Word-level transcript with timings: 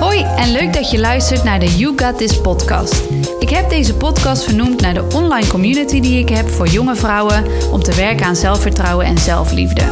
Hoi 0.00 0.22
en 0.22 0.52
leuk 0.52 0.72
dat 0.72 0.90
je 0.90 0.98
luistert 0.98 1.44
naar 1.44 1.60
de 1.60 1.76
You 1.76 1.92
Got 1.96 2.18
This 2.18 2.40
podcast. 2.40 3.02
Ik 3.38 3.48
heb 3.48 3.70
deze 3.70 3.94
podcast 3.94 4.44
vernoemd 4.44 4.80
naar 4.80 4.94
de 4.94 5.06
online 5.14 5.46
community 5.46 6.00
die 6.00 6.18
ik 6.18 6.28
heb 6.28 6.48
voor 6.48 6.66
jonge 6.66 6.96
vrouwen 6.96 7.44
om 7.72 7.82
te 7.82 7.94
werken 7.94 8.26
aan 8.26 8.36
zelfvertrouwen 8.36 9.06
en 9.06 9.18
zelfliefde. 9.18 9.82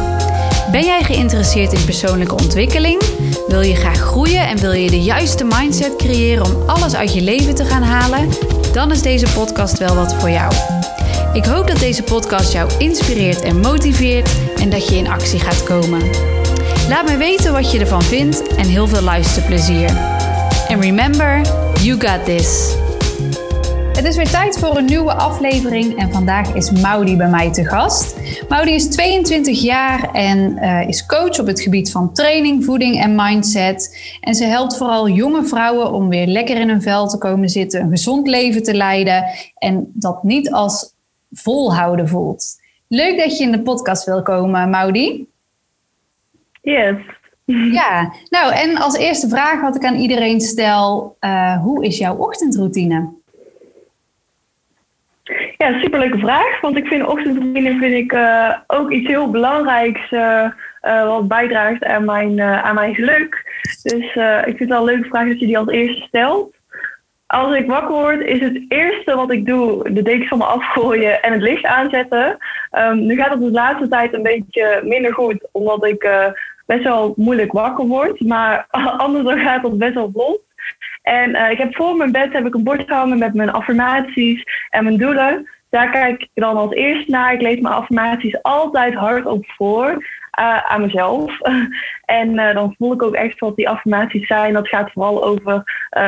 Ben 0.71 0.85
jij 0.85 1.03
geïnteresseerd 1.03 1.73
in 1.73 1.85
persoonlijke 1.85 2.35
ontwikkeling? 2.35 3.01
Wil 3.47 3.61
je 3.61 3.75
graag 3.75 3.99
groeien 3.99 4.47
en 4.47 4.57
wil 4.57 4.71
je 4.71 4.89
de 4.89 5.01
juiste 5.01 5.43
mindset 5.43 5.95
creëren 5.95 6.45
om 6.45 6.69
alles 6.69 6.95
uit 6.95 7.13
je 7.13 7.21
leven 7.21 7.55
te 7.55 7.65
gaan 7.65 7.83
halen? 7.83 8.29
Dan 8.73 8.91
is 8.91 9.01
deze 9.01 9.27
podcast 9.33 9.77
wel 9.77 9.95
wat 9.95 10.13
voor 10.13 10.29
jou. 10.29 10.53
Ik 11.33 11.45
hoop 11.45 11.67
dat 11.67 11.79
deze 11.79 12.03
podcast 12.03 12.53
jou 12.53 12.71
inspireert 12.77 13.41
en 13.41 13.59
motiveert 13.59 14.29
en 14.59 14.69
dat 14.69 14.89
je 14.89 14.95
in 14.95 15.07
actie 15.07 15.39
gaat 15.39 15.63
komen. 15.63 16.01
Laat 16.87 17.05
me 17.05 17.17
weten 17.17 17.53
wat 17.53 17.71
je 17.71 17.79
ervan 17.79 18.01
vindt 18.01 18.55
en 18.55 18.65
heel 18.65 18.87
veel 18.87 19.01
luisterplezier. 19.01 19.89
En 20.67 20.81
remember, 20.81 21.41
you 21.83 21.99
got 21.99 22.25
this. 22.25 22.75
Het 23.93 24.05
is 24.05 24.15
weer 24.15 24.29
tijd 24.29 24.59
voor 24.59 24.77
een 24.77 24.85
nieuwe 24.85 25.13
aflevering 25.13 25.97
en 25.97 26.11
vandaag 26.11 26.53
is 26.53 26.71
Maudi 26.71 27.17
bij 27.17 27.29
mij 27.29 27.53
te 27.53 27.65
gast. 27.65 28.15
Maudi 28.49 28.71
is 28.71 28.89
22 28.89 29.61
jaar 29.61 30.11
en 30.13 30.57
uh, 30.57 30.87
is 30.87 31.05
coach 31.05 31.39
op 31.39 31.47
het 31.47 31.61
gebied 31.61 31.91
van 31.91 32.13
training, 32.13 32.65
voeding 32.65 33.01
en 33.01 33.15
mindset. 33.15 33.97
En 34.21 34.35
ze 34.35 34.43
helpt 34.43 34.77
vooral 34.77 35.09
jonge 35.09 35.45
vrouwen 35.45 35.91
om 35.91 36.09
weer 36.09 36.27
lekker 36.27 36.57
in 36.59 36.69
hun 36.69 36.81
vel 36.81 37.07
te 37.07 37.17
komen 37.17 37.49
zitten, 37.49 37.81
een 37.81 37.89
gezond 37.89 38.27
leven 38.27 38.63
te 38.63 38.73
leiden 38.73 39.23
en 39.57 39.91
dat 39.93 40.23
niet 40.23 40.51
als 40.51 40.93
volhouden 41.31 42.07
voelt. 42.07 42.45
Leuk 42.87 43.17
dat 43.17 43.37
je 43.37 43.43
in 43.43 43.51
de 43.51 43.61
podcast 43.61 44.05
wil 44.05 44.21
komen, 44.21 44.69
Maudi. 44.69 45.27
Yes. 46.61 46.95
Ja, 47.71 48.13
nou 48.29 48.53
en 48.53 48.77
als 48.77 48.97
eerste 48.97 49.29
vraag 49.29 49.61
wat 49.61 49.75
ik 49.75 49.85
aan 49.85 49.95
iedereen 49.95 50.41
stel, 50.41 51.17
uh, 51.21 51.61
hoe 51.61 51.85
is 51.85 51.97
jouw 51.97 52.15
ochtendroutine? 52.15 53.13
Ja, 55.57 55.79
superleuke 55.81 56.17
vraag. 56.17 56.61
Want 56.61 56.77
ik 56.77 56.87
vind 56.87 57.05
ochtendroutine 57.05 57.77
vind 57.77 57.93
ik, 57.93 58.13
uh, 58.13 58.55
ook 58.67 58.91
iets 58.91 59.07
heel 59.07 59.31
belangrijks 59.31 60.11
uh, 60.11 60.51
wat 60.81 61.27
bijdraagt 61.27 61.83
aan 61.83 62.05
mijn, 62.05 62.41
aan 62.41 62.75
mijn 62.75 62.95
geluk. 62.95 63.45
Dus 63.83 64.03
ik 64.45 64.55
vind 64.57 64.59
het 64.59 64.69
wel 64.69 64.77
een 64.77 64.95
leuke 64.95 65.07
vraag 65.07 65.27
dat 65.27 65.39
je 65.39 65.45
die 65.45 65.57
als 65.57 65.69
eerste 65.69 66.01
stelt. 66.01 66.55
Als 67.27 67.55
ik 67.55 67.67
wakker 67.67 67.95
word, 67.95 68.21
is 68.21 68.39
het 68.39 68.65
eerste 68.67 69.15
wat 69.15 69.31
ik 69.31 69.45
doe 69.45 69.93
de 69.93 70.01
dekens 70.01 70.27
van 70.27 70.37
me 70.37 70.43
afgooien 70.43 71.21
en 71.21 71.33
het 71.33 71.41
licht 71.41 71.65
aanzetten. 71.65 72.37
Um, 72.71 73.05
nu 73.05 73.15
gaat 73.15 73.29
het 73.31 73.39
de 73.39 73.51
laatste 73.51 73.87
tijd 73.87 74.13
een 74.13 74.23
beetje 74.23 74.81
minder 74.83 75.13
goed, 75.13 75.47
omdat 75.51 75.85
ik 75.85 76.31
best 76.65 76.83
wel 76.83 77.13
moeilijk 77.15 77.51
wakker 77.51 77.85
word. 77.85 78.19
Maar 78.19 78.65
anders 78.97 79.25
dan 79.25 79.39
gaat 79.39 79.63
het 79.63 79.77
best 79.77 79.93
wel 79.93 80.11
vlot. 80.13 80.41
En 81.01 81.29
uh, 81.29 81.49
ik 81.49 81.57
heb 81.57 81.75
voor 81.75 81.95
mijn 81.95 82.11
bed 82.11 82.33
heb 82.33 82.45
ik 82.45 82.53
een 82.53 82.63
bord 82.63 82.83
gehangen 82.85 83.17
met 83.17 83.33
mijn 83.33 83.51
affirmaties 83.51 84.43
en 84.69 84.83
mijn 84.83 84.97
doelen. 84.97 85.49
Daar 85.69 85.91
kijk 85.91 86.21
ik 86.21 86.29
dan 86.33 86.57
als 86.57 86.71
eerst 86.71 87.07
naar. 87.07 87.33
Ik 87.33 87.41
lees 87.41 87.59
mijn 87.59 87.73
affirmaties 87.73 88.41
altijd 88.41 88.93
hardop 88.93 89.45
voor 89.45 90.05
aan 90.37 90.81
mezelf. 90.81 91.39
en 92.19 92.33
uh, 92.33 92.53
dan 92.53 92.75
voel 92.77 92.93
ik 92.93 93.03
ook 93.03 93.13
echt 93.13 93.39
wat 93.39 93.55
die 93.55 93.69
affirmaties 93.69 94.27
zijn. 94.27 94.53
Dat 94.53 94.67
gaat 94.67 94.91
vooral 94.91 95.23
over, 95.23 95.55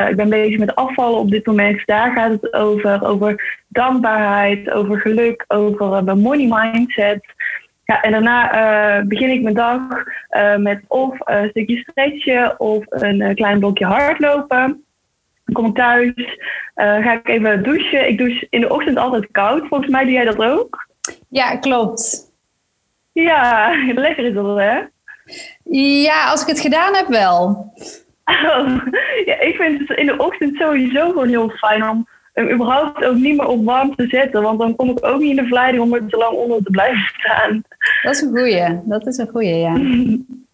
ik 0.08 0.16
ben 0.16 0.28
bezig 0.28 0.58
met 0.58 0.74
afvallen 0.74 1.18
op 1.18 1.30
dit 1.30 1.46
moment. 1.46 1.86
Daar 1.86 2.12
gaat 2.12 2.30
het 2.30 2.52
over. 2.52 3.04
Over 3.04 3.58
dankbaarheid, 3.68 4.70
over 4.70 5.00
geluk, 5.00 5.44
over 5.48 6.04
mijn 6.04 6.18
money 6.18 6.46
mindset. 6.48 7.24
Ja, 7.84 8.02
en 8.02 8.10
daarna 8.10 9.04
begin 9.04 9.30
ik 9.30 9.42
mijn 9.42 9.54
dag 9.54 9.80
met 10.58 10.82
of 10.88 11.16
een 11.18 11.48
stukje 11.48 11.76
stretchen 11.76 12.60
of 12.60 12.84
een 12.88 13.34
klein 13.34 13.58
blokje 13.58 13.86
hardlopen. 13.86 14.84
Dan 15.44 15.54
kom 15.54 15.66
ik 15.66 15.74
thuis, 15.74 16.38
ga 16.74 17.12
ik 17.12 17.28
even 17.28 17.62
douchen. 17.62 18.08
Ik 18.08 18.18
douche 18.18 18.46
in 18.50 18.60
de 18.60 18.72
ochtend 18.72 18.96
altijd 18.96 19.28
koud. 19.30 19.66
Volgens 19.68 19.90
mij 19.90 20.04
doe 20.04 20.12
jij 20.12 20.24
dat 20.24 20.42
ook? 20.42 20.88
Ja, 21.28 21.56
klopt. 21.56 22.29
Ja, 23.22 23.72
lekker 23.94 24.24
is 24.24 24.34
dat, 24.34 24.58
hè? 24.58 24.80
Ja, 26.04 26.30
als 26.30 26.42
ik 26.42 26.48
het 26.48 26.60
gedaan 26.60 26.94
heb 26.94 27.06
wel. 27.06 27.72
ja, 29.24 29.40
ik 29.40 29.56
vind 29.56 29.88
het 29.88 29.98
in 29.98 30.06
de 30.06 30.16
ochtend 30.16 30.56
sowieso 30.56 31.08
gewoon 31.08 31.28
heel 31.28 31.48
fijn 31.48 31.88
om 31.88 32.06
hem 32.32 32.50
überhaupt 32.50 33.04
ook 33.04 33.16
niet 33.16 33.36
meer 33.36 33.46
op 33.46 33.64
warm 33.64 33.96
te 33.96 34.06
zetten. 34.06 34.42
Want 34.42 34.58
dan 34.58 34.76
kom 34.76 34.90
ik 34.90 35.06
ook 35.06 35.20
niet 35.20 35.30
in 35.30 35.36
de 35.36 35.42
verleiding 35.42 35.82
om 35.82 35.94
er 35.94 36.06
te 36.06 36.16
lang 36.16 36.36
onder 36.36 36.62
te 36.62 36.70
blijven 36.70 37.12
staan. 37.16 37.62
Dat 38.02 38.14
is 38.14 38.20
een 38.20 38.28
goeie. 38.28 38.80
Dat 38.84 39.06
is 39.06 39.16
een 39.18 39.28
goeie, 39.28 39.56
ja. 39.56 39.74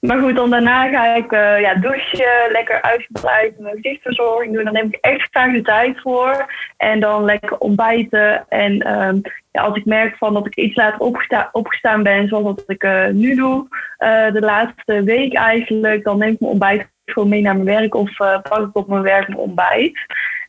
maar 0.00 0.18
goed, 0.18 0.36
dan 0.36 0.50
daarna 0.50 0.88
ga 0.88 1.14
ik 1.14 1.32
uh, 1.32 1.60
ja, 1.60 1.74
douchen, 1.74 2.50
lekker 2.52 2.82
uitgebreid 2.82 3.58
mijn 3.58 3.74
gezichtsverzorging 3.74 4.54
doen. 4.54 4.64
Dan 4.64 4.72
neem 4.72 4.86
ik 4.90 4.98
echt 5.00 5.28
graag 5.30 5.52
de 5.52 5.62
tijd 5.62 6.00
voor. 6.00 6.54
En 6.76 7.00
dan 7.00 7.24
lekker 7.24 7.58
ontbijten. 7.58 8.48
En 8.48 9.02
um, 9.02 9.20
ja, 9.52 9.62
als 9.62 9.76
ik 9.76 9.84
merk 9.84 10.16
van 10.16 10.34
dat 10.34 10.46
ik 10.46 10.56
iets 10.56 10.76
later 10.76 11.00
opgesta 11.00 11.48
opgestaan 11.52 12.02
ben, 12.02 12.28
zoals 12.28 12.44
dat 12.44 12.64
ik 12.66 12.84
uh, 12.84 13.06
nu 13.06 13.34
doe, 13.34 13.66
uh, 13.98 14.32
de 14.32 14.40
laatste 14.40 15.02
week 15.02 15.34
eigenlijk, 15.34 16.04
dan 16.04 16.18
neem 16.18 16.32
ik 16.32 16.40
mijn 16.40 16.50
ontbijt 16.50 16.86
gewoon 17.04 17.28
mee 17.28 17.40
naar 17.40 17.54
mijn 17.54 17.78
werk 17.78 17.94
of 17.94 18.16
pak 18.16 18.68
ik 18.68 18.76
op 18.76 18.88
mijn 18.88 19.02
werk 19.02 19.28
mijn 19.28 19.40
ontbijt. 19.40 19.98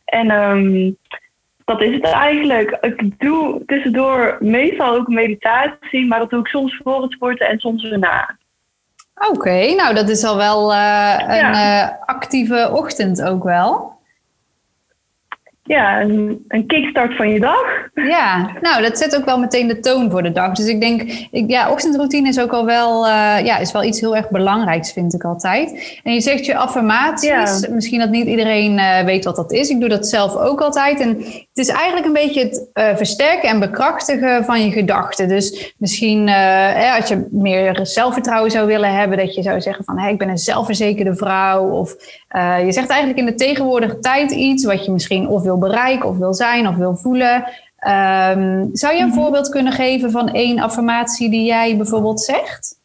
En 0.05 0.31
um, 0.31 0.97
dat 1.65 1.81
is 1.81 1.93
het 1.93 2.03
eigenlijk. 2.03 2.77
Ik 2.81 3.19
doe 3.19 3.65
tussendoor 3.65 4.37
meestal 4.39 4.95
ook 4.95 5.07
meditatie, 5.07 6.07
maar 6.07 6.19
dat 6.19 6.29
doe 6.29 6.39
ik 6.39 6.47
soms 6.47 6.79
voor 6.83 7.01
het 7.01 7.11
sporten 7.11 7.47
en 7.47 7.59
soms 7.59 7.83
erna. 7.83 8.37
Oké, 9.17 9.29
okay, 9.29 9.73
nou 9.73 9.93
dat 9.93 10.09
is 10.09 10.23
al 10.23 10.37
wel 10.37 10.73
uh, 10.73 11.15
een 11.27 11.35
ja. 11.35 11.83
uh, 11.83 11.89
actieve 12.05 12.69
ochtend 12.73 13.23
ook 13.23 13.43
wel. 13.43 13.96
Ja, 15.67 16.01
een, 16.01 16.45
een 16.47 16.65
kickstart 16.65 17.15
van 17.15 17.29
je 17.29 17.39
dag. 17.39 17.89
Ja, 17.93 18.49
nou 18.61 18.81
dat 18.81 18.97
zet 18.97 19.15
ook 19.15 19.25
wel 19.25 19.39
meteen 19.39 19.67
de 19.67 19.79
toon 19.79 20.11
voor 20.11 20.23
de 20.23 20.31
dag. 20.31 20.53
Dus 20.53 20.67
ik 20.67 20.81
denk, 20.81 21.01
ik, 21.31 21.49
ja, 21.49 21.71
ochtendroutine 21.71 22.27
is 22.27 22.39
ook 22.39 22.51
al 22.51 22.65
wel, 22.65 23.05
uh, 23.05 23.45
ja, 23.45 23.57
is 23.57 23.71
wel 23.71 23.83
iets 23.83 23.99
heel 23.99 24.15
erg 24.15 24.29
belangrijks, 24.29 24.91
vind 24.91 25.13
ik 25.13 25.23
altijd. 25.23 25.99
En 26.03 26.13
je 26.13 26.21
zegt 26.21 26.45
je 26.45 26.57
affirmaties. 26.57 27.29
Ja. 27.29 27.59
Misschien 27.69 27.99
dat 27.99 28.09
niet 28.09 28.27
iedereen 28.27 28.77
uh, 28.77 28.99
weet 28.99 29.25
wat 29.25 29.35
dat 29.35 29.51
is. 29.51 29.69
Ik 29.69 29.79
doe 29.79 29.89
dat 29.89 30.07
zelf 30.07 30.35
ook 30.35 30.61
altijd. 30.61 30.99
En 30.99 31.17
het 31.17 31.47
is 31.53 31.67
eigenlijk 31.67 32.05
een 32.05 32.13
beetje 32.13 32.43
het 32.43 32.69
uh, 32.73 32.95
versterken 32.95 33.49
en 33.49 33.59
bekrachtigen 33.59 34.45
van 34.45 34.65
je 34.65 34.71
gedachten. 34.71 35.27
Dus 35.27 35.73
misschien 35.77 36.27
eh, 36.27 36.95
als 36.95 37.07
je 37.07 37.27
meer 37.31 37.79
zelfvertrouwen 37.83 38.51
zou 38.51 38.67
willen 38.67 38.95
hebben, 38.95 39.17
dat 39.17 39.35
je 39.35 39.41
zou 39.41 39.61
zeggen 39.61 39.83
van, 39.85 39.99
hey, 39.99 40.11
ik 40.11 40.17
ben 40.17 40.29
een 40.29 40.37
zelfverzekerde 40.37 41.15
vrouw. 41.15 41.69
Of 41.69 41.95
je 42.65 42.71
zegt 42.71 42.89
eigenlijk 42.89 43.19
in 43.19 43.25
de 43.25 43.35
tegenwoordige 43.35 43.99
tijd 43.99 44.31
iets 44.31 44.65
wat 44.65 44.85
je 44.85 44.91
misschien 44.91 45.27
of 45.27 45.43
wil 45.43 45.56
bereiken 45.59 46.09
of 46.09 46.17
wil 46.17 46.33
zijn 46.33 46.67
of 46.67 46.75
wil 46.75 46.95
voelen. 46.95 47.35
Um, 47.35 48.69
zou 48.73 48.93
je 48.93 48.99
een 48.99 49.05
mm-hmm. 49.05 49.13
voorbeeld 49.13 49.49
kunnen 49.49 49.73
geven 49.73 50.11
van 50.11 50.29
één 50.29 50.59
affirmatie 50.59 51.29
die 51.29 51.45
jij 51.45 51.77
bijvoorbeeld 51.77 52.21
zegt? 52.21 52.75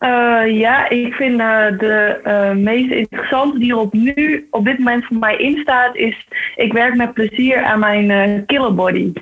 Uh, 0.00 0.58
ja, 0.58 0.88
ik 0.88 1.14
vind 1.14 1.40
uh, 1.40 1.66
de 1.78 2.20
uh, 2.24 2.50
meest 2.50 2.90
interessante 2.90 3.58
die 3.58 3.70
er 3.70 3.78
op 3.78 3.92
nu 3.92 4.46
op 4.50 4.64
dit 4.64 4.78
moment 4.78 5.04
voor 5.04 5.16
mij 5.16 5.36
in 5.36 5.56
staat, 5.56 5.96
is 5.96 6.26
ik 6.56 6.72
werk 6.72 6.94
met 6.94 7.14
plezier 7.14 7.62
aan 7.62 7.78
mijn 7.78 8.46
killer 8.46 8.74
body. 8.74 9.12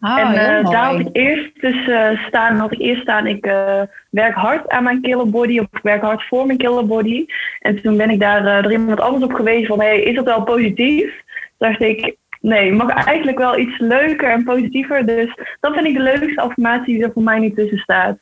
Oh, 0.00 0.18
en 0.18 0.64
daar 0.64 0.84
had 0.84 0.98
ik 0.98 1.08
eerst 1.12 1.60
dus 1.60 1.76
staan, 2.26 2.56
had 2.56 2.72
ik 2.72 2.80
eerst 2.80 3.02
staan, 3.02 3.26
ik 3.26 3.44
werk 4.10 4.34
hard 4.34 4.68
aan 4.68 4.82
mijn 4.82 5.00
killer 5.00 5.30
body, 5.30 5.58
of 5.58 5.66
ik 5.72 5.82
werk 5.82 6.02
hard 6.02 6.24
voor 6.28 6.46
mijn 6.46 6.58
killer 6.58 6.86
body. 6.86 7.26
En 7.60 7.82
toen 7.82 7.96
ben 7.96 8.10
ik 8.10 8.20
daar 8.20 8.46
er 8.46 8.72
iemand 8.72 9.00
anders 9.00 9.24
op 9.24 9.32
gewezen 9.32 9.66
van, 9.66 9.80
hey, 9.80 10.00
is 10.00 10.14
dat 10.14 10.24
wel 10.24 10.42
positief? 10.42 11.22
Dacht 11.62 11.80
ik, 11.80 12.16
nee, 12.40 12.72
mag 12.72 13.04
eigenlijk 13.06 13.38
wel 13.38 13.58
iets 13.58 13.78
leuker 13.78 14.30
en 14.30 14.44
positiever. 14.44 15.06
Dus 15.06 15.34
dat 15.60 15.74
vind 15.74 15.86
ik 15.86 15.94
de 15.94 16.02
leukste 16.02 16.40
affirmatie 16.40 16.94
die 16.94 17.04
er 17.04 17.12
voor 17.12 17.22
mij 17.22 17.38
niet 17.38 17.56
tussen 17.56 17.78
staat. 17.78 18.18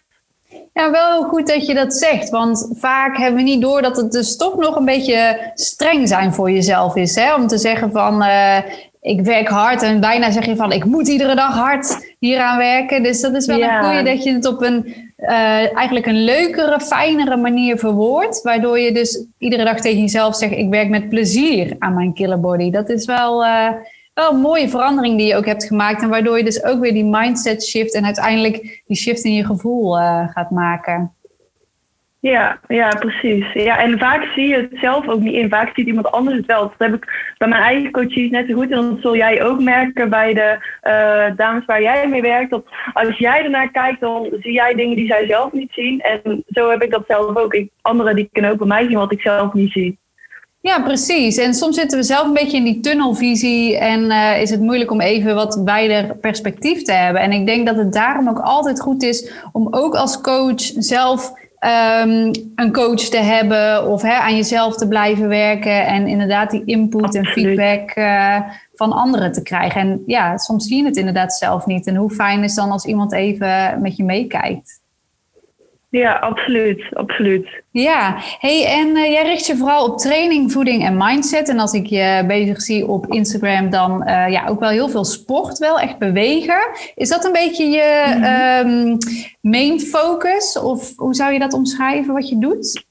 Ja, 0.72 0.90
wel 0.90 1.12
heel 1.12 1.28
goed 1.28 1.46
dat 1.46 1.66
je 1.66 1.74
dat 1.74 1.94
zegt. 1.94 2.30
Want 2.30 2.72
vaak 2.72 3.16
hebben 3.16 3.36
we 3.36 3.42
niet 3.42 3.62
door 3.62 3.82
dat 3.82 3.96
het 3.96 4.12
dus 4.12 4.36
toch 4.36 4.56
nog 4.56 4.76
een 4.76 4.84
beetje 4.84 5.50
streng 5.54 6.08
zijn 6.08 6.32
voor 6.32 6.50
jezelf 6.50 6.96
is. 6.96 7.14
Hè? 7.14 7.34
Om 7.34 7.46
te 7.46 7.58
zeggen 7.58 7.90
van, 7.90 8.22
uh, 8.22 8.58
ik 9.00 9.20
werk 9.20 9.48
hard. 9.48 9.82
En 9.82 10.00
bijna 10.00 10.30
zeg 10.30 10.46
je 10.46 10.56
van, 10.56 10.72
ik 10.72 10.84
moet 10.84 11.08
iedere 11.08 11.34
dag 11.34 11.54
hard 11.54 12.14
hieraan 12.18 12.58
werken. 12.58 13.02
Dus 13.02 13.20
dat 13.20 13.34
is 13.34 13.46
wel 13.46 13.58
ja. 13.58 13.78
een 13.78 13.84
goede 13.84 14.02
dat 14.02 14.22
je 14.22 14.32
het 14.32 14.46
op 14.46 14.62
een, 14.62 15.09
uh, 15.22 15.76
eigenlijk 15.76 16.06
een 16.06 16.24
leukere, 16.24 16.80
fijnere 16.80 17.36
manier 17.36 17.78
verwoordt. 17.78 18.42
Waardoor 18.42 18.78
je 18.78 18.92
dus 18.92 19.26
iedere 19.38 19.64
dag 19.64 19.80
tegen 19.80 20.00
jezelf 20.00 20.36
zegt, 20.36 20.52
ik 20.52 20.68
werk 20.70 20.88
met 20.88 21.08
plezier 21.08 21.76
aan 21.78 21.94
mijn 21.94 22.14
killer 22.14 22.40
body. 22.40 22.70
Dat 22.70 22.88
is 22.88 23.04
wel... 23.04 23.44
Uh, 23.44 23.68
wel 24.14 24.32
een 24.32 24.40
mooie 24.40 24.68
verandering 24.68 25.18
die 25.18 25.26
je 25.26 25.36
ook 25.36 25.46
hebt 25.46 25.64
gemaakt. 25.64 26.02
En 26.02 26.08
waardoor 26.08 26.36
je 26.36 26.44
dus 26.44 26.64
ook 26.64 26.80
weer 26.80 26.92
die 26.92 27.04
mindset 27.04 27.64
shift 27.64 27.94
en 27.94 28.04
uiteindelijk 28.04 28.82
die 28.86 28.96
shift 28.96 29.24
in 29.24 29.34
je 29.34 29.44
gevoel 29.44 29.98
uh, 29.98 30.28
gaat 30.28 30.50
maken. 30.50 31.14
Ja, 32.20 32.60
ja, 32.68 32.88
precies. 32.88 33.52
Ja, 33.52 33.78
en 33.78 33.98
vaak 33.98 34.24
zie 34.34 34.48
je 34.48 34.54
het 34.54 34.80
zelf 34.80 35.08
ook 35.08 35.20
niet 35.20 35.34
in. 35.34 35.48
Vaak 35.48 35.72
ziet 35.74 35.86
iemand 35.86 36.10
anders 36.10 36.36
het 36.36 36.46
wel. 36.46 36.62
Dat 36.62 36.74
heb 36.78 36.94
ik 36.94 37.34
bij 37.38 37.48
mijn 37.48 37.62
eigen 37.62 37.90
coaches 37.90 38.30
net 38.30 38.48
zo 38.48 38.54
goed. 38.54 38.70
En 38.70 38.90
dat 38.90 39.00
zul 39.00 39.16
jij 39.16 39.44
ook 39.44 39.60
merken 39.60 40.10
bij 40.10 40.34
de 40.34 40.58
uh, 40.82 41.36
dames 41.36 41.64
waar 41.64 41.82
jij 41.82 42.08
mee 42.08 42.22
werkt. 42.22 42.50
Dat 42.50 42.64
als 42.92 43.18
jij 43.18 43.44
ernaar 43.44 43.70
kijkt, 43.70 44.00
dan 44.00 44.28
zie 44.40 44.52
jij 44.52 44.74
dingen 44.74 44.96
die 44.96 45.06
zij 45.06 45.26
zelf 45.26 45.52
niet 45.52 45.72
zien. 45.72 46.00
En 46.00 46.44
zo 46.48 46.70
heb 46.70 46.82
ik 46.82 46.90
dat 46.90 47.04
zelf 47.06 47.36
ook. 47.36 47.54
Ik, 47.54 47.70
anderen 47.80 48.16
die 48.16 48.28
kunnen 48.32 48.50
ook 48.50 48.58
bij 48.58 48.66
mij 48.66 48.84
zien 48.84 48.98
wat 48.98 49.12
ik 49.12 49.20
zelf 49.20 49.52
niet 49.52 49.72
zie. 49.72 49.98
Ja, 50.60 50.82
precies. 50.82 51.36
En 51.36 51.54
soms 51.54 51.76
zitten 51.76 51.98
we 51.98 52.04
zelf 52.04 52.26
een 52.26 52.32
beetje 52.32 52.56
in 52.56 52.64
die 52.64 52.80
tunnelvisie 52.80 53.78
en 53.78 54.04
uh, 54.04 54.40
is 54.40 54.50
het 54.50 54.60
moeilijk 54.60 54.90
om 54.90 55.00
even 55.00 55.34
wat 55.34 55.62
wijder 55.64 56.16
perspectief 56.16 56.82
te 56.82 56.92
hebben. 56.92 57.22
En 57.22 57.32
ik 57.32 57.46
denk 57.46 57.66
dat 57.66 57.76
het 57.76 57.92
daarom 57.92 58.28
ook 58.28 58.40
altijd 58.40 58.80
goed 58.80 59.02
is 59.02 59.32
om 59.52 59.68
ook 59.70 59.94
als 59.94 60.20
coach 60.20 60.60
zelf 60.76 61.32
um, 61.64 62.30
een 62.54 62.72
coach 62.72 63.00
te 63.00 63.16
hebben 63.16 63.86
of 63.86 64.02
hè, 64.02 64.14
aan 64.14 64.36
jezelf 64.36 64.76
te 64.76 64.88
blijven 64.88 65.28
werken 65.28 65.86
en 65.86 66.06
inderdaad 66.06 66.50
die 66.50 66.64
input 66.64 67.14
en 67.14 67.26
feedback 67.26 67.96
uh, 67.96 68.40
van 68.74 68.92
anderen 68.92 69.32
te 69.32 69.42
krijgen. 69.42 69.80
En 69.80 70.02
ja, 70.06 70.36
soms 70.36 70.66
zie 70.66 70.76
je 70.76 70.84
het 70.84 70.96
inderdaad 70.96 71.32
zelf 71.32 71.66
niet. 71.66 71.86
En 71.86 71.96
hoe 71.96 72.10
fijn 72.10 72.42
is 72.42 72.54
dan 72.54 72.70
als 72.70 72.84
iemand 72.84 73.12
even 73.12 73.82
met 73.82 73.96
je 73.96 74.04
meekijkt? 74.04 74.79
Ja, 75.90 76.12
absoluut, 76.12 76.84
absoluut. 76.92 77.62
Ja, 77.70 78.16
hey, 78.38 78.66
en 78.66 78.88
uh, 78.88 79.10
jij 79.10 79.22
richt 79.22 79.46
je 79.46 79.56
vooral 79.56 79.84
op 79.84 79.98
training, 79.98 80.52
voeding 80.52 80.84
en 80.84 80.96
mindset. 80.96 81.48
En 81.48 81.58
als 81.58 81.72
ik 81.72 81.86
je 81.86 82.24
bezig 82.26 82.60
zie 82.60 82.86
op 82.86 83.06
Instagram, 83.06 83.70
dan 83.70 84.02
uh, 84.06 84.28
ja, 84.28 84.46
ook 84.46 84.60
wel 84.60 84.68
heel 84.68 84.88
veel 84.88 85.04
sport, 85.04 85.58
wel 85.58 85.78
echt 85.78 85.98
bewegen. 85.98 86.60
Is 86.94 87.08
dat 87.08 87.24
een 87.24 87.32
beetje 87.32 87.64
je 87.64 88.14
mm 88.16 88.22
-hmm. 88.22 88.92
um, 88.92 88.98
main 89.40 89.80
focus? 89.80 90.58
Of 90.58 90.96
hoe 90.96 91.14
zou 91.14 91.32
je 91.32 91.38
dat 91.38 91.52
omschrijven 91.52 92.14
wat 92.14 92.28
je 92.28 92.38
doet? 92.38 92.88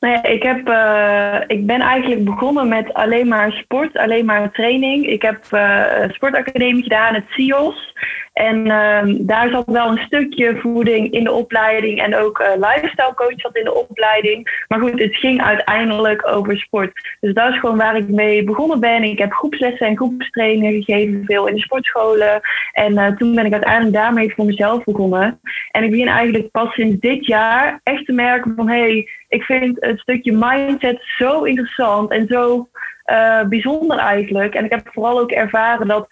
Nou 0.00 0.14
ja, 0.14 0.22
ik, 0.22 0.42
heb, 0.42 0.68
uh, 0.68 1.40
ik 1.46 1.66
ben 1.66 1.80
eigenlijk 1.80 2.24
begonnen 2.24 2.68
met 2.68 2.94
alleen 2.94 3.28
maar 3.28 3.52
sport, 3.52 3.96
alleen 3.96 4.24
maar 4.24 4.50
training. 4.50 5.06
Ik 5.06 5.22
heb 5.22 5.44
uh, 5.50 6.08
sportacademie 6.08 6.82
gedaan, 6.82 7.14
het 7.14 7.24
CIOS. 7.28 7.94
En 8.38 8.66
uh, 8.66 9.00
daar 9.18 9.50
zat 9.50 9.64
wel 9.66 9.90
een 9.90 10.04
stukje 10.06 10.56
voeding 10.60 11.12
in 11.12 11.24
de 11.24 11.32
opleiding 11.32 12.02
en 12.02 12.16
ook 12.16 12.40
uh, 12.40 12.48
lifestyle 12.54 13.14
coach 13.14 13.40
zat 13.40 13.56
in 13.56 13.64
de 13.64 13.74
opleiding. 13.74 14.64
Maar 14.68 14.80
goed, 14.80 15.00
het 15.00 15.16
ging 15.16 15.42
uiteindelijk 15.42 16.26
over 16.26 16.58
sport. 16.58 17.16
Dus 17.20 17.34
dat 17.34 17.52
is 17.52 17.58
gewoon 17.58 17.76
waar 17.76 17.96
ik 17.96 18.08
mee 18.08 18.44
begonnen 18.44 18.80
ben. 18.80 19.02
Ik 19.02 19.18
heb 19.18 19.32
groepslessen 19.32 19.86
en 19.86 19.96
groepstrainingen 19.96 20.82
gegeven, 20.82 21.24
veel 21.24 21.46
in 21.46 21.54
de 21.54 21.60
sportscholen. 21.60 22.40
En 22.72 23.16
toen 23.16 23.34
ben 23.34 23.46
ik 23.46 23.52
uiteindelijk 23.52 23.94
daarmee 23.94 24.34
voor 24.34 24.44
mezelf 24.44 24.84
begonnen. 24.84 25.40
En 25.70 25.82
ik 25.84 25.90
begin 25.90 26.08
eigenlijk 26.08 26.50
pas 26.50 26.74
sinds 26.74 27.00
dit 27.00 27.26
jaar 27.26 27.80
echt 27.82 28.06
te 28.06 28.12
merken 28.12 28.52
van 28.56 28.68
hé, 28.68 28.80
hey, 28.80 29.08
ik 29.28 29.42
vind 29.42 29.76
het 29.80 30.00
stukje 30.00 30.32
mindset 30.32 30.98
zo 31.00 31.42
interessant 31.42 32.10
en 32.10 32.26
zo 32.28 32.68
uh, 33.10 33.42
bijzonder 33.42 33.98
eigenlijk. 33.98 34.54
En 34.54 34.64
ik 34.64 34.70
heb 34.70 34.88
vooral 34.92 35.18
ook 35.18 35.30
ervaren 35.30 35.88
dat 35.88 36.08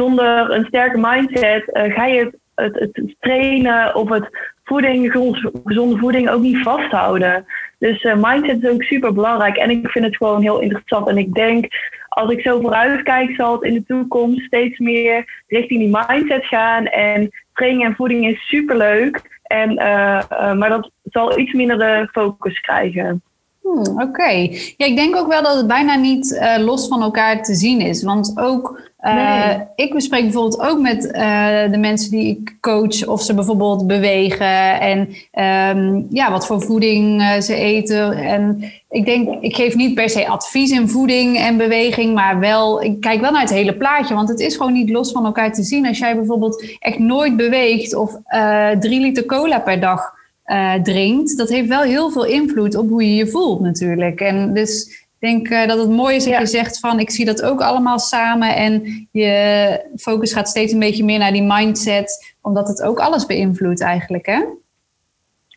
zonder 0.00 0.50
een 0.50 0.64
sterke 0.64 0.98
mindset 0.98 1.64
uh, 1.72 1.94
ga 1.94 2.06
je 2.06 2.38
het, 2.54 2.74
het, 2.74 3.14
trainen 3.20 3.94
of 3.94 4.08
het 4.08 4.28
voeding, 4.64 5.12
gezonde 5.64 5.96
voeding 5.96 6.28
ook 6.30 6.42
niet 6.42 6.62
vasthouden. 6.62 7.46
Dus 7.78 8.02
uh, 8.02 8.14
mindset 8.16 8.62
is 8.62 8.70
ook 8.70 8.82
super 8.82 9.14
belangrijk 9.14 9.56
en 9.56 9.70
ik 9.70 9.90
vind 9.90 10.04
het 10.04 10.16
gewoon 10.16 10.42
heel 10.42 10.60
interessant. 10.60 11.08
En 11.08 11.18
ik 11.18 11.34
denk, 11.34 11.66
als 12.08 12.32
ik 12.32 12.40
zo 12.40 12.60
vooruit 12.60 13.02
kijk, 13.02 13.34
zal 13.34 13.52
het 13.52 13.62
in 13.62 13.74
de 13.74 13.84
toekomst 13.86 14.44
steeds 14.44 14.78
meer 14.78 15.42
richting 15.46 15.80
die 15.80 15.96
mindset 16.06 16.44
gaan. 16.44 16.86
En 16.86 17.30
training 17.54 17.84
en 17.84 17.94
voeding 17.94 18.26
is 18.26 18.48
super 18.48 18.76
leuk. 18.76 19.40
En, 19.42 19.72
uh, 19.72 20.52
maar 20.52 20.68
dat 20.68 20.90
zal 21.04 21.38
iets 21.38 21.52
minder 21.52 21.78
de 21.78 22.08
focus 22.12 22.60
krijgen. 22.60 23.22
Hmm, 23.70 23.94
Oké. 23.94 24.02
Okay. 24.02 24.74
Ja, 24.76 24.86
ik 24.86 24.96
denk 24.96 25.16
ook 25.16 25.28
wel 25.28 25.42
dat 25.42 25.56
het 25.56 25.66
bijna 25.66 25.94
niet 25.94 26.30
uh, 26.32 26.64
los 26.64 26.88
van 26.88 27.02
elkaar 27.02 27.42
te 27.42 27.54
zien 27.54 27.80
is. 27.80 28.02
Want 28.02 28.32
ook 28.34 28.88
Nee. 29.02 29.56
Uh, 29.56 29.60
ik 29.74 29.94
bespreek 29.94 30.22
bijvoorbeeld 30.22 30.60
ook 30.60 30.80
met 30.80 31.04
uh, 31.04 31.70
de 31.70 31.78
mensen 31.78 32.10
die 32.10 32.26
ik 32.26 32.56
coach 32.60 33.06
of 33.06 33.22
ze 33.22 33.34
bijvoorbeeld 33.34 33.86
bewegen 33.86 34.80
en 34.80 34.98
um, 35.78 36.06
ja, 36.10 36.30
wat 36.30 36.46
voor 36.46 36.62
voeding 36.62 37.22
ze 37.42 37.54
eten. 37.54 38.12
En 38.12 38.72
ik 38.90 39.04
denk, 39.04 39.42
ik 39.42 39.56
geef 39.56 39.74
niet 39.74 39.94
per 39.94 40.10
se 40.10 40.28
advies 40.28 40.70
in 40.70 40.88
voeding 40.88 41.38
en 41.38 41.56
beweging, 41.56 42.14
maar 42.14 42.38
wel, 42.38 42.82
ik 42.82 43.00
kijk 43.00 43.20
wel 43.20 43.30
naar 43.30 43.40
het 43.40 43.50
hele 43.50 43.76
plaatje, 43.76 44.14
want 44.14 44.28
het 44.28 44.40
is 44.40 44.56
gewoon 44.56 44.72
niet 44.72 44.90
los 44.90 45.12
van 45.12 45.24
elkaar 45.24 45.52
te 45.52 45.62
zien. 45.62 45.86
Als 45.86 45.98
jij 45.98 46.16
bijvoorbeeld 46.16 46.64
echt 46.78 46.98
nooit 46.98 47.36
beweegt 47.36 47.94
of 47.94 48.16
drie 48.80 49.00
liter 49.00 49.26
cola 49.26 49.60
per 49.60 49.80
dag 49.80 50.18
drinkt, 50.82 51.36
dat 51.36 51.48
heeft 51.48 51.68
wel 51.68 51.82
heel 51.82 52.10
veel 52.10 52.24
invloed 52.24 52.74
op 52.74 52.88
hoe 52.88 53.04
je 53.04 53.14
je 53.14 53.26
voelt 53.26 53.60
natuurlijk. 53.60 54.20
En 54.20 54.54
dus 54.54 54.86
ik 55.20 55.28
denk 55.28 55.48
uh, 55.48 55.66
dat 55.66 55.78
het 55.78 55.90
mooi 55.90 56.16
is 56.16 56.24
dat 56.24 56.32
ja. 56.32 56.40
je 56.40 56.46
zegt 56.46 56.78
van 56.78 57.00
ik 57.00 57.10
zie 57.10 57.24
dat 57.24 57.42
ook 57.42 57.60
allemaal 57.60 57.98
samen 57.98 58.56
en 58.56 59.08
je 59.10 59.80
focus 59.96 60.32
gaat 60.32 60.48
steeds 60.48 60.72
een 60.72 60.78
beetje 60.78 61.04
meer 61.04 61.18
naar 61.18 61.32
die 61.32 61.42
mindset, 61.42 62.34
omdat 62.42 62.68
het 62.68 62.82
ook 62.82 62.98
alles 62.98 63.26
beïnvloedt 63.26 63.80
eigenlijk, 63.80 64.26
hè? 64.26 64.40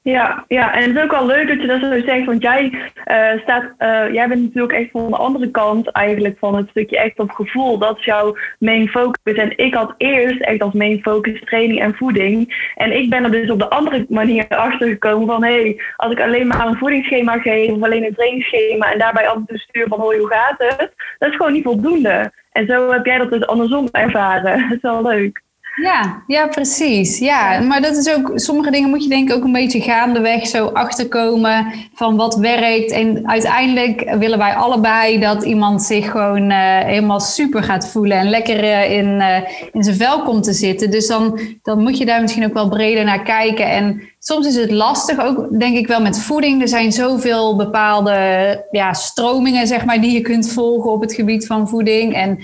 Ja, 0.03 0.45
ja, 0.47 0.73
en 0.73 0.81
het 0.81 0.95
is 0.95 1.03
ook 1.03 1.11
wel 1.11 1.25
leuk 1.25 1.47
dat 1.47 1.61
je 1.61 1.67
dat 1.67 1.79
zo 1.79 2.01
zegt, 2.05 2.25
want 2.25 2.41
jij 2.41 2.63
uh, 3.11 3.41
staat, 3.41 3.63
uh, 3.63 4.13
jij 4.13 4.27
bent 4.27 4.41
natuurlijk 4.41 4.73
echt 4.73 4.91
van 4.91 5.09
de 5.09 5.17
andere 5.17 5.51
kant 5.51 5.91
eigenlijk 5.91 6.37
van 6.39 6.55
het 6.55 6.69
stukje 6.69 6.97
echt 6.97 7.19
op 7.19 7.31
gevoel. 7.31 7.77
Dat 7.77 7.97
is 7.97 8.05
jouw 8.05 8.35
main 8.59 8.87
focus. 8.87 9.35
En 9.35 9.57
ik 9.57 9.73
had 9.73 9.93
eerst 9.97 10.41
echt 10.41 10.61
als 10.61 10.73
main 10.73 11.01
focus 11.01 11.41
training 11.41 11.81
en 11.81 11.95
voeding. 11.95 12.71
En 12.75 12.97
ik 12.97 13.09
ben 13.09 13.23
er 13.23 13.31
dus 13.31 13.49
op 13.49 13.59
de 13.59 13.69
andere 13.69 14.05
manier 14.09 14.47
achter 14.47 14.87
gekomen 14.87 15.27
van 15.27 15.43
hé, 15.43 15.61
hey, 15.61 15.81
als 15.95 16.11
ik 16.11 16.21
alleen 16.21 16.47
maar 16.47 16.67
een 16.67 16.77
voedingsschema 16.77 17.37
geef 17.37 17.71
of 17.71 17.83
alleen 17.83 18.05
een 18.05 18.15
trainingsschema 18.15 18.91
en 18.91 18.99
daarbij 18.99 19.25
en 19.25 19.43
toe 19.45 19.57
stuur 19.57 19.87
van 19.87 19.99
hoi, 19.99 20.19
hoe 20.19 20.33
gaat 20.33 20.55
het? 20.57 20.93
Dat 21.19 21.29
is 21.29 21.35
gewoon 21.35 21.53
niet 21.53 21.63
voldoende. 21.63 22.31
En 22.51 22.65
zo 22.65 22.91
heb 22.91 23.05
jij 23.05 23.17
dat 23.17 23.31
dus 23.31 23.47
andersom 23.47 23.87
ervaren. 23.91 24.59
Dat 24.69 24.71
is 24.71 24.81
wel 24.81 25.01
leuk. 25.01 25.41
Ja, 25.81 26.23
ja, 26.27 26.47
precies. 26.47 27.19
Ja, 27.19 27.59
maar 27.59 27.81
dat 27.81 27.97
is 27.97 28.13
ook, 28.13 28.31
sommige 28.35 28.71
dingen 28.71 28.89
moet 28.89 29.03
je 29.03 29.09
denk 29.09 29.29
ik 29.29 29.35
ook 29.35 29.43
een 29.43 29.51
beetje 29.51 29.81
gaandeweg 29.81 30.47
zo 30.47 30.65
achterkomen 30.67 31.73
van 31.93 32.15
wat 32.15 32.35
werkt. 32.35 32.91
En 32.91 33.29
uiteindelijk 33.29 34.15
willen 34.19 34.37
wij 34.37 34.53
allebei 34.53 35.19
dat 35.19 35.43
iemand 35.43 35.81
zich 35.81 36.11
gewoon 36.11 36.51
uh, 36.51 36.79
helemaal 36.79 37.19
super 37.19 37.63
gaat 37.63 37.87
voelen 37.87 38.17
en 38.17 38.29
lekker 38.29 38.63
uh, 38.63 38.91
in, 38.91 39.05
uh, 39.05 39.37
in 39.71 39.83
zijn 39.83 39.95
vel 39.95 40.21
komt 40.21 40.43
te 40.43 40.53
zitten. 40.53 40.91
Dus 40.91 41.07
dan, 41.07 41.39
dan 41.61 41.81
moet 41.81 41.97
je 41.97 42.05
daar 42.05 42.21
misschien 42.21 42.45
ook 42.45 42.53
wel 42.53 42.69
breder 42.69 43.03
naar 43.03 43.23
kijken. 43.23 43.69
En 43.69 44.01
soms 44.19 44.47
is 44.47 44.55
het 44.55 44.71
lastig, 44.71 45.25
ook 45.25 45.59
denk 45.59 45.77
ik 45.77 45.87
wel 45.87 46.01
met 46.01 46.19
voeding. 46.19 46.61
Er 46.61 46.67
zijn 46.67 46.91
zoveel 46.91 47.55
bepaalde 47.55 48.67
ja, 48.71 48.93
stromingen, 48.93 49.67
zeg 49.67 49.85
maar, 49.85 50.01
die 50.01 50.11
je 50.11 50.21
kunt 50.21 50.51
volgen 50.51 50.91
op 50.91 51.01
het 51.01 51.13
gebied 51.13 51.45
van 51.47 51.69
voeding. 51.69 52.13
En 52.15 52.39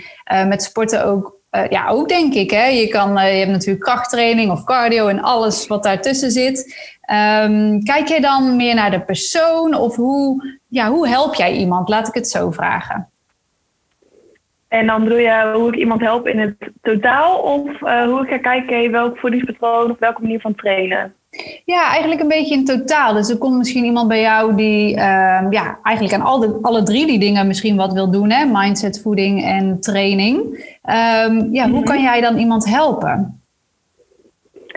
met 0.47 0.63
sporten 0.63 1.05
ook 1.05 1.38
uh, 1.51 1.67
ja, 1.69 1.87
ook 1.87 2.07
denk 2.07 2.33
ik. 2.33 2.51
Hè? 2.51 2.65
Je, 2.65 2.87
kan, 2.87 3.17
uh, 3.17 3.31
je 3.31 3.39
hebt 3.39 3.51
natuurlijk 3.51 3.85
krachttraining 3.85 4.51
of 4.51 4.63
cardio 4.63 5.07
en 5.07 5.21
alles 5.21 5.67
wat 5.67 5.83
daartussen 5.83 6.31
zit. 6.31 6.59
Um, 7.11 7.83
kijk 7.83 8.07
je 8.07 8.21
dan 8.21 8.55
meer 8.55 8.75
naar 8.75 8.91
de 8.91 9.01
persoon 9.01 9.73
of 9.73 9.95
hoe, 9.95 10.57
ja, 10.67 10.89
hoe 10.89 11.07
help 11.07 11.35
jij 11.35 11.53
iemand? 11.53 11.89
Laat 11.89 12.07
ik 12.07 12.13
het 12.13 12.29
zo 12.29 12.51
vragen. 12.51 13.09
En 14.67 14.87
dan 14.87 15.03
bedoel 15.03 15.17
je 15.17 15.51
hoe 15.53 15.67
ik 15.67 15.79
iemand 15.79 16.01
help 16.01 16.27
in 16.27 16.39
het 16.39 16.55
totaal 16.81 17.37
of 17.37 17.81
uh, 17.81 18.03
hoe 18.03 18.21
ik 18.21 18.29
ga 18.29 18.37
kijken 18.37 18.91
welk 18.91 19.17
voedingspatroon 19.17 19.91
of 19.91 19.99
welke 19.99 20.21
manier 20.21 20.39
van 20.39 20.55
trainen? 20.55 21.13
Ja, 21.65 21.89
eigenlijk 21.89 22.21
een 22.21 22.27
beetje 22.27 22.55
in 22.55 22.65
totaal. 22.65 23.13
Dus 23.13 23.29
er 23.29 23.37
komt 23.37 23.57
misschien 23.57 23.85
iemand 23.85 24.07
bij 24.07 24.21
jou 24.21 24.55
die 24.55 24.89
uh, 24.89 25.45
ja, 25.49 25.79
eigenlijk 25.83 26.15
aan 26.15 26.27
al 26.27 26.39
de, 26.39 26.59
alle 26.61 26.83
drie 26.83 27.05
die 27.05 27.19
dingen 27.19 27.47
misschien 27.47 27.75
wat 27.75 27.93
wil 27.93 28.11
doen. 28.11 28.29
Hè? 28.29 28.45
Mindset, 28.45 29.01
voeding 29.01 29.43
en 29.43 29.79
training. 29.79 30.37
Um, 30.37 31.53
ja, 31.53 31.69
hoe 31.69 31.83
kan 31.83 31.95
mhm. 31.95 32.03
jij 32.03 32.21
dan 32.21 32.37
iemand 32.37 32.65
helpen? 32.65 33.41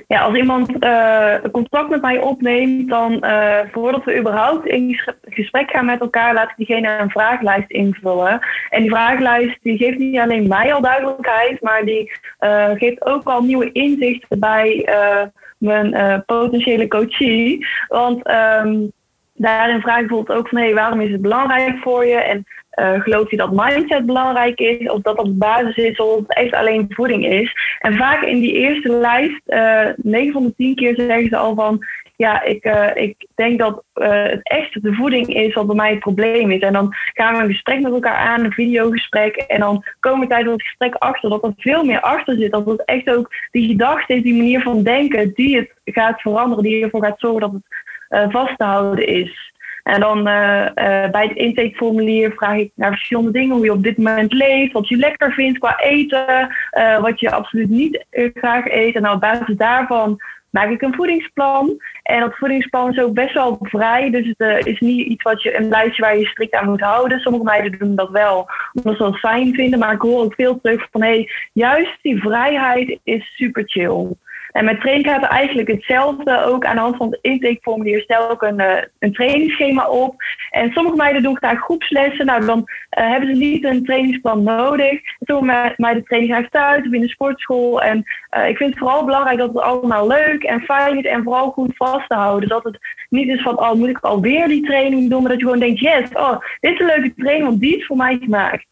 Ja, 0.09 0.21
als 0.21 0.35
iemand 0.35 0.85
uh, 0.85 1.35
contact 1.52 1.88
met 1.88 2.02
mij 2.02 2.18
opneemt, 2.18 2.88
dan 2.88 3.25
uh, 3.25 3.59
voordat 3.71 4.04
we 4.04 4.18
überhaupt 4.18 4.66
in 4.66 5.00
gesprek 5.23 5.71
gaan 5.71 5.85
met 5.85 6.00
elkaar, 6.00 6.35
laat 6.35 6.50
ik 6.50 6.56
diegene 6.56 6.99
een 6.99 7.11
vragenlijst 7.11 7.71
invullen. 7.71 8.40
En 8.71 8.80
die 8.80 8.90
vragenlijst 8.90 9.59
die 9.62 9.76
geeft 9.76 9.99
niet 9.99 10.18
alleen 10.18 10.49
mij 10.49 10.75
al 10.75 10.80
duidelijkheid, 10.80 11.62
maar 11.62 11.85
die 11.85 12.12
uh, 12.40 12.71
geeft 12.71 13.06
ook 13.06 13.25
al 13.25 13.42
nieuwe 13.42 13.73
inzichten 13.73 14.38
bij 14.38 14.88
mijn 15.62 15.95
uh, 15.95 16.19
potentiële 16.26 16.88
coachie. 16.88 17.66
Want 17.88 18.31
um, 18.31 18.92
daarin 19.35 19.81
vraag 19.81 20.00
ik 20.00 20.07
bijvoorbeeld 20.07 20.38
ook 20.38 20.49
van 20.49 20.59
hé, 20.59 20.64
hey, 20.64 20.75
waarom 20.75 21.00
is 21.00 21.11
het 21.11 21.21
belangrijk 21.21 21.78
voor 21.78 22.07
je? 22.07 22.16
En 22.16 22.47
uh, 22.75 23.00
geloof 23.00 23.31
je 23.31 23.37
dat 23.37 23.52
mindset 23.52 24.07
belangrijk 24.07 24.61
is? 24.61 24.88
Of 24.88 25.00
dat 25.00 25.16
dat 25.16 25.38
basis 25.38 25.76
is 25.76 25.97
of 25.97 26.16
het 26.16 26.35
echt 26.35 26.52
alleen 26.52 26.87
voeding 26.88 27.26
is? 27.26 27.76
En 27.78 27.97
vaak 27.97 28.23
in 28.23 28.40
die 28.40 28.52
eerste 28.52 28.88
lijst, 28.88 29.40
uh, 29.47 29.88
eh, 29.88 29.95
9 29.97 30.33
van 30.33 30.42
de 30.45 30.54
10 30.57 30.75
keer 30.75 30.95
zeggen 30.95 31.28
ze 31.28 31.37
al 31.37 31.54
van 31.54 31.85
ja, 32.22 32.42
ik, 32.42 32.64
uh, 32.64 32.90
ik 32.94 33.26
denk 33.34 33.58
dat 33.58 33.82
uh, 33.94 34.22
het 34.22 34.40
echt 34.42 34.82
de 34.82 34.94
voeding 34.94 35.34
is 35.34 35.54
wat 35.54 35.66
bij 35.66 35.76
mij 35.76 35.90
het 35.90 35.98
probleem 35.98 36.50
is. 36.50 36.60
En 36.60 36.72
dan 36.72 36.94
gaan 37.14 37.36
we 37.36 37.42
een 37.42 37.50
gesprek 37.50 37.80
met 37.80 37.92
elkaar 37.92 38.16
aan, 38.16 38.44
een 38.44 38.52
videogesprek. 38.52 39.36
En 39.36 39.60
dan 39.60 39.84
komen 40.00 40.20
we 40.20 40.26
tijdens 40.26 40.52
het 40.52 40.62
gesprek 40.62 40.94
achter 40.94 41.30
dat 41.30 41.44
er 41.44 41.52
veel 41.56 41.84
meer 41.84 42.00
achter 42.00 42.36
zit. 42.36 42.52
Dat 42.52 42.66
het 42.66 42.84
echt 42.84 43.10
ook 43.10 43.30
die 43.50 43.68
gedachte 43.68 44.14
is, 44.14 44.22
die 44.22 44.34
manier 44.36 44.62
van 44.62 44.82
denken, 44.82 45.32
die 45.34 45.56
het 45.56 45.70
gaat 45.84 46.20
veranderen. 46.20 46.64
Die 46.64 46.82
ervoor 46.82 47.04
gaat 47.04 47.20
zorgen 47.20 47.40
dat 47.40 47.52
het 48.08 48.32
vast 48.32 48.58
te 48.58 48.64
houden 48.64 49.06
is. 49.06 49.52
En 49.82 50.00
dan 50.00 50.24
bij 50.24 51.26
het 51.28 51.36
intakeformulier 51.36 52.32
vraag 52.32 52.56
ik 52.56 52.70
naar 52.74 52.90
verschillende 52.90 53.30
dingen. 53.30 53.56
Hoe 53.56 53.64
je 53.64 53.72
op 53.72 53.82
dit 53.82 53.96
moment 53.96 54.32
leeft, 54.32 54.72
wat 54.72 54.88
je 54.88 54.96
lekker 54.96 55.32
vindt 55.32 55.58
qua 55.58 55.78
eten, 55.78 56.54
wat 57.00 57.20
je 57.20 57.30
absoluut 57.30 57.70
niet 57.70 58.04
graag 58.34 58.66
eet. 58.66 58.94
En 58.94 59.02
nou, 59.02 59.14
op 59.14 59.20
basis 59.20 59.56
daarvan 59.56 60.20
maak 60.52 60.71
ik 60.71 60.82
een 60.82 60.94
voedingsplan. 60.94 61.82
En 62.02 62.21
dat 62.21 62.37
voedingsplan 62.37 62.90
is 62.90 62.99
ook 62.99 63.14
best 63.14 63.35
wel 63.35 63.59
vrij. 63.61 64.11
Dus 64.11 64.26
het 64.26 64.40
uh, 64.40 64.73
is 64.73 64.80
niet 64.80 65.06
iets 65.06 65.23
wat 65.23 65.42
je 65.42 65.56
een 65.56 65.68
lijstje 65.68 66.02
waar 66.02 66.18
je 66.18 66.26
strikt 66.26 66.54
aan 66.54 66.68
moet 66.68 66.80
houden. 66.80 67.21
Sommige 67.21 67.44
meiden 67.44 67.78
doen 67.78 67.94
dat 67.94 68.11
wel, 68.11 68.49
omdat 68.73 68.97
ze 68.97 69.02
dat 69.02 69.18
fijn 69.18 69.54
vinden. 69.54 69.78
Maar 69.78 69.94
ik 69.94 70.00
hoor 70.00 70.23
ook 70.23 70.35
veel 70.35 70.61
terug 70.61 70.88
van 70.90 71.02
hé, 71.02 71.28
juist 71.52 71.99
die 72.02 72.21
vrijheid 72.21 72.99
is 73.04 73.35
super 73.37 73.62
chill. 73.66 74.09
En 74.52 74.64
met 74.64 74.80
training 74.80 75.06
gaat 75.06 75.23
er 75.23 75.28
eigenlijk 75.28 75.68
hetzelfde. 75.68 76.44
Ook 76.44 76.64
aan 76.64 76.75
de 76.75 76.80
hand 76.80 76.97
van 76.97 77.11
het 77.11 77.18
intakeformulier 77.23 78.00
stel 78.00 78.32
ik 78.32 78.42
een, 78.42 78.61
uh, 78.61 78.76
een 78.99 79.12
trainingsschema 79.12 79.88
op. 79.88 80.14
En 80.50 80.73
sommige 80.73 80.97
meiden 80.97 81.23
doen 81.23 81.37
graag 81.37 81.59
groepslessen. 81.59 82.26
Nou, 82.26 82.47
dan 82.47 82.59
uh, 82.59 83.11
hebben 83.11 83.28
ze 83.28 83.40
niet 83.40 83.64
een 83.64 83.85
trainingsplan 83.85 84.42
nodig. 84.42 85.00
Sommige 85.21 85.75
meiden 85.76 86.04
trainen 86.04 86.30
graag 86.30 86.49
thuis 86.49 86.87
of 86.87 86.92
in 86.92 87.00
de 87.00 87.09
sportschool. 87.09 87.82
En 87.82 88.04
uh, 88.37 88.49
ik 88.49 88.56
vind 88.56 88.71
het 88.71 88.78
vooral 88.78 89.04
belangrijk 89.04 89.38
dat 89.38 89.49
het 89.49 89.62
allemaal 89.62 90.06
leuk 90.06 90.42
en 90.42 90.61
fijn 90.61 90.99
is. 90.99 91.04
En 91.04 91.23
vooral 91.23 91.50
goed 91.50 91.76
vast 91.76 92.09
te 92.09 92.14
houden. 92.14 92.49
Dat 92.49 92.64
het 92.64 92.78
niet 93.09 93.28
is 93.28 93.42
van, 93.42 93.61
oh, 93.61 93.73
moet 93.73 93.88
ik 93.88 93.99
alweer 94.00 94.49
die 94.49 94.66
training 94.66 95.11
doen? 95.11 95.21
Maar 95.21 95.30
dat 95.30 95.40
je 95.40 95.44
gewoon 95.44 95.61
denkt, 95.61 95.80
yes, 95.80 96.09
oh, 96.12 96.38
dit 96.61 96.73
is 96.73 96.80
een 96.80 96.87
leuke 96.87 97.14
training, 97.14 97.47
want 97.47 97.61
die 97.61 97.76
is 97.76 97.87
voor 97.87 97.97
mij 97.97 98.18
gemaakt. 98.21 98.66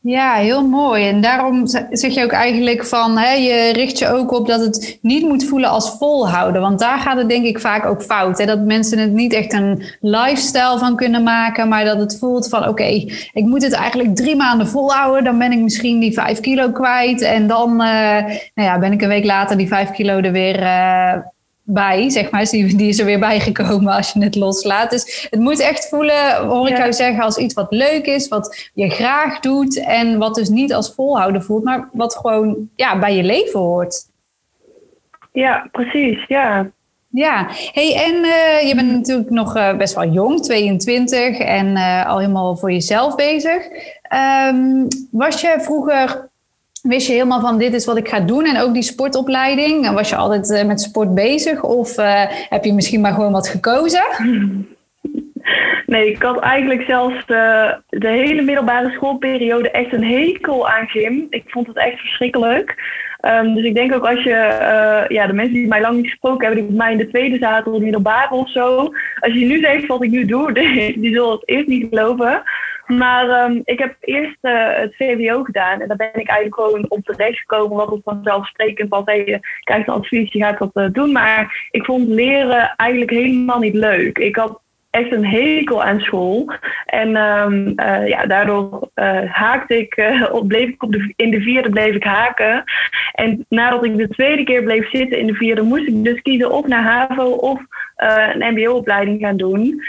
Ja, 0.00 0.34
heel 0.34 0.68
mooi. 0.68 1.08
En 1.08 1.20
daarom 1.20 1.66
zeg 1.90 2.14
je 2.14 2.24
ook 2.24 2.30
eigenlijk 2.30 2.84
van, 2.84 3.18
hè, 3.18 3.32
je 3.32 3.72
richt 3.72 3.98
je 3.98 4.08
ook 4.08 4.32
op 4.32 4.46
dat 4.46 4.60
het 4.60 4.98
niet 5.02 5.28
moet 5.28 5.44
voelen 5.44 5.70
als 5.70 5.96
volhouden. 5.98 6.60
Want 6.60 6.78
daar 6.78 6.98
gaat 6.98 7.16
het 7.16 7.28
denk 7.28 7.44
ik 7.44 7.60
vaak 7.60 7.86
ook 7.86 8.02
fout. 8.02 8.38
Hè? 8.38 8.46
Dat 8.46 8.64
mensen 8.64 8.98
het 8.98 9.12
niet 9.12 9.32
echt 9.32 9.52
een 9.52 9.82
lifestyle 10.00 10.78
van 10.78 10.96
kunnen 10.96 11.22
maken, 11.22 11.68
maar 11.68 11.84
dat 11.84 11.98
het 11.98 12.18
voelt 12.18 12.48
van, 12.48 12.68
oké, 12.68 12.84
ik 13.32 13.44
moet 13.44 13.62
het 13.62 13.72
eigenlijk 13.72 14.16
drie 14.16 14.36
maanden 14.36 14.68
volhouden. 14.68 15.24
Dan 15.24 15.38
ben 15.38 15.52
ik 15.52 15.60
misschien 15.60 16.00
die 16.00 16.12
vijf 16.12 16.40
kilo 16.40 16.70
kwijt. 16.70 17.22
En 17.22 17.46
dan 17.46 17.70
uh, 17.70 17.78
nou 18.54 18.68
ja, 18.68 18.78
ben 18.78 18.92
ik 18.92 19.02
een 19.02 19.08
week 19.08 19.24
later 19.24 19.56
die 19.56 19.68
vijf 19.68 19.90
kilo 19.90 20.18
er 20.18 20.32
weer 20.32 20.62
uh, 20.62 21.16
bij, 21.64 22.10
zeg 22.10 22.30
maar. 22.30 22.44
Die, 22.44 22.76
die 22.76 22.88
is 22.88 22.98
er 22.98 23.04
weer 23.04 23.18
bijgekomen 23.18 23.92
als 23.92 24.12
je 24.12 24.22
het 24.24 24.34
loslaat. 24.34 24.90
Dus 24.90 25.26
het 25.30 25.40
moet 25.40 25.60
echt 25.60 25.88
voelen, 25.88 26.36
hoor 26.36 26.68
ik 26.68 26.76
jou 26.76 26.92
zeggen, 26.92 27.22
als 27.22 27.36
iets 27.36 27.54
wat 27.54 27.72
leuk 27.72 28.06
is, 28.06 28.28
wat 28.28 28.70
je 28.74 28.90
graag 28.90 29.40
doet 29.40 29.84
en 29.84 30.18
wat 30.18 30.34
dus 30.34 30.48
niet 30.48 30.74
als 30.74 30.94
volhouden 30.94 31.42
voelt, 31.42 31.64
maar 31.64 31.88
wat 31.92 32.16
gewoon 32.16 32.68
ja, 32.76 32.98
bij 32.98 33.16
je 33.16 33.22
leven 33.22 33.60
hoort. 33.60 34.12
Ja, 35.32 35.68
precies, 35.72 36.26
ja. 36.26 36.70
Ja, 37.08 37.46
hey, 37.72 37.94
en 37.94 38.14
uh, 38.14 38.68
je 38.68 38.74
bent 38.74 38.92
natuurlijk 38.92 39.30
nog 39.30 39.56
uh, 39.56 39.76
best 39.76 39.94
wel 39.94 40.08
jong, 40.08 40.42
22, 40.42 41.38
en 41.38 41.66
uh, 41.66 42.06
al 42.06 42.18
helemaal 42.18 42.56
voor 42.56 42.72
jezelf 42.72 43.14
bezig. 43.14 43.62
Um, 44.48 44.88
was 45.10 45.40
je 45.40 45.54
vroeger 45.58 46.28
Wist 46.88 47.06
je 47.06 47.12
helemaal 47.12 47.40
van 47.40 47.58
dit 47.58 47.74
is 47.74 47.84
wat 47.84 47.96
ik 47.96 48.08
ga 48.08 48.20
doen 48.20 48.44
en 48.44 48.60
ook 48.60 48.74
die 48.74 48.82
sportopleiding? 48.82 49.90
Was 49.90 50.08
je 50.08 50.16
altijd 50.16 50.50
uh, 50.50 50.64
met 50.64 50.80
sport 50.80 51.14
bezig 51.14 51.62
of 51.62 51.98
uh, 51.98 52.22
heb 52.48 52.64
je 52.64 52.72
misschien 52.72 53.00
maar 53.00 53.12
gewoon 53.12 53.32
wat 53.32 53.48
gekozen? 53.48 54.04
Nee, 55.86 56.10
ik 56.10 56.22
had 56.22 56.38
eigenlijk 56.38 56.82
zelfs 56.82 57.26
de, 57.26 57.76
de 57.88 58.08
hele 58.08 58.42
middelbare 58.42 58.90
schoolperiode 58.90 59.70
echt 59.70 59.92
een 59.92 60.04
hekel 60.04 60.68
aan 60.68 60.88
gym. 60.88 61.26
Ik 61.30 61.42
vond 61.46 61.66
het 61.66 61.76
echt 61.76 62.00
verschrikkelijk. 62.00 62.74
Um, 63.20 63.54
dus 63.54 63.64
ik 63.64 63.74
denk 63.74 63.94
ook 63.94 64.06
als 64.06 64.22
je, 64.22 64.30
uh, 64.30 65.16
ja, 65.16 65.26
de 65.26 65.32
mensen 65.32 65.54
die 65.54 65.68
mij 65.68 65.80
lang 65.80 65.96
niet 65.96 66.10
gesproken 66.10 66.46
hebben, 66.46 66.64
die 66.64 66.76
bij 66.76 66.84
mij 66.86 66.92
in 66.92 66.98
de 66.98 67.08
tweede 67.08 67.38
zaten 67.38 67.72
of 67.72 67.80
middelbare 67.80 68.34
of 68.34 68.50
zo. 68.50 68.76
Als 69.20 69.32
je 69.32 69.46
nu 69.46 69.60
zegt 69.60 69.86
wat 69.86 70.02
ik 70.02 70.10
nu 70.10 70.24
doe, 70.24 70.52
die, 70.52 70.98
die 71.00 71.14
zullen 71.14 71.30
het 71.30 71.48
eerst 71.48 71.66
niet 71.66 71.86
geloven. 71.88 72.42
Maar 72.86 73.50
um, 73.50 73.62
ik 73.64 73.78
heb 73.78 73.96
eerst 74.00 74.38
uh, 74.42 74.76
het 74.76 74.96
VWO 74.96 75.42
gedaan 75.42 75.80
en 75.80 75.88
daar 75.88 75.96
ben 75.96 76.14
ik 76.14 76.28
eigenlijk 76.28 76.54
gewoon 76.54 76.86
op 76.88 77.04
terecht 77.04 77.38
gekomen, 77.38 77.76
wat 77.76 77.90
het 77.90 78.00
vanzelfsprekend 78.04 78.88
was. 78.88 79.02
Hey, 79.04 79.26
je 79.26 79.38
krijgt 79.60 79.88
een 79.88 79.94
advies, 79.94 80.32
je 80.32 80.38
gaat 80.38 80.58
dat 80.58 80.70
uh, 80.74 80.86
doen. 80.92 81.12
Maar 81.12 81.68
ik 81.70 81.84
vond 81.84 82.08
leren 82.08 82.74
eigenlijk 82.76 83.10
helemaal 83.10 83.58
niet 83.58 83.74
leuk. 83.74 84.18
Ik 84.18 84.36
had 84.36 84.60
echt 84.90 85.12
een 85.12 85.26
hekel 85.26 85.82
aan 85.82 86.00
school. 86.00 86.52
En 86.86 87.16
um, 87.16 87.72
uh, 87.76 88.08
ja, 88.08 88.26
daardoor 88.26 88.88
haakte 89.26 89.78
ik, 89.78 90.14
bleef 90.46 90.68
ik 90.68 90.82
op 90.82 90.92
de, 90.92 91.12
in 91.16 91.30
de 91.30 91.40
vierde 91.40 91.68
bleef 91.68 91.94
ik 91.94 92.04
haken. 92.04 92.64
En 93.12 93.46
nadat 93.48 93.84
ik 93.84 93.96
de 93.96 94.08
tweede 94.08 94.44
keer 94.44 94.62
bleef 94.62 94.90
zitten 94.90 95.18
in 95.18 95.26
de 95.26 95.34
vierde, 95.34 95.62
moest 95.62 95.86
ik 95.86 96.04
dus 96.04 96.22
kiezen 96.22 96.50
of 96.50 96.66
naar 96.66 96.82
HAVO 96.82 97.30
of 97.30 97.60
een 97.96 98.54
MBO-opleiding 98.54 99.20
gaan 99.20 99.36
doen. 99.36 99.82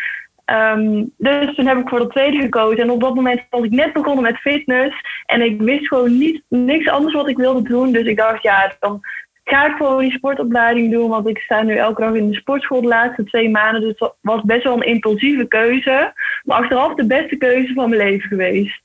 Um, 0.46 1.14
dus 1.18 1.56
toen 1.56 1.68
heb 1.68 1.78
ik 1.78 1.90
voor 1.90 2.00
de 2.00 2.08
tweede 2.08 2.38
gekozen. 2.38 2.84
En 2.84 2.90
op 2.90 3.02
dat 3.02 3.16
moment 3.16 3.42
was 3.50 3.64
ik 3.64 3.72
net 3.72 3.94
begonnen 3.94 4.24
met 4.24 4.38
fitness. 4.38 4.96
En 5.26 5.42
ik 5.42 5.62
wist 5.62 5.88
gewoon 5.88 6.18
niet, 6.18 6.44
niks 6.50 6.90
anders 6.90 7.14
wat 7.14 7.28
ik 7.28 7.38
wilde 7.38 7.70
doen. 7.70 7.92
Dus 7.92 8.06
ik 8.06 8.18
dacht, 8.18 8.44
ja, 8.44 8.76
dan 8.80 9.00
ga 9.44 9.66
ik 9.66 9.76
gewoon 9.76 10.02
die 10.02 10.12
sportopleiding 10.12 10.92
doen. 10.92 11.10
Want 11.10 11.28
ik 11.28 11.38
sta 11.38 11.62
nu 11.62 11.76
elke 11.76 12.02
dag 12.02 12.14
in 12.14 12.30
de 12.30 12.36
sportschool 12.36 12.82
de 12.82 12.88
laatste 12.88 13.24
twee 13.24 13.50
maanden. 13.50 13.82
Dus 13.82 14.00
het 14.00 14.14
was 14.22 14.42
best 14.42 14.64
wel 14.64 14.76
een 14.76 14.88
impulsieve 14.88 15.48
keuze. 15.48 16.14
Maar 16.44 16.58
achteraf 16.58 16.94
de 16.94 17.06
beste 17.06 17.36
keuze 17.36 17.74
van 17.74 17.90
mijn 17.90 18.02
leven 18.02 18.28
geweest. 18.28 18.84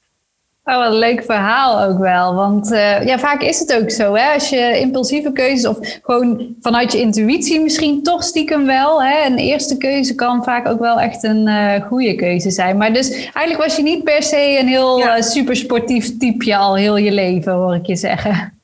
Oh, 0.64 0.76
wat 0.76 0.93
een 0.93 0.99
leuk 0.99 1.25
verhaal 1.25 1.83
ook 1.83 1.99
wel. 1.99 2.35
Want 2.35 2.73
uh, 2.73 3.07
ja, 3.07 3.19
vaak 3.19 3.43
is 3.43 3.59
het 3.59 3.76
ook 3.81 3.90
zo. 3.90 4.14
Hè? 4.14 4.33
Als 4.33 4.49
je 4.49 4.79
impulsieve 4.81 5.33
keuzes 5.33 5.67
of 5.67 5.99
gewoon 6.02 6.55
vanuit 6.61 6.93
je 6.93 6.99
intuïtie 6.99 7.61
misschien 7.61 8.02
toch 8.02 8.23
stiekem 8.23 8.67
wel. 8.67 9.02
Hè? 9.02 9.26
Een 9.26 9.38
eerste 9.38 9.76
keuze 9.76 10.14
kan 10.14 10.45
vaak 10.45 10.69
ook 10.69 10.81
wel 10.81 11.00
echt 11.00 11.23
een 11.23 11.47
uh, 11.47 11.83
goede 11.83 12.14
keuze 12.14 12.50
zijn. 12.50 12.76
Maar 12.76 12.93
dus 12.93 13.11
eigenlijk 13.11 13.62
was 13.62 13.76
je 13.76 13.83
niet 13.83 14.05
per 14.05 14.23
se 14.23 14.59
een 14.61 14.69
heel 14.69 14.99
ja. 14.99 15.17
uh, 15.17 15.23
supersportief 15.23 16.19
typeje 16.19 16.57
al 16.57 16.76
heel 16.76 16.97
je 16.97 17.12
leven, 17.12 17.52
hoor 17.52 17.75
ik 17.75 17.87
je 17.87 17.97
zeggen. 17.97 18.59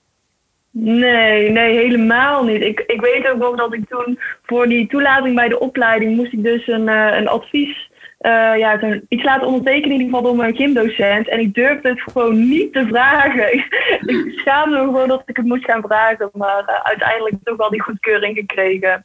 Nee, 0.70 1.50
nee, 1.50 1.78
helemaal 1.78 2.44
niet. 2.44 2.62
Ik, 2.62 2.84
ik 2.86 3.00
weet 3.00 3.28
ook 3.28 3.38
nog 3.38 3.56
dat 3.56 3.74
ik 3.74 3.88
toen 3.88 4.18
voor 4.42 4.68
die 4.68 4.86
toelating 4.86 5.34
bij 5.34 5.48
de 5.48 5.58
opleiding 5.58 6.16
moest 6.16 6.32
ik 6.32 6.42
dus 6.42 6.66
een, 6.66 6.88
een 6.88 7.28
advies 7.28 7.90
uh, 8.26 8.58
ja, 8.58 8.78
iets 9.08 9.22
laten 9.22 9.46
ondertekenen 9.46 9.90
in 9.90 10.00
ieder 10.00 10.06
geval 10.06 10.22
door 10.22 10.36
mijn 10.36 10.56
gymdocent. 10.56 11.28
En 11.28 11.40
ik 11.40 11.54
durfde 11.54 11.88
het 11.88 12.00
gewoon 12.00 12.48
niet 12.48 12.72
te 12.72 12.86
vragen. 12.86 13.52
ik 14.14 14.32
schaamde 14.36 14.76
me 14.76 14.84
gewoon 14.84 15.08
dat 15.08 15.22
ik 15.26 15.36
het 15.36 15.46
moest 15.46 15.64
gaan 15.64 15.82
vragen. 15.82 16.30
Maar 16.32 16.62
uh, 16.62 16.80
uiteindelijk 16.82 17.36
toch 17.44 17.56
wel 17.56 17.70
die 17.70 17.82
goedkeuring 17.82 18.36
gekregen. 18.36 19.04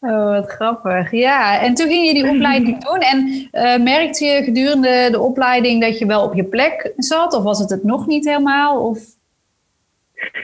Oh, 0.00 0.24
wat 0.24 0.50
grappig. 0.50 1.10
Ja, 1.10 1.60
en 1.60 1.74
toen 1.74 1.88
ging 1.88 2.06
je 2.06 2.14
die 2.14 2.30
opleiding 2.30 2.84
doen. 2.84 2.98
En 2.98 3.48
uh, 3.52 3.84
merkte 3.84 4.24
je 4.24 4.42
gedurende 4.42 5.08
de 5.10 5.20
opleiding 5.20 5.80
dat 5.80 5.98
je 5.98 6.06
wel 6.06 6.22
op 6.22 6.34
je 6.34 6.44
plek 6.44 6.92
zat? 6.96 7.34
Of 7.34 7.42
was 7.42 7.58
het 7.58 7.70
het 7.70 7.84
nog 7.84 8.06
niet 8.06 8.24
helemaal? 8.24 8.86
Of... 8.86 8.98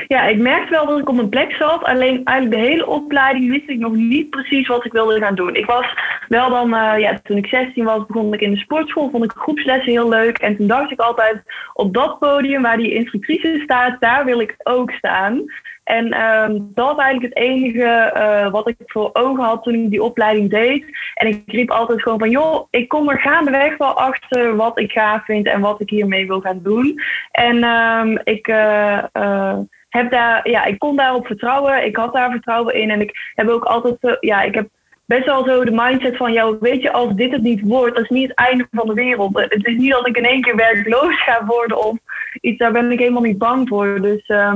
Ja, 0.06 0.22
ik 0.22 0.38
merkte 0.38 0.70
wel 0.70 0.86
dat 0.86 0.98
ik 0.98 1.08
op 1.08 1.14
mijn 1.14 1.28
plek 1.28 1.52
zat. 1.52 1.84
Alleen 1.84 2.24
eigenlijk 2.24 2.62
de 2.62 2.68
hele 2.68 2.86
opleiding 2.86 3.50
wist 3.50 3.68
ik 3.68 3.78
nog 3.78 3.92
niet 3.92 4.30
precies 4.30 4.66
wat 4.66 4.84
ik 4.84 4.92
wilde 4.92 5.18
gaan 5.18 5.34
doen. 5.34 5.54
Ik 5.54 5.66
was 5.66 5.94
wel 6.28 6.50
dan, 6.50 6.74
uh, 6.74 6.98
ja, 6.98 7.20
toen 7.22 7.36
ik 7.36 7.46
16 7.46 7.84
was, 7.84 8.06
begon 8.06 8.34
ik 8.34 8.40
in 8.40 8.50
de 8.50 8.56
sportschool. 8.56 9.10
Vond 9.10 9.24
ik 9.24 9.32
groepslessen 9.32 9.92
heel 9.92 10.08
leuk. 10.08 10.38
En 10.38 10.56
toen 10.56 10.66
dacht 10.66 10.90
ik 10.90 11.00
altijd, 11.00 11.42
op 11.72 11.94
dat 11.94 12.18
podium 12.18 12.62
waar 12.62 12.76
die 12.76 12.94
instructrice 12.94 13.60
staat, 13.64 14.00
daar 14.00 14.24
wil 14.24 14.40
ik 14.40 14.54
ook 14.62 14.90
staan. 14.90 15.44
En 15.84 16.04
um, 16.22 16.70
dat 16.74 16.86
was 16.86 17.04
eigenlijk 17.04 17.34
het 17.34 17.44
enige 17.44 18.12
uh, 18.16 18.50
wat 18.50 18.68
ik 18.68 18.76
voor 18.86 19.10
ogen 19.12 19.44
had 19.44 19.62
toen 19.62 19.74
ik 19.74 19.90
die 19.90 20.02
opleiding 20.02 20.50
deed. 20.50 20.84
En 21.14 21.26
ik 21.26 21.42
riep 21.46 21.70
altijd 21.70 22.02
gewoon 22.02 22.18
van, 22.18 22.30
joh, 22.30 22.66
ik 22.70 22.88
kom 22.88 23.10
er 23.10 23.20
gaandeweg 23.20 23.76
wel 23.76 23.94
achter 23.94 24.56
wat 24.56 24.78
ik 24.78 24.92
gaaf 24.92 25.24
vind 25.24 25.46
en 25.46 25.60
wat 25.60 25.80
ik 25.80 25.90
hiermee 25.90 26.26
wil 26.26 26.40
gaan 26.40 26.60
doen. 26.62 27.00
En 27.30 27.64
um, 27.64 28.18
ik 28.24 28.48
uh, 28.48 29.02
uh, 29.12 29.58
heb 29.88 30.10
daar, 30.10 30.50
ja, 30.50 30.64
ik 30.64 30.78
kon 30.78 30.96
daarop 30.96 31.26
vertrouwen. 31.26 31.84
Ik 31.84 31.96
had 31.96 32.12
daar 32.12 32.30
vertrouwen 32.30 32.74
in. 32.74 32.90
En 32.90 33.00
ik 33.00 33.32
heb 33.34 33.48
ook 33.48 33.64
altijd, 33.64 34.18
ja, 34.20 34.42
ik 34.42 34.54
heb 34.54 34.68
best 35.04 35.24
wel 35.24 35.44
zo 35.44 35.64
de 35.64 35.70
mindset 35.74 36.16
van, 36.16 36.32
jou, 36.32 36.56
weet 36.60 36.82
je, 36.82 36.92
als 36.92 37.14
dit 37.14 37.32
het 37.32 37.42
niet 37.42 37.60
wordt, 37.64 37.94
dat 37.94 38.04
is 38.04 38.10
niet 38.10 38.28
het 38.28 38.38
einde 38.38 38.66
van 38.70 38.86
de 38.86 38.94
wereld. 38.94 39.38
Het 39.38 39.66
is 39.66 39.76
niet 39.76 39.92
dat 39.92 40.08
ik 40.08 40.16
in 40.16 40.24
één 40.24 40.40
keer 40.40 40.56
werkloos 40.56 41.22
ga 41.22 41.44
worden 41.44 41.86
of 41.86 41.96
iets, 42.40 42.58
daar 42.58 42.72
ben 42.72 42.92
ik 42.92 42.98
helemaal 42.98 43.22
niet 43.22 43.38
bang 43.38 43.68
voor. 43.68 44.00
Dus 44.00 44.28
uh, 44.28 44.54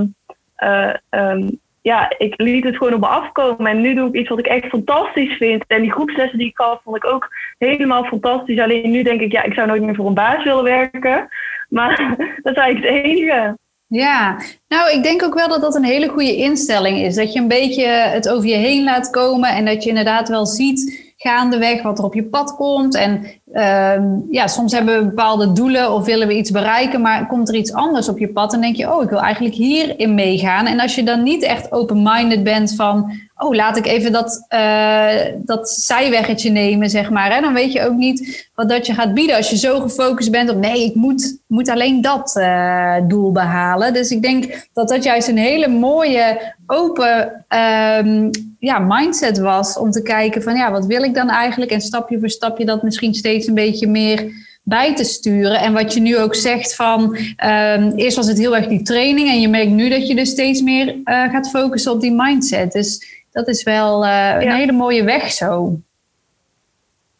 um, 1.11 1.61
ja, 1.84 2.12
ik 2.18 2.34
liet 2.37 2.64
het 2.64 2.76
gewoon 2.76 2.94
op 2.94 3.00
me 3.00 3.06
afkomen. 3.06 3.66
En 3.66 3.80
nu 3.80 3.94
doe 3.94 4.08
ik 4.08 4.14
iets 4.14 4.28
wat 4.28 4.38
ik 4.38 4.46
echt 4.46 4.66
fantastisch 4.66 5.37
vind. 5.37 5.64
En 5.66 5.82
die 5.82 5.92
groepslessen 5.92 6.38
die 6.38 6.49
ik 6.49 6.56
gaf, 6.56 6.80
vond 6.82 6.96
ik 6.96 7.06
ook 7.06 7.28
helemaal 7.58 8.04
fantastisch. 8.04 8.61
Alleen 8.61 8.90
nu 8.90 9.02
denk 9.02 9.20
ik, 9.20 9.32
ja, 9.32 9.42
ik 9.42 9.54
zou 9.54 9.66
nooit 9.66 9.82
meer 9.82 9.94
voor 9.94 10.06
een 10.06 10.14
baas 10.14 10.44
willen 10.44 10.64
werken. 10.64 11.28
Maar 11.68 12.16
dat 12.42 12.56
is 12.56 12.62
eigenlijk 12.62 12.94
het 12.94 13.04
enige. 13.04 13.56
Ja, 13.87 14.37
nou, 14.68 14.90
ik 14.90 15.02
denk 15.02 15.23
ook 15.23 15.34
wel 15.34 15.49
dat 15.49 15.61
dat 15.61 15.75
een 15.75 15.84
hele 15.84 16.08
goede 16.08 16.37
instelling 16.37 16.99
is. 16.99 17.14
Dat 17.14 17.32
je 17.32 17.40
een 17.40 17.49
beetje 17.49 17.87
het 17.87 18.28
over 18.28 18.49
je 18.49 18.56
heen 18.56 18.84
laat 18.84 19.11
komen 19.11 19.50
en 19.50 19.64
dat 19.64 19.82
je 19.82 19.88
inderdaad 19.88 20.28
wel 20.28 20.46
ziet 20.46 21.12
gaandeweg 21.16 21.82
wat 21.82 21.99
er 21.99 22.04
op 22.04 22.14
je 22.14 22.25
pad 22.25 22.54
komt. 22.56 22.96
En 22.96 23.26
ehm, 23.54 24.04
ja, 24.30 24.46
soms 24.46 24.73
hebben 24.73 24.99
we 24.99 25.04
bepaalde 25.04 25.52
doelen 25.52 25.92
of 25.92 26.04
willen 26.04 26.28
we 26.28 26.37
iets 26.37 26.50
bereiken, 26.50 27.00
maar 27.00 27.26
komt 27.26 27.49
er 27.49 27.54
iets 27.54 27.73
anders 27.73 28.08
op 28.08 28.18
je 28.18 28.28
pad 28.28 28.52
en 28.52 28.61
denk 28.61 28.76
je, 28.76 28.94
oh, 28.94 29.02
ik 29.02 29.11
wil 29.11 29.20
eigenlijk 29.20 29.54
hierin 29.54 30.14
meegaan. 30.14 30.66
En 30.66 30.80
als 30.80 30.94
je 30.94 31.02
dan 31.02 31.23
niet 31.23 31.42
echt 31.42 31.73
open-minded 31.73 32.42
bent 32.42 32.75
van, 32.75 33.12
oh, 33.37 33.54
laat 33.54 33.76
ik 33.76 33.87
even 33.87 34.12
dat, 34.12 34.46
uh, 34.54 35.34
dat 35.37 35.70
zijweggetje 35.70 36.50
nemen, 36.50 36.90
zeg 36.90 37.11
maar. 37.11 37.34
Hè? 37.34 37.40
Dan 37.40 37.54
weet 37.54 37.73
je 37.73 37.82
ook 37.82 37.96
niet 37.96 38.49
wat 38.54 38.68
dat 38.68 38.87
je 38.87 38.94
gaat 38.94 39.14
bieden 39.14 39.37
als 39.37 39.50
je 39.50 39.56
zo 39.56 39.80
gefocust 39.80 40.30
bent 40.30 40.50
op, 40.50 40.56
nee, 40.56 40.84
ik 40.84 40.94
moet, 40.94 41.38
moet 41.46 41.68
alleen 41.68 42.00
dat 42.00 42.34
uh, 42.38 42.96
doel 43.08 43.32
behalen. 43.32 43.92
Dus 43.92 44.11
ik 44.11 44.23
denk 44.23 44.68
dat 44.73 44.88
dat 44.88 45.04
juist 45.04 45.28
een 45.28 45.38
hele 45.38 45.68
mooie, 45.68 46.54
open 46.66 47.44
um, 48.06 48.30
ja, 48.58 48.78
mindset 48.78 49.38
was 49.38 49.78
om 49.78 49.90
te 49.90 50.02
kijken 50.02 50.42
van, 50.42 50.56
ja, 50.56 50.70
wat 50.70 50.87
wil 50.87 51.02
ik 51.02 51.14
dan 51.14 51.28
eigenlijk? 51.30 51.70
En 51.70 51.80
stapje 51.80 52.18
voor 52.18 52.30
stapje 52.30 52.64
dat 52.64 52.82
misschien 52.82 53.14
steeds 53.14 53.44
een 53.47 53.55
beetje 53.55 53.87
meer 53.87 54.33
bij 54.63 54.95
te 54.95 55.05
sturen. 55.05 55.61
En 55.61 55.73
wat 55.73 55.95
je 55.95 56.01
nu 56.01 56.19
ook 56.19 56.35
zegt 56.35 56.75
van, 56.75 57.03
um, 57.45 57.93
eerst 57.97 58.17
was 58.17 58.27
het 58.27 58.39
heel 58.39 58.57
erg 58.57 58.67
die 58.67 58.83
training 58.83 59.29
en 59.29 59.41
je 59.41 59.49
merkt 59.49 59.71
nu 59.71 59.89
dat 59.89 60.07
je 60.07 60.15
dus 60.15 60.31
steeds 60.31 60.61
meer 60.63 60.95
uh, 60.95 61.03
gaat 61.05 61.51
focussen 61.51 61.93
op 61.93 62.01
die 62.01 62.13
mindset. 62.13 62.73
Dus 62.73 63.23
dat 63.33 63.49
is 63.49 63.63
wel 63.63 64.05
uh, 64.05 64.37
een 64.41 64.53
hele 64.53 64.73
mooie 64.73 65.05
weg 65.05 65.33
zo. 65.33 65.79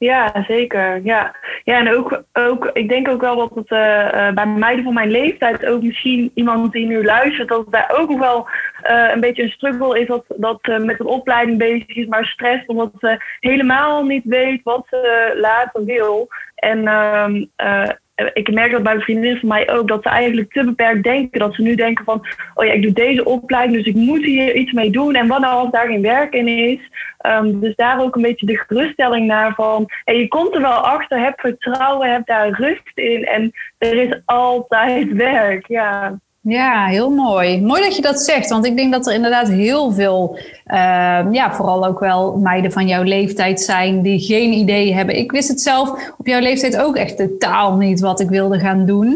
Ja, 0.04 0.44
zeker. 0.46 1.00
Ja, 1.04 1.34
ja 1.64 1.78
en 1.78 1.94
ook, 1.94 2.23
ook, 2.32 2.70
ik 2.73 2.88
denk 2.88 3.08
ook 3.08 3.20
wel 3.20 3.37
dat 3.37 3.50
het 3.54 3.70
uh, 3.70 4.32
bij 4.32 4.46
meiden 4.46 4.84
van 4.84 4.94
mijn 4.94 5.11
leeftijd, 5.11 5.66
ook 5.66 5.82
misschien 5.82 6.30
iemand 6.34 6.73
die 6.73 6.87
nu 6.87 7.04
luistert, 7.04 7.49
dat 7.49 7.61
het 7.61 7.73
daar 7.73 7.94
ook 7.96 8.18
wel 8.18 8.49
uh, 8.90 9.11
een 9.12 9.20
beetje 9.20 9.42
een 9.42 9.50
struggle 9.50 10.00
is 10.00 10.06
dat, 10.06 10.25
dat 10.28 10.61
met 10.62 11.00
een 11.00 11.06
opleiding 11.06 11.58
bezig 11.58 11.96
is, 11.96 12.06
maar 12.06 12.25
stress 12.25 12.66
omdat 12.66 12.90
ze 12.99 13.25
helemaal 13.40 14.04
niet 14.04 14.25
weet 14.25 14.62
wat 14.62 14.87
ze 14.90 15.32
later 15.40 15.84
wil. 15.84 16.28
En 16.54 16.78
uh, 16.82 17.88
ik 18.33 18.52
merk 18.52 18.73
dat 18.73 18.83
bij 18.83 19.00
vriendinnen 19.00 19.40
van 19.40 19.49
mij 19.49 19.71
ook, 19.71 19.88
dat 19.88 20.02
ze 20.02 20.09
eigenlijk 20.09 20.52
te 20.52 20.64
beperkt 20.64 21.02
denken. 21.02 21.38
Dat 21.40 21.54
ze 21.54 21.62
nu 21.62 21.75
denken 21.75 22.04
van, 22.04 22.26
oh 22.54 22.64
ja, 22.64 22.73
ik 22.73 22.83
doe 22.83 22.92
deze 22.92 23.25
opleiding, 23.25 23.76
dus 23.76 23.94
ik 23.94 24.00
moet 24.00 24.25
hier 24.25 24.54
iets 24.54 24.73
mee 24.73 24.90
doen. 24.90 25.14
En 25.14 25.26
wat 25.26 25.40
nou 25.40 25.54
als 25.54 25.71
daar 25.71 25.87
geen 25.87 26.02
werk 26.02 26.33
in 26.35 26.49
is? 26.49 26.78
Um, 27.26 27.61
dus 27.61 27.75
daar 27.75 28.00
ook 28.00 28.16
een 28.16 28.23
beetje 28.23 28.47
de 28.47 28.59
geruststelling 28.59 29.26
naar 29.26 29.54
van, 29.54 29.85
hey, 30.04 30.18
je 30.18 30.28
komt 30.28 30.54
er 30.54 30.61
wel 30.61 30.71
achter, 30.71 31.21
heb 31.21 31.40
vertrouwen, 31.40 32.12
heb 32.12 32.26
daar 32.26 32.50
rust 32.50 32.92
in. 32.94 33.25
En 33.25 33.52
er 33.78 33.94
is 33.94 34.21
altijd 34.25 35.12
werk, 35.33 35.66
ja. 35.66 36.18
Ja, 36.46 36.86
heel 36.86 37.10
mooi. 37.10 37.62
Mooi 37.62 37.82
dat 37.82 37.96
je 37.96 38.02
dat 38.02 38.20
zegt, 38.20 38.48
want 38.48 38.66
ik 38.66 38.76
denk 38.76 38.92
dat 38.92 39.06
er 39.06 39.14
inderdaad 39.14 39.48
heel 39.48 39.92
veel, 39.92 40.38
uh, 40.66 41.26
ja, 41.30 41.52
vooral 41.52 41.86
ook 41.86 42.00
wel 42.00 42.36
meiden 42.36 42.72
van 42.72 42.86
jouw 42.86 43.02
leeftijd 43.02 43.60
zijn 43.60 44.02
die 44.02 44.20
geen 44.20 44.52
idee 44.52 44.94
hebben. 44.94 45.16
Ik 45.16 45.32
wist 45.32 45.48
het 45.48 45.60
zelf 45.60 46.12
op 46.18 46.26
jouw 46.26 46.40
leeftijd 46.40 46.76
ook 46.76 46.96
echt 46.96 47.16
totaal 47.16 47.76
niet 47.76 48.00
wat 48.00 48.20
ik 48.20 48.28
wilde 48.28 48.58
gaan 48.58 48.86
doen. 48.86 49.10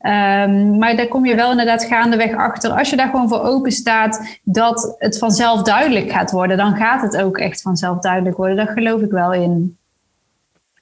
Um, 0.00 0.78
maar 0.78 0.96
daar 0.96 1.08
kom 1.08 1.26
je 1.26 1.34
wel 1.34 1.50
inderdaad 1.50 1.84
gaandeweg 1.84 2.34
achter. 2.34 2.70
Als 2.70 2.90
je 2.90 2.96
daar 2.96 3.08
gewoon 3.08 3.28
voor 3.28 3.42
open 3.42 3.72
staat 3.72 4.38
dat 4.42 4.94
het 4.98 5.18
vanzelf 5.18 5.62
duidelijk 5.62 6.10
gaat 6.10 6.30
worden, 6.30 6.56
dan 6.56 6.76
gaat 6.76 7.02
het 7.02 7.16
ook 7.16 7.38
echt 7.38 7.62
vanzelf 7.62 7.98
duidelijk 7.98 8.36
worden. 8.36 8.56
Daar 8.56 8.66
geloof 8.74 9.00
ik 9.00 9.10
wel 9.10 9.32
in. 9.32 9.78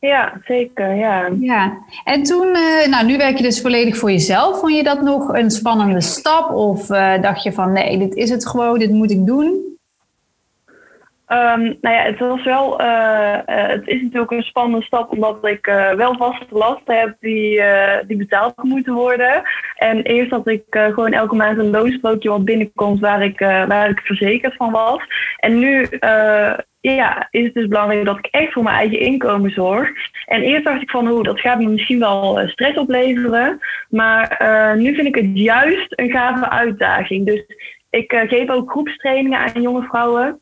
Ja, 0.07 0.41
zeker, 0.45 0.95
ja. 0.95 1.29
Ja, 1.41 1.79
en 2.05 2.23
toen, 2.23 2.47
uh, 2.47 2.87
nou 2.89 3.07
nu 3.07 3.17
werk 3.17 3.37
je 3.37 3.43
dus 3.43 3.61
volledig 3.61 3.97
voor 3.97 4.11
jezelf. 4.11 4.61
Vond 4.61 4.75
je 4.75 4.83
dat 4.83 5.03
nog 5.03 5.29
een 5.29 5.51
spannende 5.51 6.01
stap? 6.01 6.51
Of 6.51 6.91
uh, 6.91 7.21
dacht 7.21 7.43
je 7.43 7.53
van, 7.53 7.73
nee, 7.73 7.99
dit 7.99 8.15
is 8.15 8.31
het 8.31 8.47
gewoon, 8.47 8.79
dit 8.79 8.91
moet 8.91 9.11
ik 9.11 9.27
doen? 9.27 9.72
Um, 11.33 11.79
nou 11.81 11.95
ja, 11.95 12.03
het 12.03 12.19
was 12.19 12.45
wel, 12.45 12.81
uh, 12.81 13.39
het 13.45 13.87
is 13.87 14.03
natuurlijk 14.03 14.31
een 14.31 14.43
spannende 14.43 14.87
stap 14.87 15.11
omdat 15.11 15.47
ik 15.47 15.67
wel 15.97 16.17
vaste 16.17 16.47
lasten 16.51 16.99
heb 16.99 17.17
die, 17.21 18.17
betaald 18.17 18.63
moeten 18.63 18.95
worden. 18.95 19.43
En 19.77 20.03
eerst 20.03 20.31
had 20.31 20.49
ik 20.49 20.65
gewoon 20.69 21.13
elke 21.13 21.35
maand 21.35 21.59
een 21.59 21.71
loonsprookje 21.71 22.29
wat 22.29 22.45
binnenkomt 22.45 23.01
waar 23.01 23.23
ik, 23.23 23.39
waar 23.39 23.89
ik 23.89 24.01
verzekerd 24.01 24.57
van 24.57 24.71
was. 24.71 25.01
En 25.37 25.59
nu 25.59 25.89
ja, 26.81 27.29
is 27.31 27.45
het 27.45 27.55
dus 27.55 27.67
belangrijk 27.67 28.05
dat 28.05 28.19
ik 28.19 28.27
echt 28.27 28.53
voor 28.53 28.63
mijn 28.63 28.77
eigen 28.77 28.99
inkomen 28.99 29.51
zorg. 29.51 29.91
En 30.27 30.43
eerst 30.43 30.65
dacht 30.65 30.83
ik 30.83 30.91
van, 30.91 31.07
hoe 31.07 31.23
dat 31.23 31.41
gaat 31.41 31.59
me 31.59 31.69
misschien 31.69 31.99
wel 31.99 32.41
eh, 32.41 32.49
stress 32.49 32.79
opleveren. 32.79 33.61
Maar 33.89 34.39
nu 34.77 34.95
vind 34.95 35.07
ik 35.07 35.15
het 35.15 35.31
juist 35.35 35.93
een 35.99 36.11
gave 36.11 36.51
uitdaging. 36.51 37.27
Dus 37.27 37.45
ik 37.91 38.13
geef 38.29 38.49
ook 38.49 38.71
groepstrainingen 38.71 39.39
aan 39.39 39.63
jonge 39.63 39.83
vrouwen. 39.83 40.41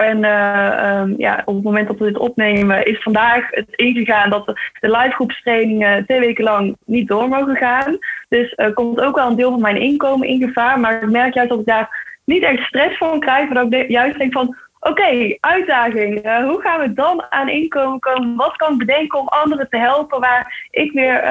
En 0.00 0.24
um, 0.24 1.14
ja, 1.18 1.42
op 1.44 1.54
het 1.54 1.64
moment 1.64 1.88
dat 1.88 1.98
we 1.98 2.04
dit 2.04 2.18
opnemen, 2.18 2.86
is 2.86 3.02
vandaag 3.02 3.50
het 3.50 3.68
ingegaan 3.70 4.30
dat 4.30 4.46
de, 4.46 4.70
de 4.80 4.90
live 4.90 5.10
groepstrainingen 5.10 6.04
twee 6.04 6.20
weken 6.20 6.44
lang 6.44 6.76
niet 6.86 7.08
door 7.08 7.28
mogen 7.28 7.56
gaan. 7.56 7.98
Dus 8.28 8.54
uh, 8.56 8.74
komt 8.74 9.00
ook 9.00 9.16
wel 9.16 9.28
een 9.30 9.36
deel 9.36 9.50
van 9.50 9.60
mijn 9.60 9.80
inkomen 9.80 10.28
in 10.28 10.42
gevaar. 10.42 10.80
Maar 10.80 11.02
ik 11.02 11.10
merk 11.10 11.34
juist 11.34 11.50
dat 11.50 11.60
ik 11.60 11.66
daar 11.66 12.18
niet 12.24 12.42
echt 12.42 12.62
stress 12.62 12.98
van 12.98 13.20
krijg. 13.20 13.48
Maar 13.48 13.64
dat 13.64 13.80
ik 13.80 13.88
juist 13.88 14.18
denk 14.18 14.32
van, 14.32 14.56
Oké, 14.80 15.36
uitdaging. 15.40 16.26
Uh, 16.26 16.44
hoe 16.44 16.60
gaan 16.60 16.80
we 16.80 16.92
dan 16.92 17.24
aan 17.30 17.48
inkomen 17.48 17.98
komen? 17.98 18.36
Wat 18.36 18.56
kan 18.56 18.72
ik 18.72 18.78
bedenken 18.78 19.18
om 19.18 19.28
anderen 19.28 19.68
te 19.68 19.76
helpen 19.76 20.20
waar 20.20 20.68
ik 20.70 20.92
weer, 20.92 21.22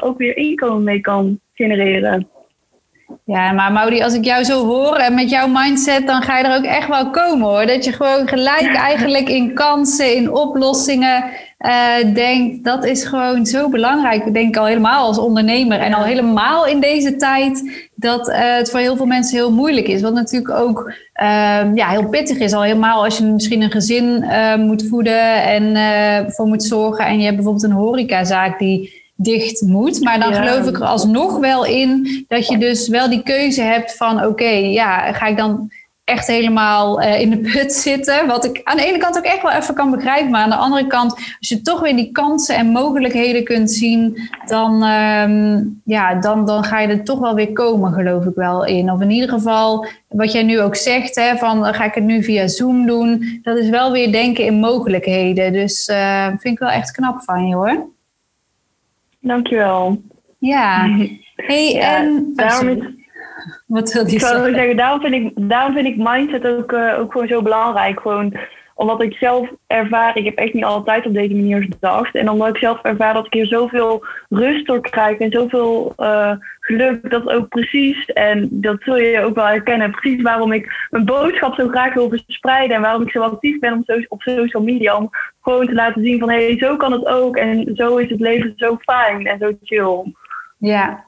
ook 0.00 0.18
weer 0.18 0.36
inkomen 0.36 0.84
mee 0.84 1.00
kan 1.00 1.40
genereren? 1.52 2.28
Ja, 3.24 3.52
maar 3.52 3.72
Maudi, 3.72 4.02
als 4.02 4.14
ik 4.14 4.24
jou 4.24 4.44
zo 4.44 4.66
hoor 4.66 4.96
en 4.96 5.14
met 5.14 5.30
jouw 5.30 5.46
mindset, 5.48 6.06
dan 6.06 6.22
ga 6.22 6.38
je 6.38 6.44
er 6.44 6.56
ook 6.56 6.64
echt 6.64 6.88
wel 6.88 7.10
komen 7.10 7.48
hoor. 7.48 7.66
Dat 7.66 7.84
je 7.84 7.92
gewoon 7.92 8.28
gelijk 8.28 8.74
eigenlijk 8.74 9.28
in 9.28 9.54
kansen, 9.54 10.16
in 10.16 10.32
oplossingen 10.32 11.24
uh, 11.58 12.14
denkt. 12.14 12.64
Dat 12.64 12.84
is 12.84 13.04
gewoon 13.04 13.46
zo 13.46 13.68
belangrijk. 13.68 14.24
Ik 14.24 14.34
denk 14.34 14.56
al 14.56 14.66
helemaal 14.66 15.06
als 15.06 15.18
ondernemer 15.18 15.78
en 15.78 15.94
al 15.94 16.02
helemaal 16.02 16.66
in 16.66 16.80
deze 16.80 17.16
tijd 17.16 17.88
dat 17.94 18.28
uh, 18.28 18.34
het 18.38 18.70
voor 18.70 18.80
heel 18.80 18.96
veel 18.96 19.06
mensen 19.06 19.36
heel 19.36 19.52
moeilijk 19.52 19.88
is. 19.88 20.02
Wat 20.02 20.14
natuurlijk 20.14 20.54
ook 20.54 20.92
uh, 21.22 21.74
ja, 21.74 21.88
heel 21.88 22.08
pittig 22.08 22.38
is. 22.38 22.52
Al 22.52 22.62
helemaal 22.62 23.04
als 23.04 23.18
je 23.18 23.24
misschien 23.24 23.62
een 23.62 23.70
gezin 23.70 24.22
uh, 24.22 24.54
moet 24.56 24.88
voeden 24.88 25.42
en 25.42 26.32
voor 26.32 26.46
moet 26.46 26.64
zorgen. 26.64 27.06
En 27.06 27.18
je 27.18 27.24
hebt 27.24 27.36
bijvoorbeeld 27.36 27.64
een 27.64 27.78
horecazaak 27.78 28.58
die 28.58 29.03
dicht 29.14 29.60
moet. 29.60 30.00
Maar 30.00 30.20
dan 30.20 30.34
geloof 30.34 30.68
ik 30.68 30.76
er 30.76 30.86
alsnog 30.86 31.38
wel 31.38 31.64
in 31.64 32.24
dat 32.28 32.46
je 32.46 32.58
dus 32.58 32.88
wel 32.88 33.08
die 33.08 33.22
keuze 33.22 33.62
hebt 33.62 33.96
van 33.96 34.24
oké, 34.26 34.50
ja, 34.50 35.12
ga 35.12 35.26
ik 35.26 35.36
dan 35.36 35.70
echt 36.04 36.26
helemaal 36.26 37.02
uh, 37.02 37.20
in 37.20 37.30
de 37.30 37.38
put 37.38 37.72
zitten. 37.88 38.26
Wat 38.26 38.44
ik 38.44 38.60
aan 38.64 38.76
de 38.76 38.86
ene 38.86 38.98
kant 38.98 39.18
ook 39.18 39.24
echt 39.24 39.42
wel 39.42 39.52
even 39.52 39.74
kan 39.74 39.90
begrijpen. 39.90 40.30
Maar 40.30 40.42
aan 40.42 40.50
de 40.50 40.56
andere 40.56 40.86
kant, 40.86 41.12
als 41.12 41.48
je 41.48 41.62
toch 41.62 41.80
weer 41.80 41.96
die 41.96 42.12
kansen 42.12 42.56
en 42.56 42.66
mogelijkheden 42.66 43.44
kunt 43.44 43.70
zien, 43.70 44.18
dan, 44.46 44.82
um, 44.82 45.80
ja, 45.84 46.14
dan, 46.14 46.46
dan 46.46 46.64
ga 46.64 46.80
je 46.80 46.88
er 46.88 47.04
toch 47.04 47.18
wel 47.18 47.34
weer 47.34 47.52
komen, 47.52 47.92
geloof 47.92 48.24
ik 48.24 48.34
wel 48.34 48.64
in. 48.64 48.90
Of 48.90 49.00
in 49.00 49.10
ieder 49.10 49.28
geval, 49.28 49.86
wat 50.08 50.32
jij 50.32 50.42
nu 50.42 50.60
ook 50.60 50.76
zegt, 50.76 51.14
hè, 51.14 51.36
van 51.36 51.64
ga 51.64 51.84
ik 51.84 51.94
het 51.94 52.04
nu 52.04 52.22
via 52.22 52.48
Zoom 52.48 52.86
doen. 52.86 53.40
Dat 53.42 53.56
is 53.56 53.68
wel 53.68 53.92
weer 53.92 54.12
denken 54.12 54.44
in 54.44 54.54
mogelijkheden. 54.54 55.52
Dus 55.52 55.88
uh, 55.88 56.26
vind 56.26 56.54
ik 56.54 56.58
wel 56.58 56.70
echt 56.70 56.90
knap 56.90 57.22
van 57.22 57.46
je 57.46 57.54
hoor. 57.54 57.92
Dankjewel. 59.24 60.02
Ja. 60.38 60.86
Hey, 61.36 61.72
ja, 61.72 61.96
en... 61.96 62.32
Daarom 62.34 62.68
is, 62.68 62.78
Wat 63.66 63.92
wil 63.92 64.06
je 64.06 64.18
zeggen? 64.18 64.54
zeggen? 64.54 64.76
Daarom 64.76 65.00
vind 65.00 65.14
ik, 65.14 65.48
daarom 65.48 65.74
vind 65.74 65.86
ik 65.86 65.96
mindset 65.96 66.46
ook, 66.46 66.72
uh, 66.72 66.98
ook 66.98 67.12
gewoon 67.12 67.28
zo 67.28 67.42
belangrijk. 67.42 68.00
Gewoon 68.00 68.36
omdat 68.74 69.02
ik 69.02 69.14
zelf 69.14 69.48
ervaar, 69.66 70.16
ik 70.16 70.24
heb 70.24 70.36
echt 70.36 70.52
niet 70.52 70.64
altijd 70.64 71.06
op 71.06 71.14
deze 71.14 71.34
manier 71.34 71.62
gedacht. 71.62 72.14
En 72.14 72.30
omdat 72.30 72.48
ik 72.48 72.56
zelf 72.56 72.82
ervaar 72.82 73.14
dat 73.14 73.26
ik 73.26 73.32
hier 73.32 73.46
zoveel 73.46 74.04
rust 74.28 74.66
door 74.66 74.80
krijg 74.80 75.18
en 75.18 75.30
zoveel 75.30 75.92
uh, 75.96 76.32
geluk, 76.60 77.10
dat 77.10 77.28
ook 77.28 77.48
precies, 77.48 78.04
en 78.06 78.48
dat 78.50 78.76
zul 78.80 78.96
je 78.96 79.20
ook 79.20 79.34
wel 79.34 79.46
herkennen, 79.46 79.90
precies 79.90 80.22
waarom 80.22 80.52
ik 80.52 80.86
mijn 80.90 81.04
boodschap 81.04 81.54
zo 81.54 81.68
graag 81.68 81.94
wil 81.94 82.08
verspreiden 82.08 82.76
en 82.76 82.82
waarom 82.82 83.02
ik 83.02 83.10
zo 83.10 83.20
actief 83.20 83.58
ben 83.58 83.72
op, 83.72 84.04
op 84.08 84.22
social 84.22 84.62
media. 84.62 84.96
Om 84.96 85.10
gewoon 85.44 85.66
te 85.66 85.74
laten 85.74 86.02
zien 86.02 86.18
van 86.18 86.30
hé, 86.30 86.44
hey, 86.44 86.58
zo 86.58 86.76
kan 86.76 86.92
het 86.92 87.06
ook 87.06 87.36
en 87.36 87.70
zo 87.74 87.96
is 87.96 88.10
het 88.10 88.20
leven 88.20 88.52
zo 88.56 88.76
fijn 88.80 89.26
en 89.26 89.38
zo 89.38 89.52
chill. 89.62 90.12
Ja, 90.58 91.04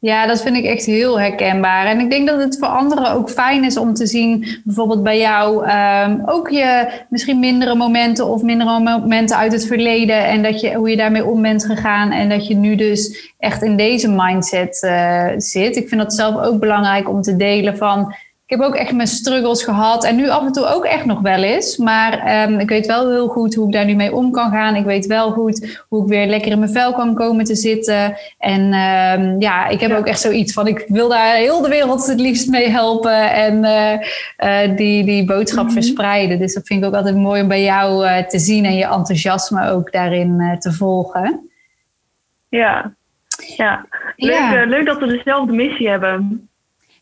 ja, 0.00 0.26
dat 0.26 0.42
vind 0.42 0.56
ik 0.56 0.64
echt 0.64 0.84
heel 0.84 1.20
herkenbaar. 1.20 1.86
En 1.86 2.00
ik 2.00 2.10
denk 2.10 2.28
dat 2.28 2.40
het 2.40 2.58
voor 2.58 2.68
anderen 2.68 3.12
ook 3.12 3.30
fijn 3.30 3.64
is 3.64 3.76
om 3.76 3.94
te 3.94 4.06
zien, 4.06 4.60
bijvoorbeeld 4.64 5.02
bij 5.02 5.18
jou, 5.18 5.70
um, 5.70 6.22
ook 6.24 6.48
je 6.50 6.90
misschien 7.08 7.38
mindere 7.38 7.74
momenten 7.74 8.26
of 8.26 8.42
mindere 8.42 8.80
momenten 8.80 9.36
uit 9.36 9.52
het 9.52 9.66
verleden. 9.66 10.26
En 10.26 10.42
dat 10.42 10.60
je, 10.60 10.74
hoe 10.74 10.90
je 10.90 10.96
daarmee 10.96 11.24
om 11.24 11.42
bent 11.42 11.64
gegaan. 11.64 12.10
En 12.10 12.28
dat 12.28 12.46
je 12.46 12.54
nu 12.54 12.76
dus 12.76 13.32
echt 13.38 13.62
in 13.62 13.76
deze 13.76 14.10
mindset 14.10 14.82
uh, 14.82 15.28
zit. 15.36 15.76
Ik 15.76 15.88
vind 15.88 16.00
dat 16.00 16.14
zelf 16.14 16.42
ook 16.42 16.60
belangrijk 16.60 17.08
om 17.08 17.22
te 17.22 17.36
delen 17.36 17.76
van. 17.76 18.14
Ik 18.50 18.56
heb 18.56 18.66
ook 18.66 18.74
echt 18.74 18.92
mijn 18.92 19.08
struggles 19.08 19.62
gehad. 19.62 20.04
En 20.04 20.16
nu 20.16 20.28
af 20.28 20.46
en 20.46 20.52
toe 20.52 20.66
ook 20.66 20.84
echt 20.84 21.04
nog 21.04 21.20
wel 21.20 21.42
eens. 21.42 21.76
Maar 21.76 22.18
ehm, 22.18 22.58
ik 22.58 22.68
weet 22.68 22.86
wel 22.86 23.10
heel 23.10 23.28
goed 23.28 23.54
hoe 23.54 23.66
ik 23.66 23.72
daar 23.72 23.84
nu 23.84 23.94
mee 23.94 24.14
om 24.14 24.30
kan 24.30 24.50
gaan. 24.50 24.76
Ik 24.76 24.84
weet 24.84 25.06
wel 25.06 25.30
goed 25.30 25.84
hoe 25.88 26.02
ik 26.02 26.08
weer 26.08 26.26
lekker 26.26 26.52
in 26.52 26.58
mijn 26.58 26.70
vel 26.70 26.92
kan 26.92 27.14
komen 27.14 27.44
te 27.44 27.54
zitten. 27.54 28.16
En 28.38 28.72
ehm, 28.72 29.40
ja, 29.40 29.66
ik 29.68 29.80
heb 29.80 29.92
ook 29.92 30.06
echt 30.06 30.20
zoiets 30.20 30.52
van: 30.52 30.66
ik 30.66 30.84
wil 30.88 31.08
daar 31.08 31.34
heel 31.34 31.62
de 31.62 31.68
wereld 31.68 32.06
het 32.06 32.20
liefst 32.20 32.48
mee 32.48 32.68
helpen. 32.68 33.32
En 33.32 33.64
uh, 34.44 34.76
die, 34.76 35.04
die 35.04 35.24
boodschap 35.24 35.64
mhm. 35.64 35.72
verspreiden. 35.72 36.38
Dus 36.38 36.54
dat 36.54 36.66
vind 36.66 36.80
ik 36.80 36.88
ook 36.88 36.94
altijd 36.94 37.16
mooi 37.16 37.42
om 37.42 37.48
bij 37.48 37.62
jou 37.62 38.06
te 38.28 38.38
zien 38.38 38.64
en 38.64 38.74
je 38.74 38.84
enthousiasme 38.84 39.70
ook 39.70 39.92
daarin 39.92 40.56
te 40.58 40.72
volgen. 40.72 41.50
Ja, 42.48 42.92
ja. 43.56 43.86
Leuk, 44.16 44.32
ja. 44.32 44.64
leuk 44.64 44.86
dat 44.86 44.98
we 44.98 45.06
dezelfde 45.06 45.52
missie 45.52 45.88
hebben. 45.88 46.49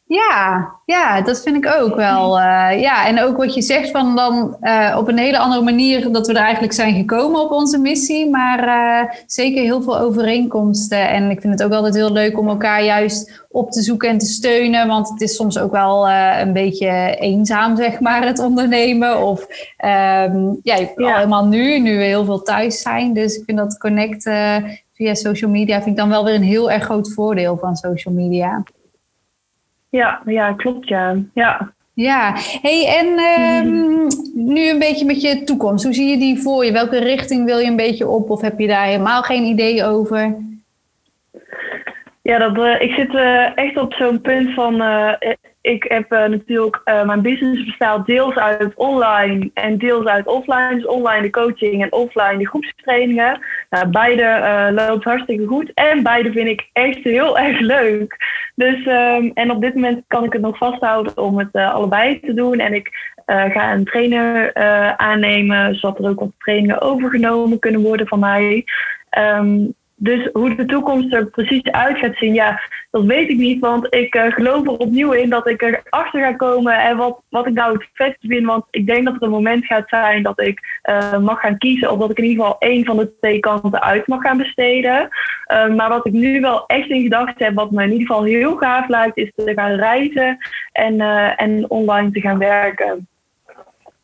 Ja, 0.09 0.73
ja, 0.85 1.23
dat 1.23 1.43
vind 1.43 1.57
ik 1.57 1.73
ook 1.81 1.95
wel. 1.95 2.39
Uh, 2.39 2.81
ja, 2.81 3.07
en 3.07 3.23
ook 3.23 3.37
wat 3.37 3.55
je 3.55 3.63
zegt 3.63 3.91
van 3.91 4.17
dan 4.17 4.57
uh, 4.61 4.97
op 4.99 5.09
een 5.09 5.19
hele 5.19 5.39
andere 5.39 5.63
manier 5.63 6.13
dat 6.13 6.27
we 6.27 6.33
er 6.33 6.43
eigenlijk 6.43 6.73
zijn 6.73 6.95
gekomen 6.95 7.41
op 7.41 7.51
onze 7.51 7.79
missie. 7.79 8.31
Maar 8.31 8.67
uh, 8.67 9.13
zeker 9.27 9.63
heel 9.63 9.83
veel 9.83 9.99
overeenkomsten. 9.99 11.09
En 11.09 11.31
ik 11.31 11.41
vind 11.41 11.53
het 11.53 11.63
ook 11.63 11.73
altijd 11.73 11.95
heel 11.95 12.13
leuk 12.13 12.39
om 12.39 12.49
elkaar 12.49 12.85
juist 12.85 13.47
op 13.49 13.71
te 13.71 13.83
zoeken 13.83 14.09
en 14.09 14.19
te 14.19 14.27
steunen. 14.27 14.87
Want 14.87 15.09
het 15.09 15.21
is 15.21 15.37
soms 15.37 15.59
ook 15.59 15.73
wel 15.73 16.09
een 16.11 16.53
beetje 16.53 17.17
eenzaam, 17.19 17.77
zeg 17.77 18.01
maar, 18.01 18.27
het 18.27 18.39
ondernemen. 18.39 19.23
Of 19.23 19.41
um, 19.85 20.59
ja, 20.63 20.77
ja. 20.97 21.15
helemaal 21.15 21.47
nu, 21.47 21.79
nu 21.79 21.97
we 21.97 22.05
heel 22.05 22.25
veel 22.25 22.43
thuis 22.43 22.81
zijn. 22.81 23.13
Dus 23.13 23.37
ik 23.37 23.45
vind 23.45 23.59
dat 23.59 23.79
connecten 23.79 24.65
via 24.93 25.15
social 25.15 25.51
media 25.51 25.77
vind 25.77 25.91
ik 25.91 25.97
dan 25.97 26.09
wel 26.09 26.25
weer 26.25 26.35
een 26.35 26.43
heel 26.43 26.71
erg 26.71 26.85
groot 26.85 27.13
voordeel 27.13 27.57
van 27.57 27.77
social 27.77 28.15
media. 28.15 28.63
Ja, 29.89 30.23
ja, 30.25 30.53
klopt 30.53 30.89
ja. 30.89 31.17
Ja, 31.35 31.73
ja. 31.95 32.33
Hey, 32.63 32.87
en 32.99 33.19
ehm, 33.19 34.09
nu 34.35 34.69
een 34.69 34.79
beetje 34.79 35.05
met 35.05 35.21
je 35.21 35.45
toekomst. 35.45 35.85
Hoe 35.85 35.95
zie 35.95 36.09
je 36.09 36.19
die 36.19 36.39
voor 36.39 36.65
je? 36.65 36.73
Welke 36.73 36.99
richting 36.99 37.45
wil 37.45 37.59
je 37.59 37.67
een 37.67 37.77
beetje 37.77 38.09
op? 38.09 38.31
Of 38.31 38.41
heb 38.41 38.59
je 38.59 38.67
daar 38.67 38.85
helemaal 38.85 39.23
geen 39.23 39.45
idee 39.45 39.85
over? 39.85 40.37
Ja, 42.23 42.39
dat, 42.39 42.57
uh, 42.59 42.81
ik 42.81 42.93
zit 42.93 43.15
uh, 43.15 43.57
echt 43.57 43.77
op 43.77 43.93
zo'n 43.93 44.21
punt 44.21 44.55
van. 44.55 44.83
Uh, 44.83 45.13
ik 45.69 45.85
heb 45.89 46.11
natuurlijk. 46.11 46.81
mijn 46.85 47.23
business 47.23 47.65
bestaat 47.65 48.07
deels 48.07 48.35
uit 48.35 48.75
online 48.75 49.51
en 49.55 49.79
deels 49.79 50.07
uit 50.07 50.27
offline. 50.27 50.75
Dus 50.75 50.87
online 50.87 51.23
de 51.23 51.31
coaching 51.31 51.83
en 51.83 51.93
offline 51.93 52.39
de 52.39 52.49
groepstrainingen. 52.49 53.41
Nou, 53.71 53.87
beide 53.87 54.71
loopt 54.75 55.05
hartstikke 55.05 55.47
goed. 55.47 55.73
En 55.75 56.03
beide 56.03 56.33
vind 56.33 56.49
ik 56.49 56.69
echt 56.73 57.05
heel 57.05 57.39
erg 57.49 57.61
leuk. 57.61 58.17
Dus, 58.55 58.87
um, 58.87 59.31
en 59.35 59.51
op 59.51 59.61
dit 59.61 59.75
moment 59.75 60.05
kan 60.07 60.25
ik 60.25 60.33
het 60.33 60.43
nog 60.43 60.57
vasthouden 60.57 61.17
om 61.17 61.39
het 61.39 61.53
allebei 61.53 62.21
te 62.21 62.35
doen. 62.35 62.59
En 62.59 62.75
ik 62.75 62.91
ga 63.27 63.73
een 63.73 63.85
trainer 63.85 64.55
aannemen, 64.97 65.75
zodat 65.75 65.99
er 65.99 66.11
ook 66.11 66.21
wat 66.21 66.33
trainingen 66.39 66.81
overgenomen 66.81 67.59
kunnen 67.59 67.81
worden 67.81 68.07
van 68.07 68.19
mij. 68.19 68.65
Um, 69.19 69.75
dus 70.01 70.29
hoe 70.33 70.55
de 70.55 70.65
toekomst 70.65 71.15
er 71.15 71.27
precies 71.27 71.63
uit 71.63 71.99
gaat 71.99 72.17
zien, 72.17 72.35
ja, 72.35 72.61
dat 72.91 73.05
weet 73.05 73.29
ik 73.29 73.37
niet. 73.37 73.61
Want 73.61 73.95
ik 73.95 74.15
uh, 74.15 74.33
geloof 74.33 74.67
er 74.67 74.77
opnieuw 74.77 75.13
in 75.13 75.31
dat 75.31 75.49
ik 75.49 75.63
erachter 75.63 76.21
ga 76.21 76.33
komen 76.33 76.81
en 76.81 76.97
wat, 76.97 77.21
wat 77.29 77.47
ik 77.47 77.55
nou 77.55 77.73
het 77.73 77.89
vetste 77.93 78.27
vind. 78.27 78.47
Want 78.47 78.65
ik 78.71 78.87
denk 78.87 79.05
dat 79.05 79.15
er 79.15 79.23
een 79.23 79.31
moment 79.31 79.65
gaat 79.65 79.89
zijn 79.89 80.23
dat 80.23 80.41
ik 80.41 80.81
uh, 80.91 81.19
mag 81.19 81.41
gaan 81.41 81.59
kiezen. 81.59 81.91
Of 81.93 81.99
dat 81.99 82.11
ik 82.11 82.19
in 82.19 82.25
ieder 82.25 82.45
geval 82.45 82.59
één 82.59 82.85
van 82.85 82.97
de 82.97 83.13
twee 83.21 83.41
kanten 83.41 83.83
uit 83.83 84.07
mag 84.07 84.21
gaan 84.23 84.39
besteden. 84.39 85.09
Uh, 85.53 85.75
maar 85.75 85.89
wat 85.89 86.07
ik 86.07 86.13
nu 86.13 86.41
wel 86.41 86.67
echt 86.67 86.89
in 86.89 87.03
gedachten 87.03 87.45
heb, 87.45 87.55
wat 87.55 87.71
me 87.71 87.83
in 87.83 87.93
ieder 87.93 88.07
geval 88.07 88.23
heel 88.23 88.57
gaaf 88.57 88.89
lijkt, 88.89 89.17
is 89.17 89.33
te 89.35 89.53
gaan 89.55 89.75
reizen 89.75 90.39
en, 90.73 91.01
en 91.37 91.71
online 91.71 92.11
te 92.11 92.21
gaan 92.21 92.39
werken. 92.39 93.09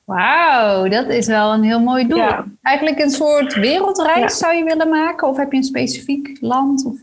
Wauw, 0.04 0.88
dat 0.88 1.08
is 1.08 1.26
wel 1.26 1.52
een 1.52 1.62
heel 1.62 1.80
mooi 1.80 2.06
doel. 2.06 2.28
Eigenlijk 2.62 2.98
een 2.98 3.10
soort 3.10 3.54
wereldreis 3.54 4.38
zou 4.38 4.54
je 4.54 4.64
willen 4.64 4.88
maken? 4.88 5.28
Of 5.28 5.36
heb 5.36 5.52
je 5.52 5.56
een 5.56 5.64
specifiek 5.64 6.36
land? 6.40 6.84
Of? 6.86 6.96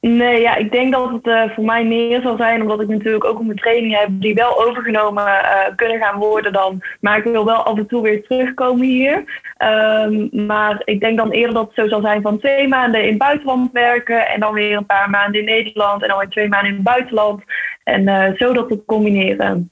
Nee, 0.00 0.40
ja, 0.40 0.54
ik 0.54 0.72
denk 0.72 0.92
dat 0.92 1.10
het 1.10 1.26
uh, 1.26 1.54
voor 1.54 1.64
mij 1.64 1.84
meer 1.84 2.20
zal 2.20 2.36
zijn, 2.36 2.62
omdat 2.62 2.80
ik 2.80 2.88
natuurlijk 2.88 3.24
ook 3.24 3.42
mijn 3.42 3.58
trainingen 3.58 3.98
heb 3.98 4.08
die 4.10 4.34
wel 4.34 4.66
overgenomen 4.66 5.24
uh, 5.24 5.76
kunnen 5.76 5.98
gaan 5.98 6.18
worden 6.18 6.52
dan. 6.52 6.80
Maar 7.00 7.18
ik 7.18 7.24
wil 7.24 7.44
wel 7.44 7.62
af 7.62 7.78
en 7.78 7.86
toe 7.86 8.02
weer 8.02 8.26
terugkomen 8.26 8.86
hier. 8.86 9.42
Um, 9.58 10.28
maar 10.46 10.82
ik 10.84 11.00
denk 11.00 11.16
dan 11.16 11.30
eerder 11.30 11.54
dat 11.54 11.66
het 11.66 11.74
zo 11.74 11.88
zal 11.88 12.00
zijn 12.00 12.22
van 12.22 12.38
twee 12.38 12.68
maanden 12.68 13.02
in 13.02 13.08
het 13.08 13.18
buitenland 13.18 13.72
werken 13.72 14.28
en 14.28 14.40
dan 14.40 14.52
weer 14.52 14.76
een 14.76 14.86
paar 14.86 15.10
maanden 15.10 15.40
in 15.40 15.46
Nederland 15.46 16.02
en 16.02 16.08
dan 16.08 16.18
weer 16.18 16.28
twee 16.28 16.48
maanden 16.48 16.68
in 16.68 16.74
het 16.74 16.84
buitenland. 16.84 17.42
En 17.84 18.02
uh, 18.02 18.26
zo 18.36 18.52
dat 18.52 18.68
te 18.68 18.84
combineren. 18.84 19.70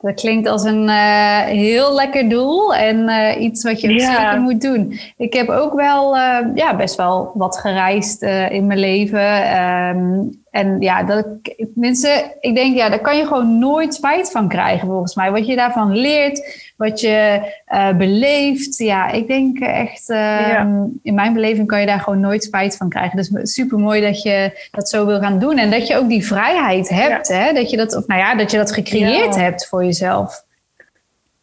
Dat 0.00 0.14
klinkt 0.14 0.48
als 0.48 0.64
een 0.64 0.88
uh, 0.88 1.38
heel 1.40 1.94
lekker 1.94 2.28
doel 2.28 2.74
en 2.74 3.08
uh, 3.08 3.40
iets 3.40 3.62
wat 3.62 3.80
je 3.80 3.92
ja. 3.92 4.14
zeker 4.14 4.40
moet 4.40 4.60
doen. 4.60 5.00
Ik 5.16 5.32
heb 5.32 5.48
ook 5.48 5.74
wel 5.74 6.16
uh, 6.16 6.38
ja, 6.54 6.76
best 6.76 6.96
wel 6.96 7.30
wat 7.34 7.58
gereisd 7.58 8.22
in 8.50 8.66
mijn 8.66 8.78
leven. 8.78 9.58
Um, 9.62 10.38
en 10.50 10.80
ja, 10.80 11.02
dat, 11.02 11.26
mensen, 11.74 12.36
ik 12.40 12.54
denk, 12.54 12.76
ja, 12.76 12.88
daar 12.88 13.00
kan 13.00 13.16
je 13.16 13.26
gewoon 13.26 13.58
nooit 13.58 13.94
spijt 13.94 14.30
van 14.30 14.48
krijgen, 14.48 14.88
volgens 14.88 15.14
mij. 15.14 15.30
Wat 15.30 15.46
je 15.46 15.56
daarvan 15.56 15.96
leert, 15.96 16.72
wat 16.76 17.00
je 17.00 17.40
uh, 17.72 17.96
beleeft. 17.96 18.78
Ja, 18.78 19.10
ik 19.10 19.26
denk 19.26 19.58
echt, 19.58 20.08
uh, 20.08 20.64
in 21.02 21.14
mijn 21.14 21.32
beleving 21.32 21.66
kan 21.66 21.80
je 21.80 21.86
daar 21.86 22.00
gewoon 22.00 22.20
nooit 22.20 22.44
spijt 22.44 22.76
van 22.76 22.88
krijgen. 22.88 23.16
Dus 23.16 23.30
super 23.54 23.78
mooi 23.78 24.00
dat 24.00 24.22
je 24.22 24.68
dat 24.70 24.88
zo 24.88 25.06
wil 25.06 25.20
gaan 25.20 25.38
doen. 25.38 25.58
En 25.58 25.70
dat 25.70 25.86
je 25.86 25.96
ook 25.96 26.08
die 26.08 26.26
vrijheid 26.26 26.88
hebt, 26.88 27.28
ja. 27.28 27.34
hè? 27.34 27.52
Dat 27.52 27.70
je 27.70 27.76
dat, 27.76 27.96
of 27.96 28.06
nou 28.06 28.20
ja, 28.20 28.34
dat 28.34 28.50
je 28.50 28.56
dat 28.56 28.72
gecreëerd 28.72 29.34
ja. 29.34 29.40
hebt 29.40 29.66
voor 29.66 29.84
jezelf. 29.84 30.44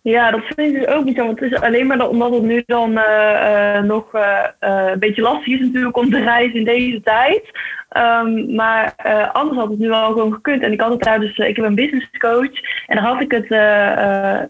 Ja, 0.02 0.32
dat 0.32 0.42
vind 0.46 0.76
ik 0.76 0.80
dus 0.80 0.88
ook 0.88 1.04
niet 1.04 1.18
zo. 1.18 1.26
Want 1.26 1.40
het 1.40 1.52
is 1.52 1.62
alleen 1.62 1.88
maar 1.88 2.08
omdat 2.08 2.32
het 2.32 2.44
nu 2.44 2.64
dan 2.66 2.92
uh, 2.92 3.04
uh, 3.04 3.82
nog 3.82 4.16
uh, 4.16 4.44
een 4.60 5.00
beetje 5.00 5.22
lastig 5.22 5.54
is 5.54 5.60
natuurlijk 5.60 5.98
om 5.98 6.10
te 6.10 6.24
reizen 6.24 6.60
in 6.60 6.66
deze 6.66 7.02
tijd. 7.02 7.42
Um, 7.98 8.56
maar 8.56 8.96
anders 9.34 9.58
had 9.58 9.70
het 9.70 9.80
nu 9.80 9.88
wel 9.90 10.12
gewoon 10.12 10.34
gekund. 10.34 10.62
En 10.62 10.72
ik 10.72 10.82
had 10.82 10.92
het 10.92 11.04
daar 11.04 11.20
dus, 11.20 11.38
ik 11.38 11.56
heb 11.56 11.66
een 11.66 11.76
business 11.76 12.10
coach. 12.18 12.86
En 12.88 12.96
daar 12.96 13.06
had 13.06 13.22
ik 13.22 13.32
het 13.32 13.52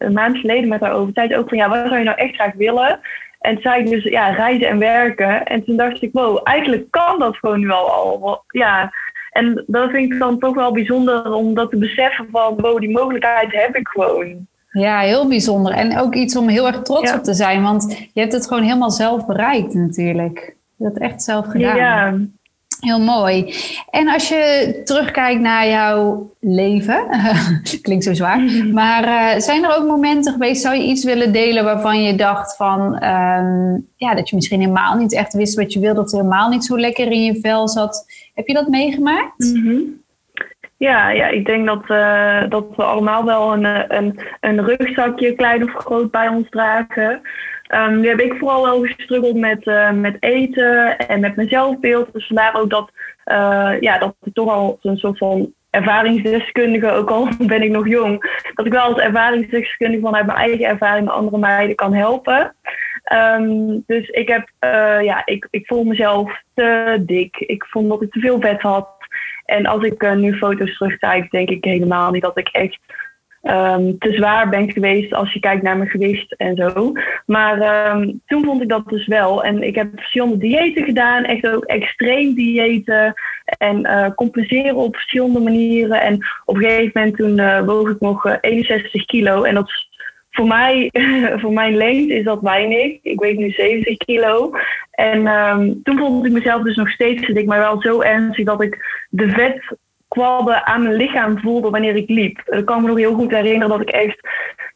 een 0.01 0.13
maand 0.13 0.37
geleden 0.37 0.69
met 0.69 0.81
haar 0.81 0.93
over. 0.93 1.13
Tijd 1.13 1.33
ook 1.33 1.49
van, 1.49 1.57
ja, 1.57 1.69
wat 1.69 1.85
zou 1.85 1.97
je 1.97 2.03
nou 2.03 2.17
echt 2.17 2.35
graag 2.35 2.53
willen? 2.53 2.99
En 3.39 3.53
toen 3.53 3.61
zei 3.61 3.83
ik 3.83 3.89
dus, 3.89 4.03
ja, 4.03 4.29
reizen 4.29 4.67
en 4.67 4.79
werken. 4.79 5.45
En 5.45 5.63
toen 5.63 5.77
dacht 5.77 6.01
ik, 6.01 6.09
wow, 6.13 6.39
eigenlijk 6.43 6.91
kan 6.91 7.19
dat 7.19 7.37
gewoon 7.37 7.59
nu 7.59 7.69
al. 7.69 7.89
al 7.89 8.43
ja, 8.47 8.91
en 9.31 9.63
dat 9.67 9.89
vind 9.89 10.13
ik 10.13 10.19
dan 10.19 10.39
toch 10.39 10.55
wel 10.55 10.71
bijzonder 10.71 11.33
om 11.33 11.53
dat 11.53 11.69
te 11.69 11.77
beseffen 11.77 12.27
van, 12.31 12.55
wow, 12.57 12.79
die 12.79 12.91
mogelijkheid 12.91 13.51
heb 13.51 13.75
ik 13.75 13.87
gewoon. 13.87 14.47
Ja, 14.79 14.99
heel 14.99 15.27
bijzonder. 15.27 15.71
En 15.71 15.99
ook 15.99 16.15
iets 16.15 16.35
om 16.35 16.47
heel 16.47 16.67
erg 16.67 16.81
trots 16.81 17.13
op 17.13 17.23
te 17.23 17.33
zijn, 17.33 17.63
want 17.63 17.97
je 18.13 18.19
hebt 18.19 18.33
het 18.33 18.47
gewoon 18.47 18.63
helemaal 18.63 18.91
zelf 18.91 19.25
bereikt 19.25 19.73
natuurlijk. 19.73 20.55
Je 20.75 20.83
hebt 20.83 20.95
het 20.95 21.03
echt 21.03 21.23
zelf 21.23 21.45
gedaan. 21.45 21.75
Ja. 21.75 22.17
Heel 22.79 22.99
mooi. 22.99 23.53
En 23.89 24.07
als 24.07 24.29
je 24.29 24.81
terugkijkt 24.85 25.41
naar 25.41 25.67
jouw 25.67 26.31
leven, 26.39 27.05
klinkt 27.81 28.03
zo 28.03 28.13
zwaar, 28.13 28.41
maar 28.81 29.03
uh, 29.03 29.41
zijn 29.41 29.63
er 29.63 29.77
ook 29.77 29.87
momenten 29.87 30.33
geweest, 30.33 30.61
zou 30.61 30.75
je 30.75 30.87
iets 30.87 31.03
willen 31.03 31.33
delen 31.33 31.63
waarvan 31.63 32.03
je 32.03 32.15
dacht 32.15 32.55
van, 32.55 32.81
um, 33.03 33.87
ja, 33.95 34.15
dat 34.15 34.29
je 34.29 34.35
misschien 34.35 34.59
helemaal 34.59 34.95
niet 34.95 35.13
echt 35.13 35.33
wist 35.33 35.55
wat 35.55 35.73
je 35.73 35.79
wilde, 35.79 35.99
of 35.99 36.05
het 36.05 36.13
helemaal 36.13 36.49
niet 36.49 36.65
zo 36.65 36.79
lekker 36.79 37.11
in 37.11 37.23
je 37.23 37.39
vel 37.39 37.67
zat. 37.67 38.05
Heb 38.33 38.47
je 38.47 38.53
dat 38.53 38.67
meegemaakt? 38.67 39.53
Mm 39.53 39.65
-hmm. 39.65 40.01
Ja, 40.77 41.09
ja, 41.09 41.27
ik 41.27 41.45
denk 41.45 41.65
dat, 41.65 41.83
uh, 41.87 42.49
dat 42.49 42.65
we 42.75 42.83
allemaal 42.83 43.25
wel 43.25 43.53
een, 43.53 43.95
een, 43.97 44.19
een 44.39 44.65
rugzakje, 44.65 45.35
klein 45.35 45.63
of 45.63 45.73
groot, 45.73 46.11
bij 46.11 46.27
ons 46.27 46.49
dragen. 46.49 47.21
Um, 47.75 47.99
nu 47.99 48.07
heb 48.07 48.19
ik 48.19 48.37
vooral 48.37 48.63
wel 48.63 48.81
gestruggeld 48.81 49.35
met, 49.35 49.65
uh, 49.65 49.91
met 49.91 50.17
eten 50.19 50.97
en 50.97 51.19
met 51.19 51.35
mijn 51.35 51.47
zelfbeeld. 51.47 52.13
Dus 52.13 52.27
vandaar 52.27 52.55
ook 52.55 52.69
dat, 52.69 52.91
uh, 53.25 53.75
ja, 53.79 53.97
dat 53.97 54.15
ik 54.23 54.33
toch 54.33 54.49
al 54.49 54.79
een 54.81 54.97
soort 54.97 55.17
van 55.17 55.53
ervaringsdeskundige, 55.69 56.91
ook 56.91 57.09
al 57.09 57.27
ben 57.47 57.61
ik 57.61 57.71
nog 57.71 57.87
jong, 57.87 58.41
dat 58.53 58.65
ik 58.65 58.71
wel 58.71 58.81
als 58.81 58.97
ervaringsdeskundige 58.97 60.01
vanuit 60.01 60.25
mijn 60.25 60.37
eigen 60.37 60.65
ervaring 60.65 61.09
andere 61.09 61.37
meiden 61.37 61.75
kan 61.75 61.93
helpen. 61.93 62.55
Um, 63.13 63.83
dus 63.85 64.09
ik 64.09 64.27
heb, 64.27 64.49
ja, 65.03 65.25
ik, 65.25 65.47
ik 65.49 65.67
voel 65.67 65.83
mezelf 65.83 66.41
te 66.53 66.97
dik. 67.05 67.37
Ik 67.37 67.65
vond 67.65 67.89
dat 67.89 68.01
ik 68.01 68.11
te 68.11 68.19
veel 68.19 68.39
vet 68.39 68.61
had. 68.61 68.96
En 69.47 69.65
als 69.65 69.83
ik 69.83 70.03
uh, 70.03 70.15
nu 70.15 70.37
foto's 70.37 70.77
terugkijk, 70.77 71.31
denk 71.31 71.49
ik 71.49 71.63
helemaal 71.63 72.11
niet 72.11 72.21
dat 72.21 72.37
ik 72.37 72.49
echt 72.51 72.79
um, 73.41 73.97
te 73.97 74.11
zwaar 74.11 74.49
ben 74.49 74.71
geweest 74.71 75.13
als 75.13 75.33
je 75.33 75.39
kijkt 75.39 75.63
naar 75.63 75.77
mijn 75.77 75.89
gewicht 75.89 76.35
en 76.35 76.55
zo. 76.55 76.91
Maar 77.25 77.91
um, 77.91 78.21
toen 78.25 78.43
vond 78.43 78.61
ik 78.61 78.69
dat 78.69 78.87
dus 78.87 79.07
wel. 79.07 79.43
En 79.43 79.63
ik 79.63 79.75
heb 79.75 79.89
verschillende 79.95 80.37
diëten 80.37 80.83
gedaan, 80.83 81.23
echt 81.23 81.47
ook 81.47 81.63
extreem 81.63 82.33
diëten. 82.33 83.13
En 83.57 83.79
uh, 83.79 84.09
compenseren 84.15 84.75
op 84.75 84.95
verschillende 84.95 85.39
manieren. 85.39 86.01
En 86.01 86.25
op 86.45 86.55
een 86.55 86.61
gegeven 86.61 86.91
moment 86.93 87.17
toen 87.17 87.37
uh, 87.37 87.65
woog 87.65 87.89
ik 87.89 87.99
nog 87.99 88.37
61 88.41 89.05
kilo. 89.05 89.43
En 89.43 89.53
dat 89.53 89.67
is 89.67 89.87
voor 90.31 90.47
mij, 90.47 90.89
voor 91.41 91.53
mijn 91.53 91.75
lengte 91.75 92.13
is 92.13 92.23
dat 92.23 92.41
weinig. 92.41 92.97
Ik 93.01 93.19
weeg 93.19 93.37
nu 93.37 93.49
70 93.49 93.97
kilo. 93.97 94.51
En 94.97 95.27
um, 95.27 95.83
toen 95.83 95.97
vond 95.97 96.25
ik 96.25 96.31
mezelf 96.31 96.61
dus 96.61 96.75
nog 96.75 96.89
steeds 96.89 97.43
maar 97.43 97.59
wel 97.59 97.81
zo 97.81 98.01
ernstig 98.01 98.45
dat 98.45 98.61
ik 98.61 99.05
de 99.09 99.29
vet 99.29 99.77
kwabben 100.07 100.65
aan 100.65 100.83
mijn 100.83 100.95
lichaam 100.95 101.39
voelde 101.39 101.69
wanneer 101.69 101.95
ik 101.95 102.09
liep. 102.09 102.41
Ik 102.45 102.65
kan 102.65 102.81
me 102.81 102.87
nog 102.87 102.97
heel 102.97 103.13
goed 103.13 103.31
herinneren 103.31 103.69
dat 103.69 103.81
ik 103.81 103.89
echt 103.89 104.19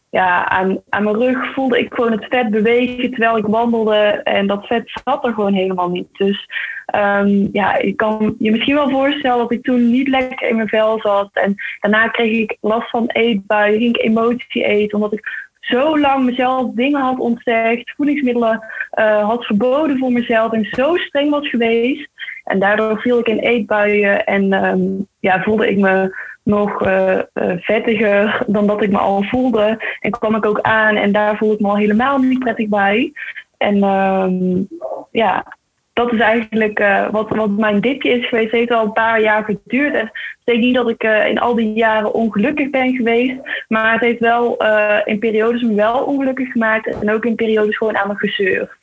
ja, 0.10 0.50
aan, 0.50 0.82
aan 0.90 1.04
mijn 1.04 1.16
rug 1.16 1.54
voelde 1.54 1.80
ik 1.80 1.94
gewoon 1.94 2.12
het 2.12 2.26
vet 2.30 2.50
bewegen 2.50 3.10
terwijl 3.10 3.38
ik 3.38 3.46
wandelde. 3.46 4.22
En 4.24 4.48
dat 4.48 4.66
vet 4.66 4.92
zat 5.04 5.26
er 5.26 5.34
gewoon 5.34 5.54
helemaal 5.54 5.90
niet. 5.90 6.08
Dus 6.12 6.50
um, 6.96 7.50
ja, 7.52 7.78
ik 7.78 7.98
kan 7.98 8.36
je 8.40 8.52
misschien 8.52 8.76
wel 8.76 8.90
voorstellen 8.90 9.38
dat 9.38 9.52
ik 9.52 9.64
toen 9.64 9.90
niet 9.90 10.08
lekker 10.08 10.48
in 10.48 10.56
mijn 10.56 10.68
vel 10.68 11.00
zat. 11.00 11.30
En 11.34 11.56
daarna 11.80 12.08
kreeg 12.08 12.38
ik 12.38 12.58
last 12.60 12.90
van 12.90 13.08
eetbuien, 13.08 13.80
ging 13.80 13.98
ik 13.98 14.04
emotie 14.04 14.64
eten. 14.64 14.96
Omdat 14.96 15.14
ik 15.14 15.50
zo 15.62 16.00
lang 16.00 16.26
mezelf 16.26 16.72
dingen 16.74 17.02
had 17.02 17.20
ontzegd, 17.20 17.94
voedingsmiddelen 17.96 18.64
uh, 19.00 19.28
had 19.28 19.46
verboden 19.46 19.98
voor 19.98 20.12
mezelf 20.12 20.52
en 20.52 20.68
zo 20.72 20.96
streng 20.96 21.30
was 21.30 21.50
geweest. 21.50 22.10
En 22.44 22.60
daardoor 22.60 23.02
viel 23.02 23.20
ik 23.20 23.28
in 23.28 23.40
eetbuien 23.40 24.26
en 24.26 24.54
um, 24.66 25.08
ja, 25.20 25.44
voelde 25.44 25.70
ik 25.70 25.78
me 25.78 26.16
nog 26.44 26.86
uh, 26.86 27.20
vettiger 27.58 28.44
dan 28.48 28.68
dat 28.68 28.84
ik 28.84 28.92
me 28.92 28.98
al 28.98 29.24
voelde. 29.24 29.96
En 30.00 30.12
kwam 30.12 30.36
ik 30.36 30.46
ook 30.46 30.62
aan 30.62 30.96
en 30.96 31.12
daar 31.12 31.38
voelde 31.38 31.54
ik 31.54 31.62
me 31.62 31.68
al 31.68 31.78
helemaal 31.78 32.18
niet 32.18 32.40
prettig 32.40 32.68
bij. 32.68 33.12
En 33.58 33.84
um, 33.84 34.68
ja, 35.12 35.58
dat 35.94 36.14
is 36.14 36.20
eigenlijk 36.20 36.80
uh, 36.80 37.10
wat, 37.10 37.30
wat 37.30 37.50
mijn 37.50 37.82
dipje 37.82 38.10
is 38.10 38.28
geweest. 38.28 38.52
Het 38.52 38.60
heeft 38.60 38.72
al 38.72 38.86
een 38.86 38.94
paar 38.94 39.22
jaar 39.22 39.44
geduurd. 39.44 39.94
En 39.94 40.12
betekent 40.44 40.66
niet 40.66 40.76
dat 40.76 40.90
ik 40.90 41.04
uh, 41.04 41.28
in 41.28 41.40
al 41.40 41.56
die 41.56 41.74
jaren 41.74 42.14
ongelukkig 42.14 42.70
ben 42.70 42.96
geweest. 42.96 43.36
Maar 43.68 43.92
het 43.92 44.02
heeft 44.02 44.20
wel 44.20 44.64
uh, 44.64 44.98
in 45.06 45.20
periodes 45.20 45.62
me 45.62 45.76
wel 45.76 46.04
ongelukkig 46.04 46.52
gemaakt. 46.52 47.00
En 47.02 47.12
ook 47.12 47.26
in 47.26 47.36
periodes 47.36 47.78
gewoon 47.78 47.98
aan 47.98 48.08
me 48.08 48.16
gezeurd. 48.16 48.80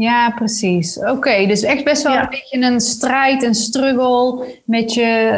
Ja, 0.00 0.30
precies. 0.30 0.98
Oké, 0.98 1.46
dus 1.46 1.62
echt 1.62 1.84
best 1.84 2.02
wel 2.02 2.16
een 2.16 2.28
beetje 2.30 2.60
een 2.60 2.80
strijd, 2.80 3.42
een 3.42 3.54
struggle 3.54 4.44
met 4.64 4.94
je 4.94 5.30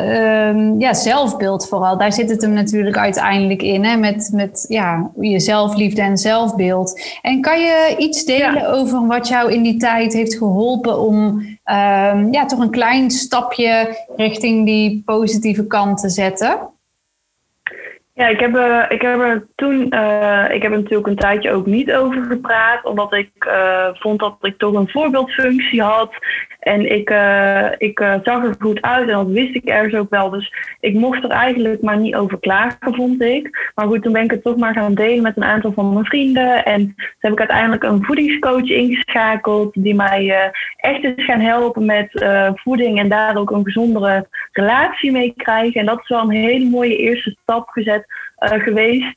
um, 0.55 0.81
ja, 0.81 0.95
zelfbeeld 0.95 1.69
vooral. 1.69 1.99
Daar 1.99 2.13
zit 2.13 2.31
het 2.31 2.43
hem 2.43 2.53
natuurlijk 2.53 2.97
uiteindelijk 2.97 3.63
in, 3.63 3.85
hè? 3.85 3.97
Met, 3.97 4.31
met 4.33 4.65
ja, 4.69 5.11
je 5.21 5.41
zelfliefde 5.41 6.03
en 6.03 6.19
zelfbeeld. 6.19 7.01
En 7.23 7.41
kan 7.41 7.61
je 7.61 7.95
iets 7.99 8.25
delen 8.25 8.73
over 8.73 9.07
wat 9.07 9.29
jou 9.29 9.53
in 9.53 9.63
die 9.63 9.77
tijd 9.77 10.13
heeft 10.13 10.37
geholpen 10.37 11.01
om 11.01 11.17
um, 11.65 12.33
ja, 12.33 12.47
toch 12.47 12.59
een 12.59 12.71
klein 12.71 13.11
stapje 13.11 13.97
richting 14.17 14.67
die 14.67 15.03
positieve 15.05 15.67
kant 15.67 16.01
te 16.01 16.09
zetten? 16.09 16.59
Ja, 18.21 18.29
ik 18.29 18.41
heb, 18.41 18.57
uh, 18.57 18.85
ik 18.89 19.03
heb 19.03 19.21
er 19.21 19.47
toen, 19.55 19.95
uh, 19.95 20.45
ik 20.51 20.63
heb 20.63 20.73
er 20.73 20.79
natuurlijk 20.79 21.07
een 21.07 21.17
tijdje 21.17 21.53
ook 21.53 21.67
niet 21.67 21.93
over 21.93 22.25
gepraat, 22.25 22.85
omdat 22.85 23.13
ik 23.13 23.31
uh, 23.47 23.89
vond 23.93 24.19
dat 24.19 24.37
ik 24.41 24.59
toch 24.59 24.75
een 24.75 24.89
voorbeeldfunctie 24.89 25.83
had. 25.83 26.13
En 26.61 26.93
ik, 26.93 27.11
uh, 27.11 27.67
ik 27.79 28.01
uh, 28.01 28.15
zag 28.23 28.45
er 28.45 28.55
goed 28.59 28.83
uit 28.83 29.09
en 29.09 29.15
dat 29.15 29.27
wist 29.27 29.55
ik 29.55 29.65
ergens 29.65 29.95
ook 29.95 30.11
wel. 30.11 30.31
Dus 30.31 30.55
ik 30.81 30.95
mocht 30.95 31.25
er 31.25 31.31
eigenlijk 31.31 31.83
maar 31.83 31.99
niet 31.99 32.15
over 32.15 32.39
klagen, 32.39 32.95
vond 32.95 33.23
ik. 33.23 33.71
Maar 33.75 33.87
goed, 33.87 34.03
toen 34.03 34.13
ben 34.13 34.25
ik 34.25 34.31
het 34.31 34.43
toch 34.43 34.57
maar 34.57 34.73
gaan 34.73 34.95
delen 34.95 35.23
met 35.23 35.37
een 35.37 35.45
aantal 35.45 35.73
van 35.73 35.93
mijn 35.93 36.05
vrienden. 36.05 36.65
En 36.65 36.81
toen 36.81 37.05
heb 37.19 37.33
ik 37.33 37.39
uiteindelijk 37.39 37.83
een 37.83 38.05
voedingscoach 38.05 38.69
ingeschakeld. 38.69 39.75
Die 39.75 39.95
mij 39.95 40.25
uh, 40.25 40.37
echt 40.77 41.05
is 41.05 41.25
gaan 41.25 41.41
helpen 41.41 41.85
met 41.85 42.25
voeding 42.55 42.99
en 42.99 43.09
daar 43.09 43.37
ook 43.37 43.51
een 43.51 43.65
gezondere 43.65 44.29
relatie 44.53 45.13
mee 45.13 45.35
krijgen. 45.37 45.81
En 45.81 45.87
dat 45.87 46.01
is 46.03 46.09
wel 46.09 46.21
een 46.21 46.31
hele 46.31 46.69
mooie 46.69 46.97
eerste 46.97 47.37
stap 47.43 47.69
gezet 47.69 48.05
geweest. 48.37 49.17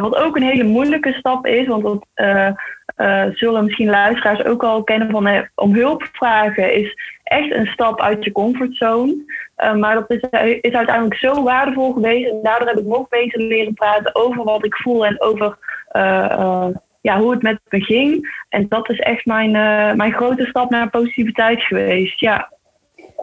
wat 0.00 0.16
ook 0.16 0.36
een 0.36 0.42
hele 0.42 0.64
moeilijke 0.64 1.12
stap 1.12 1.46
is, 1.46 1.66
want 1.66 1.82
dat 1.82 2.06
uh, 2.98 3.24
zullen 3.32 3.64
misschien 3.64 3.88
luisteraars 3.88 4.44
ook 4.44 4.64
al 4.64 4.82
kennen 4.82 5.10
van 5.10 5.28
uh, 5.28 5.40
om 5.54 5.74
hulp 5.74 6.08
vragen 6.12 6.74
is 6.74 6.96
echt 7.24 7.50
een 7.50 7.66
stap 7.66 8.00
uit 8.00 8.24
je 8.24 8.32
comfortzone. 8.32 9.16
Uh, 9.58 9.74
maar 9.74 9.94
dat 9.94 10.10
is, 10.10 10.20
is, 10.60 10.72
uiteindelijk 10.72 11.16
zo 11.16 11.42
waardevol 11.42 11.92
geweest. 11.92 12.30
En 12.30 12.42
daardoor 12.42 12.68
heb 12.68 12.78
ik 12.78 12.84
nog 12.84 13.08
beter 13.08 13.40
leren 13.40 13.74
praten 13.74 14.14
over 14.14 14.44
wat 14.44 14.64
ik 14.64 14.76
voel 14.76 15.06
en 15.06 15.20
over 15.20 15.58
ja, 17.00 17.18
hoe 17.18 17.30
het 17.30 17.42
met 17.42 17.60
me 17.68 17.80
ging. 17.80 18.42
En 18.48 18.66
dat 18.68 18.90
is 18.90 18.98
echt 18.98 19.26
mijn, 19.26 19.50
mijn 19.96 20.12
grote 20.12 20.46
stap 20.46 20.70
naar 20.70 20.90
positiviteit 20.90 21.62
geweest. 21.62 22.20
Ja. 22.20 22.52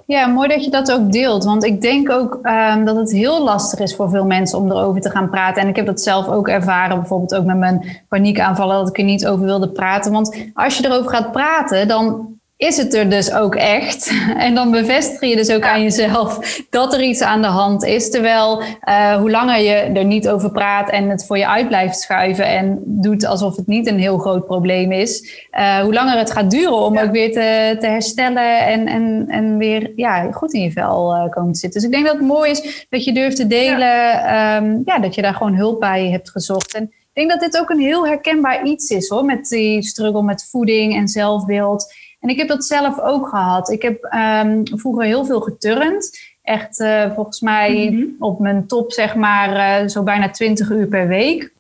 Ja, 0.08 0.28
mooi 0.28 0.48
dat 0.48 0.64
je 0.64 0.72
dat 0.72 0.92
ook 0.92 1.12
deelt. 1.12 1.44
Want 1.44 1.64
ik 1.64 1.82
denk 1.82 2.10
ook 2.10 2.40
um, 2.44 2.86
dat 2.86 2.96
het 2.96 3.12
heel 3.12 3.44
lastig 3.44 3.80
is 3.80 3.96
voor 3.96 4.10
veel 4.10 4.26
mensen 4.26 4.58
om 4.58 4.72
erover 4.72 5.02
te 5.02 5.10
gaan 5.10 5.30
praten. 5.30 5.62
En 5.62 5.68
ik 5.68 5.76
heb 5.76 5.86
dat 5.86 6.02
zelf 6.02 6.28
ook 6.28 6.48
ervaren, 6.48 7.00
bijvoorbeeld 7.00 7.36
ook 7.36 7.46
met 7.46 7.58
mijn 7.58 8.04
paniekaanvallen, 8.10 8.76
dat 8.76 8.90
ik 8.90 8.98
er 8.98 9.04
niet 9.04 9.28
over 9.28 9.46
wilde 9.46 9.70
praten. 9.70 10.12
Want 10.12 10.38
als 10.54 10.78
je 10.78 10.86
erover 10.86 11.10
gaat 11.10 11.32
praten, 11.32 11.88
dan 11.88 12.34
is 12.58 12.78
het 12.78 12.94
er 12.94 13.10
dus 13.10 13.32
ook 13.32 13.56
echt. 13.56 14.12
En 14.38 14.56
dan 14.56 14.72
bevestig 14.72 15.30
je 15.30 15.36
dus 15.36 15.52
ook 15.52 15.64
aan 15.64 15.82
jezelf 15.82 16.62
dat 16.70 16.94
er 16.94 17.02
iets 17.02 17.22
aan 17.22 17.42
de 17.42 17.48
hand 17.48 17.84
is. 17.84 18.12
Terwijl 18.12 18.62
uh, 18.62 19.16
hoe 19.16 19.32
langer 19.32 19.60
je 19.60 19.74
er 19.74 20.06
niet 20.06 20.30
over 20.30 20.52
praat 20.52 20.90
en 20.90 21.10
het 21.10 21.26
voor 21.26 21.38
je 21.38 21.48
uit 21.48 21.68
blijft 21.68 22.00
schuiven 22.00 22.48
en 22.48 22.82
doet 22.86 23.26
alsof 23.26 23.56
het 23.56 23.68
niet 23.68 23.88
een 23.88 24.00
heel 24.00 24.18
groot 24.18 24.46
probleem 24.46 24.92
is, 24.92 25.46
uh, 25.52 25.80
hoe 25.80 25.94
langer 25.94 26.18
het 26.18 26.32
gaat 26.32 26.52
duren 26.52 26.78
om 26.78 26.98
ook 26.98 27.12
weer 27.12 27.32
te, 27.32 27.76
te 27.80 27.88
herstellen 27.88 28.66
en, 28.66 28.88
en, 28.88 29.26
en 29.28 29.58
weer 29.58 29.92
ja, 29.96 30.32
goed 30.32 30.54
in 30.54 30.62
je 30.62 30.72
vel 30.72 31.16
uh, 31.16 31.30
komen 31.30 31.54
te 31.54 31.60
zitten. 31.60 31.82
Dus 31.82 31.90
ik 31.90 31.96
denk 31.96 32.06
dat 32.06 32.18
het 32.18 32.28
mooi 32.28 32.52
is 32.52 32.86
dat 32.90 33.04
je 33.04 33.14
durft 33.14 33.36
te 33.36 33.48
delen, 33.48 33.88
ja. 33.88 34.58
Um, 34.58 34.82
ja, 34.86 35.00
dat 35.00 35.16
je 35.16 35.22
daar 35.22 35.34
gewoon 35.34 35.56
hulp 35.56 35.80
bij 35.80 36.10
hebt 36.10 36.30
gezocht. 36.30 36.74
En 36.74 36.84
ik 36.84 37.14
denk 37.14 37.30
dat 37.30 37.52
dit 37.52 37.62
ook 37.62 37.70
een 37.70 37.80
heel 37.80 38.08
herkenbaar 38.08 38.66
iets 38.66 38.90
is 38.90 39.10
hoor, 39.10 39.26
met 39.26 39.48
die 39.48 39.84
struggle 39.84 40.24
met 40.24 40.48
voeding 40.52 40.96
en 40.96 41.08
zelfbeeld. 41.08 41.94
En 42.26 42.32
ik 42.32 42.38
heb 42.38 42.48
dat 42.48 42.66
zelf 42.66 43.00
ook 43.00 43.28
gehad. 43.28 43.70
Ik 43.70 43.82
heb 43.82 44.04
um, 44.44 44.64
vroeger 44.78 45.06
heel 45.06 45.26
veel 45.26 45.40
geturnd. 45.40 46.20
Echt 46.44 46.80
uh, 46.80 47.12
volgens 47.14 47.42
mij 47.42 47.90
mm 47.92 47.98
-hmm. 47.98 48.16
op 48.20 48.40
mijn 48.40 48.68
top, 48.68 48.92
zeg 48.92 49.16
maar, 49.16 49.82
uh, 49.82 49.88
zo 49.88 50.04
bijna 50.04 50.30
20 50.30 50.70
uur 50.70 50.88
per 50.88 51.08
week. 51.08 51.54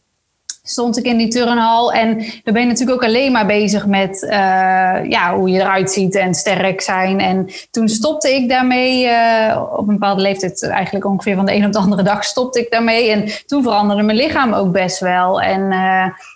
Stond 0.64 0.98
ik 0.98 1.06
in 1.06 1.18
die 1.18 1.28
turnhal 1.28 1.94
en 1.94 2.18
daar 2.18 2.54
ben 2.54 2.62
je 2.62 2.68
natuurlijk 2.68 2.98
ook 2.98 3.10
alleen 3.10 3.32
maar 3.32 3.46
bezig 3.46 3.86
met 3.88 4.24
uh, 4.24 4.30
ja, 5.10 5.36
hoe 5.36 5.50
je 5.50 5.60
eruit 5.60 5.92
ziet 5.92 6.16
en 6.16 6.34
sterk 6.34 6.82
zijn. 6.82 7.20
En 7.20 7.48
toen 7.72 7.90
stopte 7.90 8.36
ik 8.36 8.50
daarmee, 8.50 9.10
op 9.72 9.88
een 9.88 9.94
bepaalde 9.94 10.22
leeftijd, 10.22 10.64
eigenlijk 10.64 11.06
ongeveer 11.06 11.36
van 11.36 11.46
de 11.46 11.54
een 11.54 11.66
op 11.66 11.72
de 11.72 11.80
andere 11.80 12.04
dag, 12.04 12.24
stopte 12.24 12.60
ik 12.60 12.72
daarmee. 12.72 13.10
En 13.12 13.30
toen 13.46 13.64
veranderde 13.64 14.04
mijn 14.04 14.18
lichaam 14.18 14.54
ook 14.54 14.72
best 14.72 15.00
wel. 15.00 15.42
En 15.42 15.74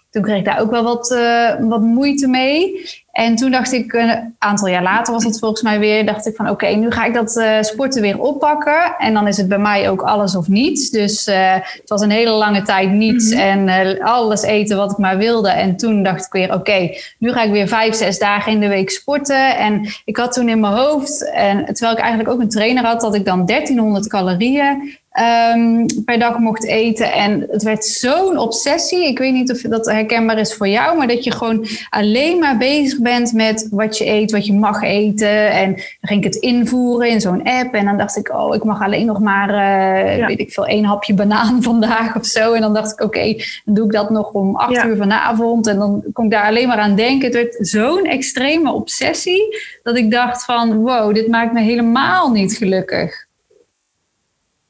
toen 0.09 0.21
kreeg 0.21 0.37
ik 0.37 0.45
daar 0.45 0.59
ook 0.59 0.71
wel 0.71 0.83
wat, 0.83 1.17
wat 1.59 1.81
moeite 1.81 2.27
mee. 2.27 2.85
En 3.19 3.35
toen 3.35 3.51
dacht 3.51 3.71
ik, 3.71 3.93
een 3.93 4.35
aantal 4.37 4.67
jaar 4.67 4.83
later 4.83 5.13
was 5.13 5.23
het 5.23 5.39
volgens 5.39 5.61
mij 5.61 5.79
weer, 5.79 6.05
dacht 6.05 6.27
ik 6.27 6.35
van 6.35 6.45
oké, 6.45 6.53
okay, 6.53 6.73
nu 6.73 6.91
ga 6.91 7.05
ik 7.05 7.13
dat 7.13 7.35
uh, 7.35 7.61
sporten 7.61 8.01
weer 8.01 8.19
oppakken. 8.19 8.95
En 8.97 9.13
dan 9.13 9.27
is 9.27 9.37
het 9.37 9.47
bij 9.47 9.57
mij 9.57 9.89
ook 9.89 10.01
alles 10.01 10.35
of 10.35 10.47
niets. 10.47 10.89
Dus 10.89 11.27
uh, 11.27 11.53
het 11.53 11.89
was 11.89 12.01
een 12.01 12.09
hele 12.09 12.31
lange 12.31 12.61
tijd 12.61 12.89
niets 12.89 13.31
mm 13.31 13.39
-hmm. 13.39 13.67
en 13.67 14.01
alles 14.01 14.41
eten 14.41 14.77
wat 14.77 14.91
ik 14.91 14.97
maar 14.97 15.17
wilde. 15.17 15.49
En 15.49 15.77
toen 15.77 16.03
dacht 16.03 16.25
ik 16.25 16.31
weer, 16.31 16.47
oké, 16.47 16.55
okay, 16.55 17.01
nu 17.17 17.31
ga 17.31 17.43
ik 17.43 17.51
weer 17.51 17.67
vijf, 17.67 17.95
zes 17.95 18.19
dagen 18.19 18.51
in 18.51 18.59
de 18.59 18.67
week 18.67 18.89
sporten. 18.89 19.57
En 19.57 19.87
ik 20.05 20.17
had 20.17 20.33
toen 20.33 20.49
in 20.49 20.59
mijn 20.59 20.73
hoofd, 20.73 21.31
en 21.31 21.65
terwijl 21.65 21.91
ik 21.91 21.99
eigenlijk 21.99 22.29
ook 22.29 22.39
een 22.39 22.49
trainer 22.49 22.85
had, 22.85 23.01
dat 23.01 23.15
ik 23.15 23.25
dan 23.25 23.45
1300 23.45 24.07
calorieën 24.07 24.97
um, 25.13 25.85
per 26.05 26.19
dag 26.19 26.37
mocht 26.37 26.65
eten. 26.65 27.13
En 27.13 27.47
het 27.49 27.63
werd 27.63 27.85
zo'n 27.85 28.37
obsessie. 28.37 29.07
Ik 29.07 29.17
weet 29.17 29.33
niet 29.33 29.51
of 29.51 29.61
dat 29.61 29.85
herkenbaar 29.85 30.37
is 30.37 30.53
voor 30.53 30.67
jou, 30.67 30.97
maar 30.97 31.07
dat 31.07 31.23
je 31.23 31.31
gewoon 31.31 31.65
alleen 31.89 32.39
maar 32.39 32.57
bezig 32.57 32.99
bent 32.99 33.33
met 33.33 33.67
wat 33.71 33.97
je 33.97 34.07
eet, 34.07 34.31
wat 34.31 34.45
je 34.45 34.53
mag 34.53 34.81
eten. 34.81 35.51
En 35.51 35.73
dan 35.73 35.83
ging 36.01 36.25
ik 36.25 36.33
het 36.33 36.43
invoeren 36.43 37.09
in 37.09 37.21
zo'n 37.21 37.43
app. 37.43 37.73
En 37.73 37.85
dan 37.85 37.97
dacht 37.97 38.17
ik, 38.17 38.33
oh, 38.33 38.55
ik 38.55 38.63
mag 38.63 38.81
alleen 38.81 39.05
nog 39.05 39.19
maar, 39.19 39.49
uh, 39.49 40.17
ja. 40.17 40.27
weet 40.27 40.39
ik 40.39 40.51
veel, 40.51 40.65
één 40.65 40.85
hapje 40.85 41.13
banaan 41.13 41.63
vandaag 41.71 42.15
of 42.15 42.25
zo. 42.25 42.53
En 42.53 42.61
dan 42.61 42.73
dacht 42.73 42.91
ik, 42.91 43.01
oké, 43.01 43.17
okay, 43.17 43.43
dan 43.65 43.73
doe 43.73 43.85
ik 43.85 43.91
dat 43.91 44.09
nog 44.09 44.31
om 44.31 44.55
acht 44.55 44.71
ja. 44.71 44.85
uur 44.85 44.97
vanavond. 44.97 45.67
En 45.67 45.77
dan 45.77 46.03
kon 46.13 46.25
ik 46.25 46.31
daar 46.31 46.45
alleen 46.45 46.67
maar 46.67 46.77
aan 46.77 46.95
denken. 46.95 47.25
Het 47.25 47.35
werd 47.35 47.57
zo'n 47.59 48.05
extreme 48.05 48.71
obsessie 48.71 49.57
dat 49.83 49.97
ik 49.97 50.11
dacht 50.11 50.45
van, 50.45 50.75
wow, 50.75 51.13
dit 51.13 51.27
maakt 51.27 51.53
me 51.53 51.61
helemaal 51.61 52.31
niet 52.31 52.57
gelukkig. 52.57 53.27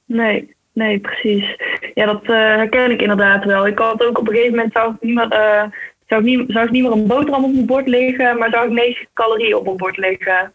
Nee, 0.10 0.56
nee, 0.74 1.00
precies. 1.00 1.56
Ja, 1.94 2.06
dat 2.06 2.24
uh, 2.24 2.30
herken 2.30 2.92
ik 2.92 3.02
inderdaad 3.02 3.46
wel. 3.46 3.68
Ik 3.68 3.80
had 3.80 4.06
ook 4.06 4.20
op 4.20 4.28
een 4.28 4.34
gegeven 4.34 4.56
moment 4.56 4.74
zou 4.74 4.94
ik 4.94 5.02
niet 5.02 5.16
meer, 5.16 5.34
uh, 5.34 5.64
zou 6.08 6.22
ik 6.22 6.28
niet, 6.28 6.52
zou 6.52 6.66
ik 6.66 6.72
niet 6.72 6.84
meer 6.84 6.92
een 6.92 7.08
boterham 7.08 7.44
op 7.44 7.54
mijn 7.54 7.66
bord 7.66 7.88
liggen, 7.88 8.38
maar 8.38 8.50
zou 8.50 8.66
ik 8.66 8.72
9 8.72 9.08
calorieën 9.14 9.56
op 9.56 9.64
mijn 9.64 9.78
bord 9.78 9.98
liggen. 9.98 10.54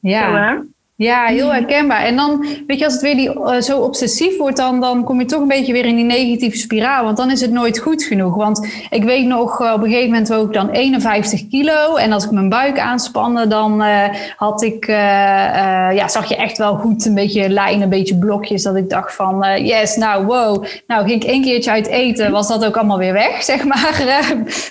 Ja. 0.00 0.54
Zo, 0.54 0.64
ja, 0.96 1.26
heel 1.26 1.52
herkenbaar. 1.52 2.02
En 2.02 2.16
dan, 2.16 2.46
weet 2.66 2.78
je, 2.78 2.84
als 2.84 2.92
het 2.92 3.02
weer 3.02 3.16
die, 3.16 3.38
uh, 3.38 3.60
zo 3.60 3.78
obsessief 3.78 4.36
wordt, 4.36 4.56
dan, 4.56 4.80
dan 4.80 5.04
kom 5.04 5.20
je 5.20 5.26
toch 5.26 5.40
een 5.40 5.48
beetje 5.48 5.72
weer 5.72 5.84
in 5.84 5.96
die 5.96 6.04
negatieve 6.04 6.56
spiraal. 6.56 7.04
Want 7.04 7.16
dan 7.16 7.30
is 7.30 7.40
het 7.40 7.50
nooit 7.50 7.78
goed 7.78 8.02
genoeg. 8.02 8.34
Want 8.34 8.68
ik 8.90 9.02
weet 9.02 9.26
nog, 9.26 9.60
uh, 9.60 9.72
op 9.72 9.82
een 9.82 9.88
gegeven 9.88 10.10
moment 10.10 10.28
woog 10.28 10.46
ik 10.46 10.52
dan 10.52 10.70
51 10.70 11.48
kilo. 11.48 11.96
En 11.96 12.12
als 12.12 12.24
ik 12.24 12.30
mijn 12.30 12.48
buik 12.48 12.78
aanspande, 12.78 13.46
dan 13.46 13.82
uh, 13.82 14.04
had 14.36 14.62
ik, 14.62 14.86
ja, 14.86 16.08
zag 16.08 16.28
je 16.28 16.36
echt 16.36 16.58
wel 16.58 16.74
goed 16.74 17.06
een 17.06 17.14
beetje 17.14 17.48
lijnen, 17.48 17.82
een 17.82 17.88
beetje 17.88 18.18
blokjes. 18.18 18.62
Dat 18.62 18.76
ik 18.76 18.90
dacht 18.90 19.14
van, 19.14 19.64
yes, 19.64 19.96
nou, 19.96 20.26
wow. 20.26 20.64
Nou, 20.86 21.08
ging 21.08 21.22
ik 21.22 21.28
één 21.28 21.42
keertje 21.42 21.70
uit 21.70 21.86
eten, 21.86 22.32
was 22.32 22.48
dat 22.48 22.64
ook 22.64 22.76
allemaal 22.76 22.98
weer 22.98 23.12
weg, 23.12 23.42
zeg 23.52 23.64
maar, 23.64 24.04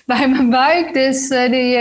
bij 0.05 0.27
mijn 0.27 0.49
buik. 0.49 0.93
Dus 0.93 1.27
die, 1.27 1.77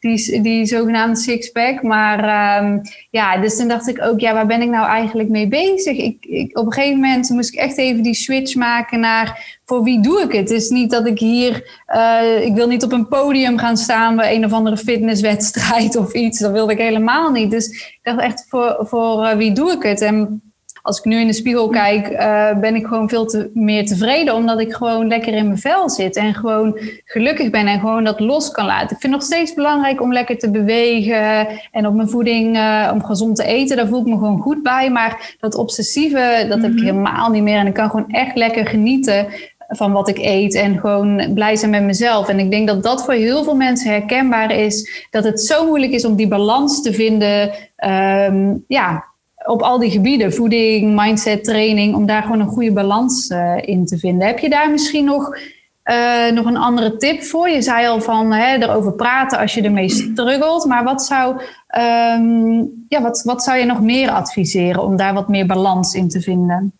die, 0.00 0.40
die 0.40 0.66
zogenaamde 0.66 1.16
sixpack. 1.16 1.82
Maar 1.82 2.58
um, 2.62 2.80
ja, 3.10 3.36
dus 3.36 3.56
toen 3.56 3.68
ik 3.86 4.02
ook, 4.02 4.20
ja, 4.20 4.32
waar 4.32 4.46
ben 4.46 4.62
ik 4.62 4.68
nou 4.68 4.86
eigenlijk 4.86 5.28
mee 5.28 5.48
bezig? 5.48 5.96
Ik, 5.96 6.16
ik, 6.26 6.58
op 6.58 6.66
een 6.66 6.72
gegeven 6.72 7.00
moment 7.00 7.28
moest 7.28 7.52
ik 7.52 7.58
echt 7.58 7.78
even 7.78 8.02
die 8.02 8.14
switch 8.14 8.54
maken 8.54 9.00
naar 9.00 9.58
voor 9.64 9.82
wie 9.82 10.00
doe 10.00 10.20
ik 10.20 10.32
het? 10.32 10.48
Het 10.48 10.50
is 10.50 10.68
niet 10.68 10.90
dat 10.90 11.06
ik 11.06 11.18
hier, 11.18 11.82
uh, 11.94 12.44
ik 12.44 12.54
wil 12.54 12.66
niet 12.66 12.84
op 12.84 12.92
een 12.92 13.08
podium 13.08 13.58
gaan 13.58 13.76
staan 13.76 14.16
bij 14.16 14.34
een 14.34 14.44
of 14.44 14.52
andere 14.52 14.76
fitnesswedstrijd 14.76 15.96
of 16.02 16.12
iets. 16.12 16.38
Dat 16.38 16.52
wilde 16.52 16.72
ik 16.72 16.78
helemaal 16.78 17.30
niet. 17.30 17.50
Dus 17.50 17.68
ik 17.68 18.00
dacht 18.02 18.20
echt, 18.20 18.46
voor, 18.48 18.76
voor 18.80 19.24
uh, 19.24 19.32
wie 19.32 19.52
doe 19.52 19.72
ik 19.72 19.82
het? 19.82 20.00
En 20.00 20.42
als 20.82 20.98
ik 20.98 21.04
nu 21.04 21.20
in 21.20 21.26
de 21.26 21.32
spiegel 21.32 21.68
kijk, 21.68 22.10
uh, 22.10 22.58
ben 22.60 22.74
ik 22.74 22.86
gewoon 22.86 23.08
veel 23.08 23.26
te, 23.26 23.50
meer 23.54 23.86
tevreden. 23.86 24.34
Omdat 24.34 24.60
ik 24.60 24.72
gewoon 24.72 25.08
lekker 25.08 25.32
in 25.32 25.46
mijn 25.46 25.58
vel 25.58 25.90
zit. 25.90 26.16
En 26.16 26.34
gewoon 26.34 26.78
gelukkig 27.04 27.50
ben 27.50 27.66
en 27.66 27.80
gewoon 27.80 28.04
dat 28.04 28.20
los 28.20 28.50
kan 28.50 28.66
laten. 28.66 28.82
Ik 28.82 29.00
vind 29.00 29.02
het 29.02 29.12
nog 29.12 29.22
steeds 29.22 29.54
belangrijk 29.54 30.02
om 30.02 30.12
lekker 30.12 30.38
te 30.38 30.50
bewegen. 30.50 31.48
En 31.70 31.86
op 31.86 31.94
mijn 31.94 32.08
voeding, 32.08 32.56
uh, 32.56 32.90
om 32.92 33.04
gezond 33.04 33.36
te 33.36 33.44
eten. 33.44 33.76
Daar 33.76 33.88
voel 33.88 34.00
ik 34.00 34.06
me 34.06 34.18
gewoon 34.18 34.40
goed 34.40 34.62
bij. 34.62 34.90
Maar 34.90 35.36
dat 35.40 35.54
obsessieve, 35.54 36.46
dat 36.48 36.62
heb 36.62 36.70
ik 36.70 36.76
mhm. 36.76 36.86
helemaal 36.86 37.30
niet 37.30 37.42
meer. 37.42 37.58
En 37.58 37.66
ik 37.66 37.74
kan 37.74 37.90
gewoon 37.90 38.10
echt 38.10 38.36
lekker 38.36 38.66
genieten 38.66 39.26
van 39.68 39.92
wat 39.92 40.08
ik 40.08 40.18
eet 40.18 40.54
en 40.54 40.78
gewoon 40.78 41.30
blij 41.34 41.56
zijn 41.56 41.70
met 41.70 41.82
mezelf. 41.82 42.28
En 42.28 42.38
ik 42.38 42.50
denk 42.50 42.68
dat 42.68 42.82
dat 42.82 43.04
voor 43.04 43.14
heel 43.14 43.44
veel 43.44 43.56
mensen 43.56 43.90
herkenbaar 43.90 44.52
is. 44.52 45.06
Dat 45.10 45.24
het 45.24 45.40
zo 45.40 45.66
moeilijk 45.66 45.92
is 45.92 46.04
om 46.04 46.16
die 46.16 46.28
balans 46.28 46.82
te 46.82 46.92
vinden. 46.92 47.50
Um, 47.84 48.64
ja, 48.68 49.04
op 49.46 49.62
al 49.62 49.78
die 49.78 49.90
gebieden, 49.90 50.32
voeding, 50.32 51.00
mindset, 51.00 51.44
training, 51.44 51.94
om 51.94 52.06
daar 52.06 52.22
gewoon 52.22 52.40
een 52.40 52.46
goede 52.46 52.72
balans 52.72 53.30
uh, 53.30 53.56
in 53.60 53.86
te 53.86 53.98
vinden. 53.98 54.26
Heb 54.26 54.38
je 54.38 54.48
daar 54.48 54.70
misschien 54.70 55.04
nog, 55.04 55.36
uh, 55.84 56.30
nog 56.30 56.46
een 56.46 56.56
andere 56.56 56.96
tip 56.96 57.22
voor? 57.22 57.48
Je 57.48 57.62
zei 57.62 57.86
al 57.86 58.00
van 58.00 58.32
hè, 58.32 58.56
erover 58.56 58.92
praten 58.92 59.38
als 59.38 59.54
je 59.54 59.62
ermee 59.62 59.88
struggelt, 59.88 60.64
maar 60.64 60.84
wat 60.84 61.04
zou, 61.04 61.32
um, 61.32 62.84
ja, 62.88 63.02
wat, 63.02 63.22
wat 63.22 63.42
zou 63.42 63.58
je 63.58 63.64
nog 63.64 63.80
meer 63.80 64.10
adviseren 64.10 64.82
om 64.82 64.96
daar 64.96 65.14
wat 65.14 65.28
meer 65.28 65.46
balans 65.46 65.94
in 65.94 66.08
te 66.08 66.20
vinden? 66.20 66.79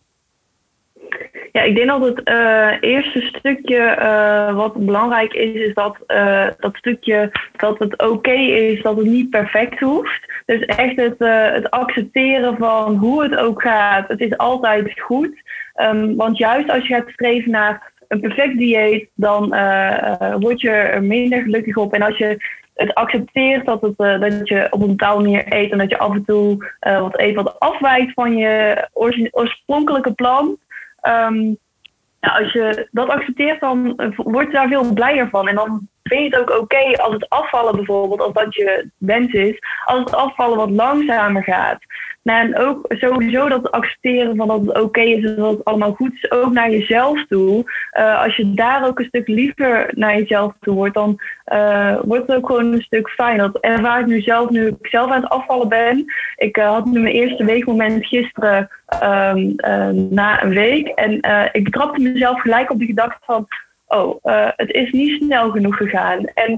Ja, 1.51 1.61
ik 1.61 1.75
denk 1.75 1.87
dat 1.87 2.01
het 2.01 2.29
uh, 2.29 2.71
eerste 2.79 3.21
stukje 3.21 3.97
uh, 3.99 4.55
wat 4.55 4.85
belangrijk 4.85 5.33
is, 5.33 5.53
is 5.53 5.73
dat 5.73 5.97
uh, 6.07 6.47
dat 6.59 6.75
stukje 6.75 7.31
dat 7.55 7.79
het 7.79 8.01
oké 8.09 8.31
is, 8.31 8.81
dat 8.81 8.97
het 8.97 9.05
niet 9.05 9.29
perfect 9.29 9.79
hoeft. 9.79 10.29
Dus 10.45 10.65
echt 10.65 10.95
het, 10.95 11.15
het 11.53 11.71
accepteren 11.71 12.57
van 12.57 12.95
hoe 12.95 13.23
het 13.23 13.35
ook 13.35 13.61
gaat. 13.61 14.07
Het 14.07 14.19
is 14.19 14.37
altijd 14.37 14.99
goed. 14.99 15.41
Um, 15.75 16.15
want 16.15 16.37
juist 16.37 16.69
als 16.69 16.87
je 16.87 16.93
gaat 16.93 17.09
streven 17.09 17.51
naar 17.51 17.91
een 18.07 18.19
perfect 18.19 18.57
dieet, 18.57 19.09
dan 19.15 19.49
word 20.39 20.61
je 20.61 20.69
er 20.69 21.03
minder 21.03 21.41
gelukkig 21.41 21.77
op. 21.77 21.93
En 21.93 22.01
als 22.01 22.17
je 22.17 22.37
het 22.75 22.93
accepteert 22.93 23.65
dat, 23.65 23.81
het, 23.81 23.97
dat 23.97 24.47
je 24.47 24.67
op 24.69 24.81
een 24.81 24.87
bepaalde 24.87 25.23
manier 25.23 25.43
eet 25.53 25.71
en 25.71 25.77
dat 25.77 25.89
je 25.89 25.97
af 25.97 26.13
en 26.13 26.25
toe 26.25 26.71
wat 26.81 27.19
eet 27.19 27.35
wat 27.35 27.59
afwijkt 27.59 28.13
van 28.13 28.37
je 28.37 28.87
oorspronkelijke 29.31 30.13
plan, 30.13 30.57
Um, 31.01 31.57
als 32.19 32.51
je 32.51 32.87
dat 32.91 33.09
accepteert, 33.09 33.59
dan 33.59 33.93
word 34.15 34.45
je 34.45 34.51
daar 34.51 34.67
veel 34.67 34.93
blijer 34.93 35.29
van. 35.29 35.47
En 35.47 35.55
dan 35.55 35.87
vind 36.03 36.21
je 36.21 36.37
het 36.37 36.49
ook 36.49 36.59
oké 36.59 36.97
als 36.97 37.13
het 37.13 37.29
afvallen 37.29 37.75
bijvoorbeeld, 37.75 38.21
als 38.21 38.33
dat 38.33 38.55
je 38.55 38.89
wens 38.97 39.33
is, 39.33 39.59
als 39.85 39.99
het 39.99 40.15
afvallen 40.15 40.57
wat 40.57 40.69
langzamer 40.69 41.43
gaat. 41.43 41.79
Nou, 42.23 42.39
en 42.39 42.57
ook 42.57 42.85
sowieso 42.89 43.49
dat 43.49 43.71
accepteren 43.71 44.35
van 44.35 44.47
dat 44.47 44.61
het 44.61 44.81
oké 44.81 45.01
is 45.01 45.25
en 45.25 45.35
dat 45.35 45.51
het 45.51 45.65
allemaal 45.65 45.93
goed 45.93 46.13
is, 46.13 46.31
ook 46.31 46.51
naar 46.51 46.71
jezelf 46.71 47.25
toe. 47.27 47.63
Uh, 47.99 48.23
als 48.23 48.35
je 48.35 48.53
daar 48.53 48.87
ook 48.87 48.99
een 48.99 49.05
stuk 49.05 49.27
liever 49.27 49.91
naar 49.95 50.17
jezelf 50.17 50.53
toe 50.59 50.75
wordt, 50.75 50.93
dan 50.93 51.19
uh, 51.53 51.99
wordt 52.03 52.27
het 52.27 52.37
ook 52.37 52.45
gewoon 52.45 52.73
een 52.73 52.81
stuk 52.81 53.09
fijn. 53.09 53.37
Dat 53.37 53.59
ervaar 53.59 53.99
ik 53.99 54.05
nu 54.05 54.21
zelf, 54.21 54.49
nu 54.49 54.67
ik 54.67 54.87
zelf 54.87 55.11
aan 55.11 55.21
het 55.21 55.29
afvallen 55.29 55.69
ben. 55.69 56.05
Ik 56.35 56.57
uh, 56.57 56.69
had 56.69 56.85
nu 56.85 56.99
mijn 56.99 57.15
eerste 57.15 57.45
weekmoment 57.45 58.05
gisteren 58.05 58.69
um, 59.03 59.55
na 60.09 60.43
een 60.43 60.53
week. 60.53 60.87
En 60.87 61.13
ik 61.51 61.63
betrapte 61.63 62.01
mezelf 62.01 62.41
gelijk 62.41 62.71
op 62.71 62.79
de 62.79 62.85
gedachte 62.85 63.19
van, 63.25 63.47
oh, 63.87 64.15
het 64.55 64.71
is 64.71 64.91
niet 64.91 65.23
snel 65.23 65.49
genoeg 65.49 65.77
gegaan. 65.77 66.25
En 66.25 66.57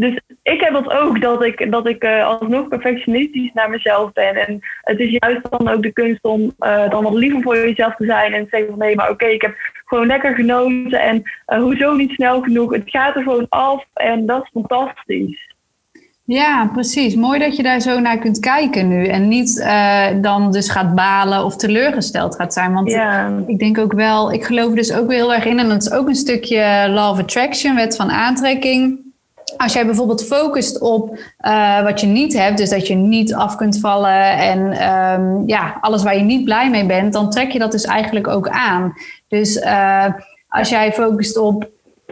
dus 0.00 0.20
ik 0.42 0.60
heb 0.60 0.72
dat 0.72 0.90
ook, 0.90 1.20
dat 1.20 1.44
ik, 1.44 1.70
dat 1.70 1.86
ik 1.86 2.04
uh, 2.04 2.26
alsnog 2.26 2.68
perfectionistisch 2.68 3.50
naar 3.54 3.70
mezelf 3.70 4.12
ben. 4.12 4.46
En 4.46 4.60
het 4.80 4.98
is 4.98 5.16
juist 5.20 5.50
dan 5.50 5.68
ook 5.68 5.82
de 5.82 5.92
kunst 5.92 6.24
om 6.24 6.40
uh, 6.60 6.90
dan 6.90 7.02
wat 7.02 7.12
liever 7.12 7.42
voor 7.42 7.56
jezelf 7.56 7.96
te 7.96 8.04
zijn. 8.04 8.32
En 8.32 8.42
te 8.42 8.48
zeggen 8.50 8.68
van 8.68 8.78
nee, 8.78 8.94
maar 8.94 9.10
oké, 9.10 9.26
ik 9.26 9.42
heb 9.42 9.54
gewoon 9.84 10.06
lekker 10.06 10.34
genoten. 10.34 11.00
En 11.00 11.22
uh, 11.48 11.58
hoezo 11.58 11.94
niet 11.94 12.10
snel 12.10 12.40
genoeg? 12.40 12.72
Het 12.72 12.82
gaat 12.84 13.16
er 13.16 13.22
gewoon 13.22 13.46
af 13.48 13.84
en 13.94 14.26
dat 14.26 14.42
is 14.42 14.50
fantastisch. 14.52 15.48
Ja, 16.24 16.70
precies. 16.72 17.14
Mooi 17.14 17.38
dat 17.38 17.56
je 17.56 17.62
daar 17.62 17.80
zo 17.80 18.00
naar 18.00 18.18
kunt 18.18 18.38
kijken 18.38 18.88
nu. 18.88 19.06
En 19.06 19.28
niet 19.28 19.64
dan 20.20 20.52
dus 20.52 20.70
gaat 20.70 20.94
balen 20.94 21.44
of 21.44 21.56
teleurgesteld 21.56 22.36
gaat 22.36 22.52
zijn. 22.52 22.72
Want 22.72 22.90
ja. 22.90 23.42
ik 23.46 23.58
denk 23.58 23.78
ook 23.78 23.92
wel, 23.92 24.32
ik 24.32 24.44
geloof 24.44 24.74
dus 24.74 24.92
ook 24.92 25.12
heel 25.12 25.34
erg 25.34 25.44
in. 25.44 25.58
En 25.58 25.68
dat 25.68 25.82
is 25.82 25.92
ook 25.92 26.08
een 26.08 26.14
stukje 26.14 26.86
law 26.88 27.10
of 27.10 27.18
attraction, 27.18 27.74
wet 27.74 27.96
van 27.96 28.10
aantrekking 28.10 29.08
als 29.56 29.72
jij 29.72 29.86
bijvoorbeeld 29.86 30.24
focust 30.26 30.80
op 30.80 31.18
uh, 31.46 31.82
wat 31.82 32.00
je 32.00 32.06
niet 32.06 32.32
hebt, 32.32 32.58
dus 32.58 32.70
dat 32.70 32.86
je 32.86 32.94
niet 32.94 33.34
af 33.34 33.56
kunt 33.56 33.78
vallen 33.78 34.38
en 34.38 34.88
um, 34.88 35.42
ja, 35.46 35.78
alles 35.80 36.02
waar 36.02 36.16
je 36.16 36.22
niet 36.22 36.44
blij 36.44 36.70
mee 36.70 36.86
bent, 36.86 37.12
dan 37.12 37.30
trek 37.30 37.50
je 37.50 37.58
dat 37.58 37.72
dus 37.72 37.84
eigenlijk 37.84 38.28
ook 38.28 38.48
aan. 38.48 38.92
Dus 39.28 39.56
uh, 39.56 40.04
als 40.48 40.68
jij 40.68 40.92
focust 40.92 41.36
op, 41.38 41.68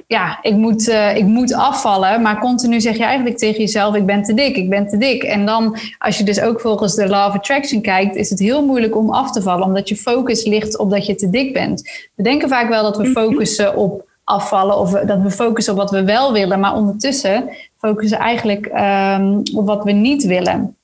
ja, 0.07 0.39
ik 0.43 0.55
moet, 0.55 0.89
uh, 0.89 1.17
ik 1.17 1.25
moet 1.25 1.55
afvallen, 1.55 2.23
maar 2.23 2.39
continu 2.39 2.81
zeg 2.81 2.97
je 2.97 3.05
eigenlijk 3.05 3.39
tegen 3.39 3.61
jezelf, 3.61 3.95
ik 3.95 4.07
ben 4.07 4.23
te 4.23 4.35
dik, 4.35 4.57
ik 4.57 4.71
ben 4.71 4.89
te 4.89 4.97
dik. 4.97 5.23
En 5.23 5.47
dan, 5.47 5.77
als 5.99 6.19
je 6.19 6.25
dus 6.25 6.41
ook 6.41 6.61
volgens 6.61 6.95
de 6.95 7.09
Law 7.09 7.29
of 7.29 7.35
Attraction 7.35 7.81
kijkt, 7.81 8.17
is 8.17 8.31
het 8.31 8.39
heel 8.39 8.67
moeilijk 8.67 8.97
om 8.97 9.11
af 9.11 9.31
te 9.31 9.43
vallen, 9.43 9.67
omdat 9.67 9.89
je 9.89 9.97
focus 9.97 10.45
ligt 10.45 10.79
op 10.79 10.91
dat 10.91 11.07
je 11.07 11.15
te 11.15 11.31
dik 11.31 11.53
bent. 11.53 12.09
We 12.15 12.23
denken 12.23 12.49
vaak 12.49 12.69
wel 12.69 12.83
dat 12.83 12.97
we 12.97 13.03
mhm. 13.03 13.13
focussen 13.13 13.77
op 13.77 14.08
afvallen 14.29 14.79
of 14.79 14.91
dat 14.91 15.21
we 15.21 15.31
focussen 15.31 15.73
op 15.73 15.79
wat 15.79 15.91
we 15.91 16.05
wel 16.05 16.33
willen, 16.33 16.61
maar 16.61 16.75
ondertussen 16.75 17.49
focussen 17.77 18.19
eigenlijk 18.19 18.67
um, 18.67 19.43
op 19.55 19.67
wat 19.67 19.85
we 19.85 19.93
niet 19.93 20.25
willen. 20.25 20.77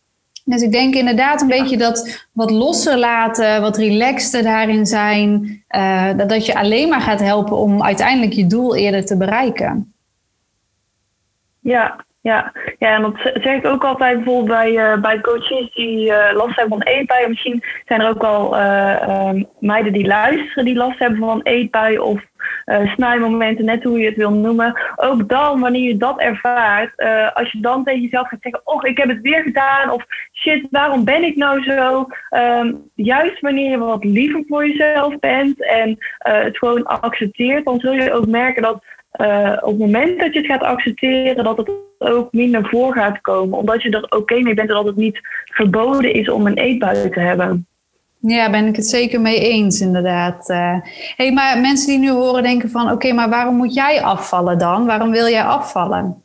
Dus 0.45 0.63
ik 0.63 0.73
denk 0.73 0.95
inderdaad 0.95 1.41
een 1.41 1.49
beetje 1.49 1.77
dat 1.77 2.27
wat 2.33 2.51
losser 2.51 2.99
laten, 2.99 3.61
wat 3.61 3.77
relaxter 3.77 4.43
daarin 4.43 4.87
zijn, 4.87 5.63
uh, 5.77 6.09
dat, 6.17 6.29
dat 6.29 6.47
je 6.47 6.59
alleen 6.59 6.89
maar 6.89 7.01
gaat 7.01 7.21
helpen 7.21 7.57
om 7.57 7.83
uiteindelijk 7.83 8.33
je 8.33 8.47
doel 8.47 8.77
eerder 8.77 9.05
te 9.05 9.17
bereiken. 9.17 9.95
Ja, 11.61 12.05
ja, 12.21 12.53
ja, 12.79 12.95
en 12.95 13.03
dat 13.03 13.15
zeg 13.23 13.57
ik 13.57 13.67
ook 13.67 13.85
altijd 13.85 14.15
bijvoorbeeld 14.17 14.49
bij, 14.49 14.73
uh, 14.73 15.01
bij 15.01 15.21
coaches 15.21 15.75
die 15.75 16.07
uh, 16.07 16.17
last 16.33 16.57
hebben 16.57 16.79
van 16.79 16.87
eetbuien. 16.87 17.29
Misschien 17.29 17.65
zijn 17.87 18.01
er 18.01 18.09
ook 18.09 18.23
wel 18.23 18.59
uh, 18.59 19.31
meiden 19.59 19.93
die 19.93 20.07
luisteren 20.07 20.65
die 20.65 20.75
last 20.75 20.99
hebben 20.99 21.19
van 21.19 21.41
eetbuien 21.43 22.05
of 22.05 22.23
snijmomenten, 22.85 23.65
net 23.65 23.83
hoe 23.83 23.99
je 23.99 24.07
het 24.07 24.17
wil 24.17 24.33
noemen. 24.33 24.81
Ook 24.97 25.29
dan, 25.29 25.61
wanneer 25.61 25.89
je 25.89 25.97
dat 25.97 26.21
ervaart, 26.21 26.93
als 27.35 27.53
je 27.53 27.61
dan 27.61 27.85
tegen 27.85 28.01
jezelf 28.01 28.29
gaat 28.29 28.43
zeggen: 28.43 28.61
Oh, 28.65 28.85
ik 28.85 28.99
heb 28.99 29.09
het 29.09 29.21
weer 29.21 29.43
gedaan. 29.43 29.91
Of 29.91 30.05
shit, 30.33 30.67
waarom 30.71 31.05
ben 31.05 31.23
ik 31.25 31.37
nou 31.37 31.63
zo? 31.63 32.07
Um, 32.31 32.91
juist 32.95 33.41
wanneer 33.41 33.71
je 33.71 33.79
wat 33.79 34.05
liever 34.05 34.45
voor 34.49 34.69
jezelf 34.69 35.19
bent 35.19 35.65
en 35.65 35.99
het 36.19 36.59
gewoon 36.59 36.83
accepteert, 36.85 37.65
dan 37.65 37.81
zul 37.81 37.93
je 37.93 38.13
ook 38.13 38.27
merken 38.27 38.63
dat 38.63 38.85
op 39.61 39.71
het 39.71 39.79
moment 39.79 40.21
dat 40.21 40.33
je 40.33 40.39
het 40.39 40.47
gaat 40.49 40.63
accepteren, 40.63 41.45
dat 41.45 41.57
het 41.57 41.71
ook 41.99 42.33
minder 42.33 42.69
voor 42.69 42.93
gaat 42.93 43.21
komen. 43.21 43.59
Omdat 43.59 43.83
je 43.83 43.91
er 43.91 44.03
oké 44.03 44.17
okay 44.17 44.41
mee 44.41 44.55
bent 44.55 44.69
en 44.69 44.75
dat 44.75 44.87
het 44.87 44.97
niet 44.97 45.21
verboden 45.45 46.13
is 46.13 46.29
om 46.29 46.47
een 46.47 46.59
eetbui 46.59 47.11
te 47.11 47.21
hebben. 47.21 47.67
Ja, 48.27 48.51
ben 48.51 48.67
ik 48.67 48.77
het 48.77 48.87
zeker 48.87 49.21
mee 49.21 49.41
eens, 49.41 49.81
inderdaad. 49.81 50.49
Uh, 50.51 50.77
hey, 51.17 51.33
maar 51.33 51.61
mensen 51.61 51.89
die 51.89 51.99
nu 51.99 52.11
horen 52.11 52.43
denken 52.43 52.71
van... 52.71 52.91
oké, 52.91 53.13
maar 53.13 53.29
waarom 53.29 53.57
moet 53.57 53.75
jij 53.75 54.03
afvallen 54.03 54.59
dan? 54.59 54.87
Waarom 54.87 55.11
wil 55.11 55.29
jij 55.29 55.43
afvallen? 55.43 56.23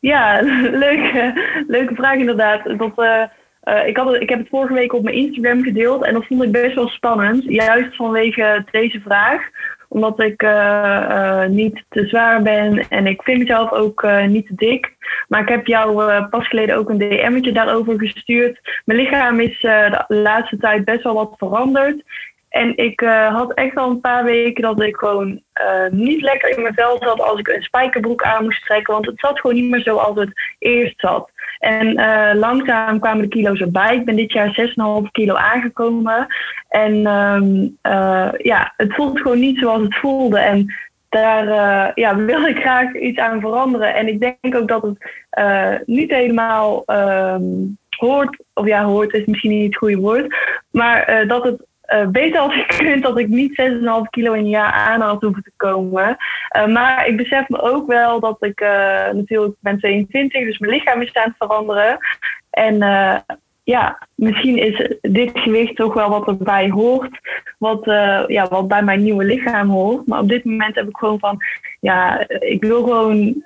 Ja, 0.00 0.40
leuke, 0.86 1.32
leuke 1.66 1.94
vraag 1.94 2.16
inderdaad. 2.16 2.64
Dat, 2.64 2.92
uh, 2.96 3.86
ik, 3.86 3.96
had 3.96 4.14
ik 4.14 4.28
heb 4.28 4.38
het 4.38 4.48
vorige 4.48 4.74
week 4.74 4.92
op 4.92 5.02
mijn 5.02 5.16
Instagram 5.16 5.62
gedeeld... 5.62 6.04
en 6.04 6.12
dat 6.14 6.26
vond 6.26 6.42
ik 6.42 6.52
best 6.52 6.74
wel 6.74 6.88
spannend. 6.88 7.44
Juist 7.44 7.96
vanwege 7.96 8.64
deze 8.70 9.00
vraag 9.00 9.40
omdat 9.92 10.20
ik 10.20 10.42
uh, 10.42 10.50
uh, 11.08 11.44
niet 11.44 11.84
te 11.88 12.06
zwaar 12.06 12.42
ben 12.42 12.88
en 12.88 13.06
ik 13.06 13.22
vind 13.22 13.38
mezelf 13.38 13.72
ook 13.72 14.02
uh, 14.02 14.26
niet 14.26 14.46
te 14.46 14.54
dik. 14.54 14.92
Maar 15.28 15.40
ik 15.40 15.48
heb 15.48 15.66
jou 15.66 16.22
pas 16.24 16.48
geleden 16.48 16.76
ook 16.76 16.88
een 16.88 16.98
DM'tje 16.98 17.52
daarover 17.52 17.98
gestuurd. 17.98 18.80
Mijn 18.84 18.98
lichaam 18.98 19.40
is 19.40 19.60
de 19.60 20.04
laatste 20.08 20.56
tijd 20.56 20.84
best 20.84 21.02
wel 21.02 21.14
wat 21.14 21.34
veranderd. 21.36 22.02
En 22.48 22.76
ik 22.76 23.00
had 23.28 23.52
echt 23.54 23.76
al 23.76 23.90
een 23.90 24.00
paar 24.00 24.24
weken 24.24 24.62
dat 24.62 24.82
ik 24.82 24.96
gewoon 24.96 25.42
niet 25.90 26.22
lekker 26.22 26.56
in 26.56 26.62
mijn 26.62 26.74
vel 26.74 26.98
zat 26.98 27.20
als 27.20 27.38
ik 27.38 27.48
een 27.48 27.62
spijkerbroek 27.62 28.22
aan 28.22 28.44
moest 28.44 28.64
trekken. 28.64 28.92
Want 28.92 29.06
het 29.06 29.20
zat 29.20 29.40
gewoon 29.40 29.56
niet 29.56 29.70
meer 29.70 29.80
zoals 29.80 30.18
het 30.18 30.32
eerst 30.58 31.00
zat. 31.00 31.31
En 31.62 32.00
uh, 32.00 32.30
langzaam 32.34 32.98
kwamen 32.98 33.22
de 33.22 33.28
kilo's 33.28 33.60
erbij. 33.60 33.96
Ik 33.96 34.04
ben 34.04 34.16
dit 34.16 34.32
jaar 34.32 34.70
6,5 35.04 35.10
kilo 35.10 35.34
aangekomen. 35.34 36.26
En 36.68 37.06
um, 37.06 37.78
uh, 37.82 38.28
ja, 38.36 38.72
het 38.76 38.94
voelt 38.94 39.20
gewoon 39.20 39.38
niet 39.38 39.58
zoals 39.58 39.82
het 39.82 39.96
voelde. 39.96 40.38
En 40.38 40.74
daar 41.08 41.46
uh, 41.46 41.94
ja, 41.94 42.16
wil 42.32 42.46
ik 42.46 42.56
graag 42.56 42.94
iets 42.94 43.18
aan 43.18 43.40
veranderen. 43.40 43.94
En 43.94 44.08
ik 44.08 44.20
denk 44.20 44.54
ook 44.56 44.68
dat 44.68 44.82
het 44.82 45.86
niet 45.86 46.10
helemaal 46.10 46.82
um, 46.86 47.78
hoort, 47.88 48.42
of 48.54 48.66
ja, 48.66 48.84
hoort 48.84 49.12
is 49.12 49.24
misschien 49.24 49.50
niet 49.50 49.64
het 49.64 49.76
goede 49.76 49.96
woord, 49.96 50.36
maar 50.70 51.24
dat 51.26 51.44
het 51.44 51.66
uh, 51.94 52.06
beter 52.06 52.40
als 52.40 52.54
ik 52.54 52.66
kunt 52.78 53.02
dat 53.02 53.18
ik 53.18 53.28
niet 53.28 53.60
6,5 53.60 54.10
kilo 54.10 54.32
in 54.32 54.44
een 54.44 54.48
jaar 54.48 54.72
aan 54.72 55.00
had 55.00 55.22
hoeven 55.22 55.42
te 55.42 55.52
komen. 55.56 56.16
Uh, 56.56 56.66
maar 56.66 57.06
ik 57.06 57.16
besef 57.16 57.48
me 57.48 57.60
ook 57.60 57.86
wel 57.86 58.20
dat 58.20 58.36
ik 58.40 58.60
uh, 58.60 58.68
natuurlijk 59.12 59.54
ben 59.60 59.78
22, 59.78 60.44
dus 60.44 60.58
mijn 60.58 60.72
lichaam 60.72 61.02
is 61.02 61.14
aan 61.14 61.28
het 61.28 61.36
veranderen. 61.38 61.98
En 62.50 62.78
ja, 63.64 64.08
misschien 64.14 64.56
is 64.56 64.96
dit 65.00 65.30
gewicht 65.34 65.76
toch 65.76 65.94
wel 65.94 66.08
wat 66.08 66.26
erbij 66.26 66.70
hoort. 66.70 67.20
Wat, 67.58 67.84
ja, 68.26 68.48
wat 68.48 68.68
bij 68.68 68.82
mijn 68.82 69.02
nieuwe 69.02 69.24
lichaam 69.24 69.68
hoort. 69.68 70.06
Maar 70.06 70.20
op 70.20 70.28
dit 70.28 70.44
moment 70.44 70.74
heb 70.74 70.88
ik 70.88 70.96
gewoon 70.96 71.18
van, 71.18 71.38
ja, 71.80 72.28
ik 72.28 72.64
wil 72.64 72.82
gewoon 72.82 73.42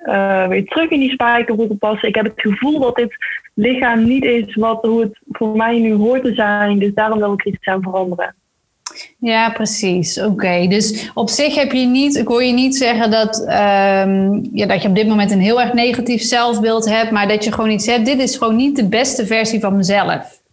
weer 0.49 0.65
terug 0.65 0.89
in 0.89 0.99
die 0.99 1.11
spijkerbroeken 1.11 1.77
passen. 1.77 2.07
Ik 2.07 2.15
heb 2.15 2.25
het 2.25 2.41
gevoel 2.41 2.79
dat 2.79 2.95
dit 2.95 3.15
lichaam 3.53 4.03
niet 4.03 4.23
is 4.23 4.55
wat, 4.55 4.85
hoe 4.85 5.01
het 5.01 5.19
voor 5.29 5.55
mij 5.55 5.79
nu 5.79 5.93
hoort 5.93 6.23
te 6.23 6.33
zijn. 6.33 6.79
Dus 6.79 6.93
daarom 6.93 7.19
wil 7.19 7.33
ik 7.33 7.45
iets 7.45 7.67
aan 7.67 7.81
veranderen. 7.81 8.35
Ja, 9.19 9.49
precies. 9.49 10.21
Oké. 10.21 10.67
Dus 10.67 11.11
op 11.13 11.29
zich 11.29 11.55
heb 11.55 11.71
je 11.71 11.85
niet, 11.85 12.15
ik 12.15 12.27
hoor 12.27 12.43
je 12.43 12.53
niet 12.53 12.75
zeggen 12.75 13.11
dat, 13.11 13.39
um, 13.39 14.49
ja, 14.53 14.65
dat 14.65 14.81
je 14.81 14.87
op 14.87 14.95
dit 14.95 15.07
moment 15.07 15.31
een 15.31 15.39
heel 15.39 15.61
erg 15.61 15.73
negatief 15.73 16.21
zelfbeeld 16.21 16.89
hebt, 16.89 17.11
maar 17.11 17.27
dat 17.27 17.43
je 17.43 17.51
gewoon 17.51 17.69
iets 17.69 17.85
hebt. 17.85 18.05
Dit 18.05 18.19
is 18.19 18.37
gewoon 18.37 18.55
niet 18.55 18.75
de 18.75 18.87
beste 18.87 19.25
versie 19.25 19.59
van 19.59 19.75
mezelf. 19.75 20.45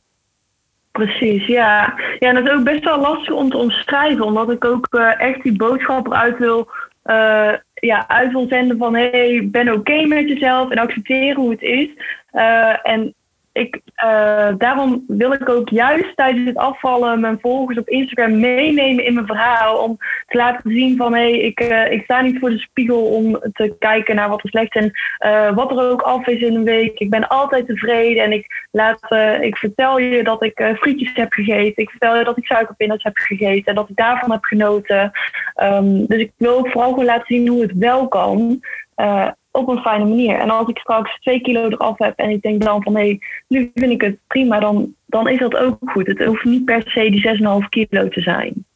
Precies, 0.92 1.46
ja. 1.46 1.94
Ja, 2.18 2.28
en 2.28 2.34
dat 2.34 2.44
is 2.44 2.50
ook 2.50 2.64
best 2.64 2.84
wel 2.84 3.00
lastig 3.00 3.34
om 3.34 3.50
te 3.50 3.56
omschrijven, 3.56 4.24
omdat 4.24 4.50
ik 4.50 4.64
ook 4.64 4.86
uh, 4.90 5.20
echt 5.20 5.42
die 5.42 5.56
boodschap 5.56 6.06
eruit 6.06 6.38
wil, 6.38 6.68
uh, 7.04 7.52
ja, 7.74 8.08
uit 8.08 8.32
wil 8.32 8.46
zenden 8.48 8.78
van 8.78 8.94
hey, 8.94 9.48
ben 9.50 9.72
oké 9.72 10.06
met 10.06 10.28
jezelf 10.28 10.70
en 10.70 10.78
accepteren 10.78 11.36
hoe 11.36 11.50
het 11.50 11.62
is. 11.62 11.88
Uh, 12.32 12.86
en 12.86 13.14
ik, 13.54 13.80
uh, 14.04 14.48
daarom 14.58 15.04
wil 15.06 15.32
ik 15.32 15.48
ook 15.48 15.68
juist 15.68 16.16
tijdens 16.16 16.46
het 16.46 16.56
afvallen 16.56 17.20
mijn 17.20 17.38
volgers 17.40 17.78
op 17.78 17.88
Instagram 17.88 18.40
meenemen 18.40 19.04
in 19.04 19.14
mijn 19.14 19.26
verhaal. 19.26 19.78
Om 19.78 19.96
te 20.26 20.36
laten 20.36 20.70
zien 20.70 20.96
van 20.96 21.14
hé, 21.14 21.20
hey, 21.20 21.38
ik, 21.38 21.60
uh, 21.60 21.92
ik 21.92 22.02
sta 22.04 22.20
niet 22.20 22.38
voor 22.38 22.50
de 22.50 22.58
spiegel 22.58 23.04
om 23.04 23.32
te 23.52 23.76
kijken 23.78 24.14
naar 24.14 24.28
wat 24.28 24.42
er 24.42 24.48
slecht. 24.48 24.74
En 24.74 24.92
uh, 25.26 25.54
wat 25.54 25.70
er 25.70 25.90
ook 25.90 26.02
af 26.02 26.26
is 26.26 26.40
in 26.40 26.54
een 26.54 26.64
week. 26.64 26.98
Ik 26.98 27.10
ben 27.10 27.28
altijd 27.28 27.66
tevreden 27.66 28.22
en 28.22 28.32
ik, 28.32 28.66
laat, 28.70 29.10
ik 29.40 29.56
vertel 29.56 29.98
je 29.98 30.24
dat 30.24 30.42
ik 30.42 30.74
frietjes 30.76 31.14
heb 31.14 31.32
gegeten. 31.32 31.82
Ik 31.82 31.90
vertel 31.90 32.16
je 32.16 32.24
dat 32.24 32.38
ik 32.38 32.46
suikerpindas 32.46 33.02
heb 33.02 33.16
gegeten 33.16 33.64
en 33.64 33.74
dat 33.74 33.88
ik 33.88 33.96
daarvan 33.96 34.30
heb 34.30 34.44
genoten. 34.44 35.10
Um, 35.62 36.06
dus 36.06 36.18
ik 36.18 36.32
wil 36.36 36.58
ook 36.58 36.68
vooral 36.68 36.90
gewoon 36.90 37.04
laten 37.04 37.26
zien 37.26 37.48
hoe 37.48 37.62
het 37.62 37.72
wel 37.72 38.08
kan 38.08 38.60
op 39.54 39.68
een 39.68 39.82
fijne 39.82 40.04
manier. 40.04 40.38
En 40.38 40.50
als 40.50 40.68
ik 40.68 40.78
straks 40.78 41.18
twee 41.20 41.40
kilo 41.40 41.68
eraf 41.68 41.98
heb 41.98 42.18
en 42.18 42.30
ik 42.30 42.42
denk 42.42 42.62
dan 42.62 42.82
van 42.82 42.96
hé, 42.96 43.00
hey, 43.00 43.20
nu 43.48 43.70
vind 43.74 43.92
ik 43.92 44.00
het 44.00 44.18
prima, 44.26 44.60
dan, 44.60 44.94
dan 45.06 45.28
is 45.28 45.38
dat 45.38 45.56
ook 45.56 45.78
goed. 45.84 46.06
Het 46.06 46.24
hoeft 46.24 46.44
niet 46.44 46.64
per 46.64 46.82
se 46.86 47.10
die 47.10 47.62
6,5 47.62 47.68
kilo 47.68 48.08
te 48.08 48.20
zijn. 48.20 48.66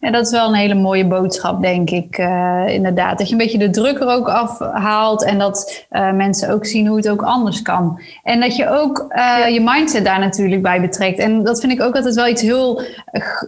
Ja, 0.00 0.10
dat 0.10 0.26
is 0.26 0.32
wel 0.32 0.48
een 0.48 0.54
hele 0.54 0.74
mooie 0.74 1.06
boodschap, 1.06 1.62
denk 1.62 1.90
ik. 1.90 2.18
Uh, 2.18 2.64
inderdaad. 2.66 3.18
Dat 3.18 3.26
je 3.26 3.32
een 3.32 3.38
beetje 3.38 3.58
de 3.58 3.70
druk 3.70 4.00
er 4.00 4.08
ook 4.08 4.28
afhaalt. 4.28 5.24
En 5.24 5.38
dat 5.38 5.86
uh, 5.90 6.12
mensen 6.12 6.50
ook 6.50 6.66
zien 6.66 6.86
hoe 6.86 6.96
het 6.96 7.08
ook 7.08 7.22
anders 7.22 7.62
kan. 7.62 8.00
En 8.22 8.40
dat 8.40 8.56
je 8.56 8.68
ook 8.68 9.06
uh, 9.16 9.48
je 9.48 9.60
mindset 9.60 10.04
daar 10.04 10.18
natuurlijk 10.18 10.62
bij 10.62 10.80
betrekt. 10.80 11.18
En 11.18 11.42
dat 11.42 11.60
vind 11.60 11.72
ik 11.72 11.82
ook 11.82 11.94
altijd 11.94 12.14
wel 12.14 12.28
iets 12.28 12.42
heel 12.42 12.82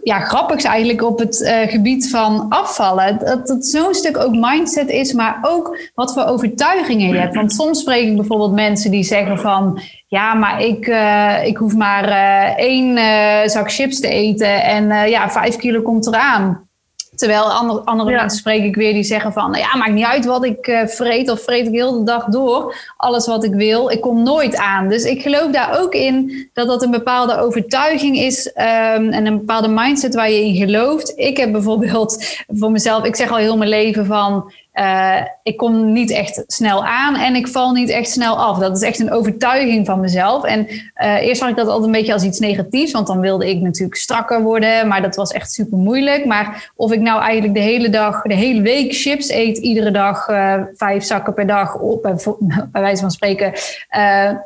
ja, 0.02 0.20
grappigs 0.20 0.64
eigenlijk 0.64 1.02
op 1.02 1.18
het 1.18 1.50
gebied 1.68 2.10
van 2.10 2.46
afvallen. 2.48 3.18
Dat 3.18 3.48
het 3.48 3.66
zo'n 3.66 3.94
stuk 3.94 4.18
ook 4.18 4.34
mindset 4.34 4.88
is, 4.88 5.12
maar 5.12 5.38
ook 5.42 5.78
wat 5.94 6.12
voor 6.12 6.24
overtuigingen 6.24 7.08
je 7.08 7.18
hebt. 7.18 7.34
Want 7.34 7.52
soms 7.52 7.80
spreek 7.80 8.08
ik 8.08 8.16
bijvoorbeeld 8.16 8.52
mensen 8.52 8.90
die 8.90 9.04
zeggen 9.04 9.38
van 9.38 9.80
ja, 10.11 10.34
maar 10.34 10.62
ik, 10.62 10.86
uh, 10.86 11.46
ik 11.46 11.56
hoef 11.56 11.74
maar 11.74 12.08
uh, 12.08 12.58
één 12.58 12.96
uh, 12.96 13.48
zak 13.48 13.72
chips 13.72 14.00
te 14.00 14.08
eten 14.08 14.62
en 14.62 15.11
ja, 15.11 15.30
vijf 15.30 15.56
kilo 15.56 15.82
komt 15.82 16.06
eraan. 16.06 16.68
Terwijl 17.16 17.52
andere, 17.52 17.80
andere 17.84 18.11
mensen 18.11 18.38
spreek 18.38 18.64
ik 18.64 18.74
weer 18.74 18.92
die 18.92 19.02
zeggen 19.02 19.32
van... 19.32 19.50
Nou 19.50 19.62
ja, 19.62 19.76
maakt 19.76 19.92
niet 19.92 20.04
uit 20.04 20.24
wat 20.24 20.44
ik 20.44 20.84
vreet 20.86 21.30
of 21.30 21.42
vreet 21.42 21.66
ik 21.66 21.72
heel 21.72 21.98
de 21.98 22.04
dag 22.04 22.24
door. 22.24 22.76
Alles 22.96 23.26
wat 23.26 23.44
ik 23.44 23.54
wil, 23.54 23.90
ik 23.90 24.00
kom 24.00 24.22
nooit 24.22 24.56
aan. 24.56 24.88
Dus 24.88 25.04
ik 25.04 25.22
geloof 25.22 25.50
daar 25.50 25.80
ook 25.80 25.94
in 25.94 26.48
dat 26.52 26.66
dat 26.66 26.82
een 26.82 26.90
bepaalde 26.90 27.38
overtuiging 27.38 28.16
is... 28.16 28.46
Um, 28.46 29.11
en 29.11 29.26
een 29.26 29.38
bepaalde 29.38 29.68
mindset 29.68 30.14
waar 30.14 30.30
je 30.30 30.44
in 30.44 30.54
gelooft. 30.54 31.12
Ik 31.16 31.36
heb 31.36 31.52
bijvoorbeeld 31.52 32.24
voor 32.48 32.70
mezelf... 32.70 33.04
Ik 33.04 33.16
zeg 33.16 33.30
al 33.30 33.36
heel 33.36 33.56
mijn 33.56 33.70
leven 33.70 34.06
van... 34.06 34.52
Uh, 34.74 35.20
ik 35.42 35.56
kom 35.56 35.92
niet 35.92 36.10
echt 36.10 36.44
snel 36.46 36.84
aan 36.84 37.16
en 37.16 37.34
ik 37.34 37.48
val 37.48 37.72
niet 37.72 37.88
echt 37.88 38.10
snel 38.10 38.36
af. 38.36 38.58
Dat 38.58 38.76
is 38.76 38.82
echt 38.82 38.98
een 38.98 39.12
overtuiging 39.12 39.86
van 39.86 40.00
mezelf. 40.00 40.44
En 40.44 40.66
uh, 40.68 41.26
eerst 41.26 41.40
zag 41.40 41.48
ik 41.48 41.56
dat 41.56 41.66
altijd 41.66 41.86
een 41.86 41.92
beetje 41.92 42.12
als 42.12 42.22
iets 42.22 42.38
negatiefs, 42.38 42.92
want 42.92 43.06
dan 43.06 43.20
wilde 43.20 43.48
ik 43.48 43.60
natuurlijk 43.60 44.00
strakker 44.00 44.42
worden, 44.42 44.88
maar 44.88 45.02
dat 45.02 45.16
was 45.16 45.32
echt 45.32 45.52
super 45.52 45.78
moeilijk. 45.78 46.24
Maar 46.24 46.70
of 46.76 46.92
ik 46.92 47.00
nou 47.00 47.20
eigenlijk 47.22 47.54
de 47.54 47.60
hele 47.60 47.88
dag, 47.88 48.22
de 48.22 48.34
hele 48.34 48.62
week 48.62 48.94
chips 48.94 49.30
eet, 49.30 49.58
iedere 49.58 49.90
dag 49.90 50.28
uh, 50.28 50.54
vijf 50.74 51.04
zakken 51.04 51.34
per 51.34 51.46
dag, 51.46 51.78
op, 51.78 52.02
bij 52.02 52.82
wijze 52.82 53.00
van 53.00 53.10
spreken, 53.10 53.52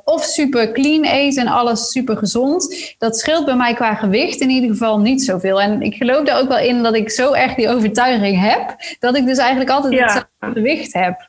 of 0.05 0.25
super 0.25 0.72
clean 0.72 1.05
eet 1.05 1.37
en 1.37 1.47
alles 1.47 1.91
super 1.91 2.16
gezond, 2.16 2.95
dat 2.99 3.18
scheelt 3.18 3.45
bij 3.45 3.57
mij 3.57 3.75
qua 3.75 3.95
gewicht 3.95 4.41
in 4.41 4.51
ieder 4.51 4.70
geval 4.70 4.99
niet 4.99 5.25
zoveel. 5.25 5.61
En 5.61 5.83
ik 5.83 5.95
geloof 5.95 6.29
er 6.29 6.37
ook 6.37 6.49
wel 6.49 6.59
in 6.59 6.83
dat 6.83 6.95
ik 6.95 7.11
zo 7.11 7.33
erg 7.33 7.55
die 7.55 7.68
overtuiging 7.68 8.41
heb, 8.41 8.77
dat 8.99 9.16
ik 9.16 9.27
dus 9.27 9.39
eigenlijk 9.39 9.70
altijd 9.70 9.93
gewicht 10.41 10.93
heb. 10.93 11.29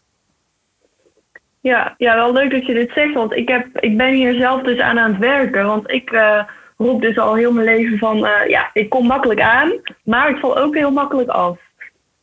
Ja, 1.62 1.94
ja, 1.98 2.16
wel 2.16 2.34
leuk 2.34 2.52
dat 2.52 2.66
je 2.66 2.74
dit 2.74 2.92
zegt, 2.92 3.14
want 3.14 3.34
ik, 3.34 3.48
heb, 3.48 3.68
ik 3.80 3.98
ben 3.98 4.14
hier 4.14 4.34
zelf 4.34 4.62
dus 4.62 4.80
aan 4.80 5.00
aan 5.00 5.12
het 5.12 5.20
werken. 5.20 5.66
Want 5.66 5.92
ik 5.92 6.12
uh, 6.12 6.44
roep 6.78 7.02
dus 7.02 7.18
al 7.18 7.36
heel 7.36 7.52
mijn 7.52 7.66
leven 7.66 7.98
van, 7.98 8.18
uh, 8.18 8.48
ja, 8.48 8.70
ik 8.74 8.90
kom 8.90 9.08
makkelijk 9.08 9.42
aan, 9.42 9.72
maar 10.04 10.30
ik 10.30 10.38
val 10.38 10.58
ook 10.58 10.76
heel 10.76 10.92
makkelijk 10.92 11.30
af. 11.30 11.58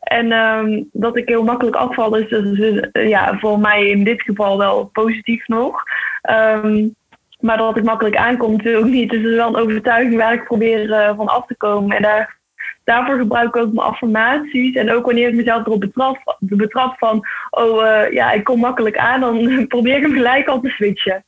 En 0.00 0.32
um, 0.32 0.88
dat 0.92 1.16
ik 1.16 1.28
heel 1.28 1.44
makkelijk 1.44 1.76
afval 1.76 2.16
is, 2.16 2.28
dus, 2.28 2.58
dus, 2.58 2.88
ja, 3.08 3.38
voor 3.38 3.58
mij 3.58 3.88
in 3.88 4.04
dit 4.04 4.22
geval 4.22 4.58
wel 4.58 4.84
positief 4.84 5.48
nog. 5.48 5.82
Um, 6.30 6.94
maar 7.42 7.56
dat 7.56 7.76
ik 7.76 7.84
makkelijk 7.84 8.16
aankom 8.16 8.52
natuurlijk 8.52 8.86
niet. 8.86 9.10
Dus 9.10 9.22
dat 9.22 9.30
is 9.30 9.36
wel 9.36 9.48
een 9.48 9.62
overtuiging 9.62 10.16
waar 10.16 10.32
ik 10.32 10.44
probeer 10.44 10.88
uh, 10.88 11.16
van 11.16 11.26
af 11.26 11.46
te 11.46 11.56
komen. 11.56 11.96
En 11.96 12.02
daar 12.02 12.36
daarvoor 12.84 13.16
gebruik 13.16 13.48
ik 13.48 13.56
ook 13.56 13.72
mijn 13.72 13.86
affirmaties. 13.86 14.74
En 14.74 14.92
ook 14.92 15.04
wanneer 15.04 15.28
ik 15.28 15.34
mezelf 15.34 15.66
erop 15.66 15.80
betrap, 15.80 16.36
betrap 16.38 16.98
van, 16.98 17.26
oh 17.50 17.82
uh, 17.82 18.12
ja, 18.12 18.32
ik 18.32 18.44
kom 18.44 18.60
makkelijk 18.60 18.96
aan, 18.96 19.20
dan 19.20 19.66
probeer 19.68 19.96
ik 19.96 20.02
hem 20.02 20.12
gelijk 20.12 20.48
al 20.48 20.60
te 20.60 20.68
switchen. 20.68 21.24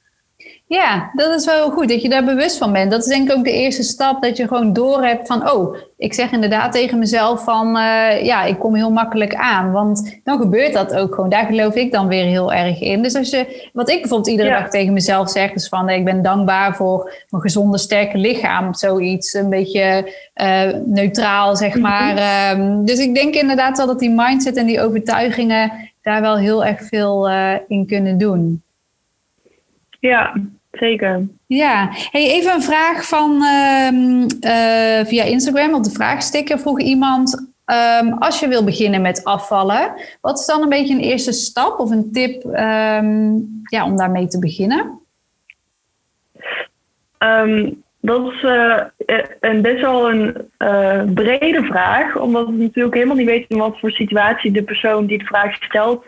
Ja, 0.67 1.11
dat 1.15 1.35
is 1.35 1.45
wel 1.45 1.71
goed 1.71 1.89
dat 1.89 2.03
je 2.03 2.09
daar 2.09 2.25
bewust 2.25 2.59
van 2.59 2.73
bent. 2.73 2.91
Dat 2.91 3.01
is 3.01 3.07
denk 3.07 3.31
ik 3.31 3.37
ook 3.37 3.45
de 3.45 3.53
eerste 3.53 3.83
stap, 3.83 4.23
dat 4.23 4.37
je 4.37 4.49
gewoon 4.49 4.73
doorhebt 4.73 5.27
van, 5.27 5.51
oh, 5.51 5.77
ik 5.97 6.15
zeg 6.15 6.33
inderdaad 6.33 6.73
tegen 6.73 6.99
mezelf 6.99 7.45
van, 7.45 7.67
uh, 7.67 8.25
ja, 8.25 8.45
ik 8.45 8.59
kom 8.59 8.75
heel 8.75 8.91
makkelijk 8.91 9.35
aan. 9.35 9.73
Want 9.73 10.21
dan 10.25 10.39
gebeurt 10.39 10.73
dat 10.73 10.95
ook 10.95 11.15
gewoon. 11.15 11.31
Daar 11.31 11.47
geloof 11.47 11.75
ik 11.75 11.93
dan 11.93 12.09
weer 12.09 12.25
heel 12.25 12.53
erg 12.53 12.81
in. 12.81 13.03
Dus 13.03 13.15
als 13.15 13.31
je, 13.31 13.69
wat 13.73 13.89
ik 13.91 14.01
bijvoorbeeld 14.01 14.31
iedere 14.31 14.49
dag 14.49 14.71
tegen 14.71 14.93
mezelf 14.93 15.31
zeg, 15.31 15.53
is 15.53 15.69
van, 15.69 15.89
ik 15.89 16.05
ben 16.05 16.23
dankbaar 16.23 16.77
voor 16.77 17.25
mijn 17.29 17.43
gezonde, 17.43 17.79
sterke 17.79 18.19
lichaam. 18.19 18.75
Zoiets, 18.75 19.35
een 19.35 19.51
beetje 19.51 20.13
uh, 20.35 20.71
neutraal, 20.85 21.57
zeg 21.57 21.75
mhm. 21.75 21.81
maar. 21.81 22.51
Um, 22.59 22.85
dus 22.85 22.99
ik 22.99 23.15
denk 23.15 23.35
inderdaad 23.35 23.77
wel 23.77 23.87
dat 23.87 23.99
die 23.99 24.11
mindset 24.11 24.57
en 24.57 24.67
die 24.67 24.83
overtuigingen 24.83 25.73
daar 26.03 26.21
wel 26.21 26.37
heel 26.37 26.65
erg 26.65 26.83
veel 26.83 27.31
uh, 27.31 27.53
in 27.69 27.87
kunnen 27.87 28.19
doen. 28.19 28.63
Ja, 30.09 30.33
zeker. 30.71 31.27
Ja, 31.47 31.89
hey, 32.11 32.31
even 32.31 32.55
een 32.55 32.63
vraag 32.63 33.09
van 33.09 33.31
um, 33.31 34.21
uh, 34.21 35.05
via 35.05 35.23
Instagram 35.25 35.75
op 35.75 35.85
de 35.85 35.91
vraagsticker 35.91 36.59
vroeg 36.59 36.81
iemand. 36.81 37.53
Um, 38.01 38.13
als 38.13 38.41
je 38.41 38.49
wil 38.49 38.65
beginnen 38.65 39.03
met 39.03 39.25
afvallen, 39.25 39.95
wat 40.21 40.39
is 40.39 40.47
dan 40.47 40.63
een 40.63 40.69
beetje 40.69 40.95
een 40.95 41.01
eerste 41.01 41.33
stap 41.33 41.79
of 41.79 41.91
een 41.91 42.13
tip 42.13 42.45
um, 42.45 43.63
ja, 43.63 43.85
om 43.85 43.97
daarmee 43.97 44.27
te 44.27 44.39
beginnen? 44.39 45.01
Dat 48.05 48.33
is 48.33 48.43
uh, 48.43 48.81
een 49.41 49.63
best 49.63 49.81
wel 49.81 50.11
een 50.11 50.51
uh, 50.59 51.03
brede 51.15 51.63
vraag, 51.63 52.17
omdat 52.17 52.47
we 52.47 52.53
natuurlijk 52.53 52.95
helemaal 52.95 53.17
niet 53.17 53.27
weten 53.27 53.49
in 53.49 53.59
wat 53.59 53.79
voor 53.79 53.91
situatie 53.91 54.53
de 54.53 54.63
persoon 54.63 55.07
die 55.07 55.19
de 55.19 55.25
vraag 55.25 55.55
stelt 55.55 56.05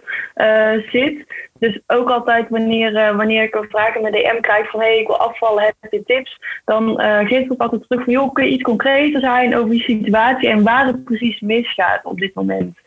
zit. 0.91 1.25
Dus 1.59 1.81
ook 1.87 2.11
altijd 2.11 2.49
wanneer, 2.49 3.17
wanneer 3.17 3.43
ik 3.43 3.55
een 3.55 3.69
vraag 3.69 3.95
in 3.95 4.03
mijn 4.03 4.13
DM 4.13 4.41
krijg 4.41 4.71
van 4.71 4.81
hé, 4.81 4.87
hey, 4.87 4.99
ik 4.99 5.07
wil 5.07 5.19
afvallen, 5.19 5.63
heb 5.63 5.93
je 5.93 6.03
tips? 6.03 6.39
Dan 6.65 7.01
geef 7.27 7.45
ik 7.45 7.53
ook 7.53 7.61
altijd 7.61 7.89
terug 7.89 8.05
van 8.05 8.13
joh, 8.13 8.33
kun 8.33 8.45
je 8.45 8.51
iets 8.51 8.63
concreter 8.63 9.21
zijn 9.21 9.57
over 9.57 9.71
die 9.71 9.83
situatie 9.83 10.49
en 10.49 10.63
waar 10.63 10.87
het 10.87 11.05
precies 11.05 11.41
misgaat 11.41 12.05
op 12.05 12.19
dit 12.19 12.35
moment. 12.35 12.79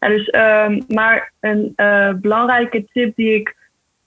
Nou, 0.00 0.16
dus, 0.16 0.28
uh, 0.28 0.78
maar 0.88 1.32
een 1.40 1.74
belangrijke 2.20 2.84
tip 2.92 3.16
die 3.16 3.34
ik 3.34 3.54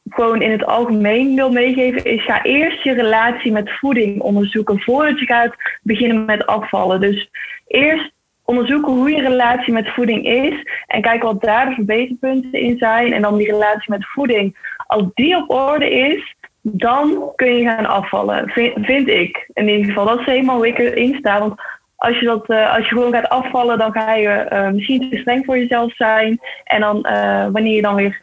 gewoon 0.10 0.42
in 0.42 0.52
het 0.52 0.66
algemeen 0.66 1.36
wil 1.36 1.52
meegeven 1.52 2.04
is 2.04 2.24
ga 2.24 2.44
eerst 2.44 2.84
je 2.84 2.94
relatie 2.94 3.52
met 3.52 3.72
voeding 3.72 4.22
onderzoeken 4.22 4.82
voordat 4.82 5.20
je 5.20 5.26
gaat 5.26 5.56
beginnen 5.82 6.26
met 6.26 6.46
afvallen. 6.46 7.02
Dus 7.02 7.30
eerst 7.68 8.12
onderzoeken 8.44 8.94
hoe 8.94 9.12
je 9.12 9.22
relatie 9.22 9.74
met 9.74 9.90
voeding 9.90 10.26
is 10.26 10.68
en 10.88 11.02
kijken 11.02 11.28
wat 11.28 11.42
daar 11.42 11.66
de 11.66 11.74
verbeterpunten 11.74 12.54
in 12.54 12.78
zijn. 12.78 13.14
En 13.14 13.22
dan 13.22 13.38
die 13.38 13.52
relatie 13.52 13.92
met 13.92 14.08
voeding, 14.08 14.76
als 14.88 15.04
die 15.14 15.36
op 15.36 15.50
orde 15.50 15.90
is, 15.90 16.36
dan 16.62 17.32
kun 17.36 17.54
je 17.54 17.64
gaan 17.64 17.86
afvallen. 17.86 18.50
Vind, 18.50 19.08
ik 19.08 19.50
in 19.54 19.68
ieder 19.68 19.86
geval. 19.86 20.06
Dat 20.06 20.20
is 20.20 20.26
helemaal 20.26 20.56
hoe 20.56 20.68
ik 20.68 20.80
erin 20.80 21.16
sta. 21.20 21.40
Want 21.40 21.62
als 21.96 22.20
je, 22.20 22.26
dat, 22.26 22.50
uh, 22.50 22.76
als 22.76 22.90
je 22.90 22.96
gewoon 22.96 23.14
gaat 23.14 23.30
afvallen, 23.30 23.78
dan 23.78 23.92
ga 23.92 24.14
je 24.14 24.48
uh, 24.54 24.70
misschien 24.70 25.10
te 25.10 25.18
streng 25.18 25.46
voor 25.46 25.58
jezelf 25.58 25.96
zijn. 25.96 26.40
En 26.64 26.82
dan 26.82 27.06
uh, 27.10 27.48
wanneer 27.52 27.76
je 27.76 27.82
dan 27.82 27.96
weer 27.96 28.22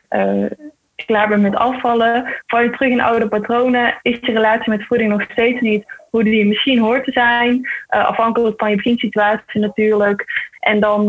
klaar 1.06 1.28
bent 1.28 1.42
met 1.42 1.56
afvallen, 1.56 2.42
val 2.46 2.60
je 2.60 2.70
terug 2.70 2.90
in 2.90 3.00
oude 3.00 3.28
patronen. 3.28 3.98
Is 4.02 4.18
je 4.20 4.32
relatie 4.32 4.70
met 4.70 4.86
voeding 4.86 5.10
nog 5.10 5.22
steeds 5.30 5.60
niet 5.60 5.84
hoe 6.10 6.24
die 6.24 6.46
misschien 6.46 6.78
hoort 6.78 7.04
te 7.04 7.12
zijn. 7.12 7.68
afhankelijk 7.88 8.58
van 8.58 8.70
je 8.70 8.76
beginsituatie 8.76 9.60
natuurlijk. 9.60 10.24
En 10.60 10.80
dan 10.80 11.04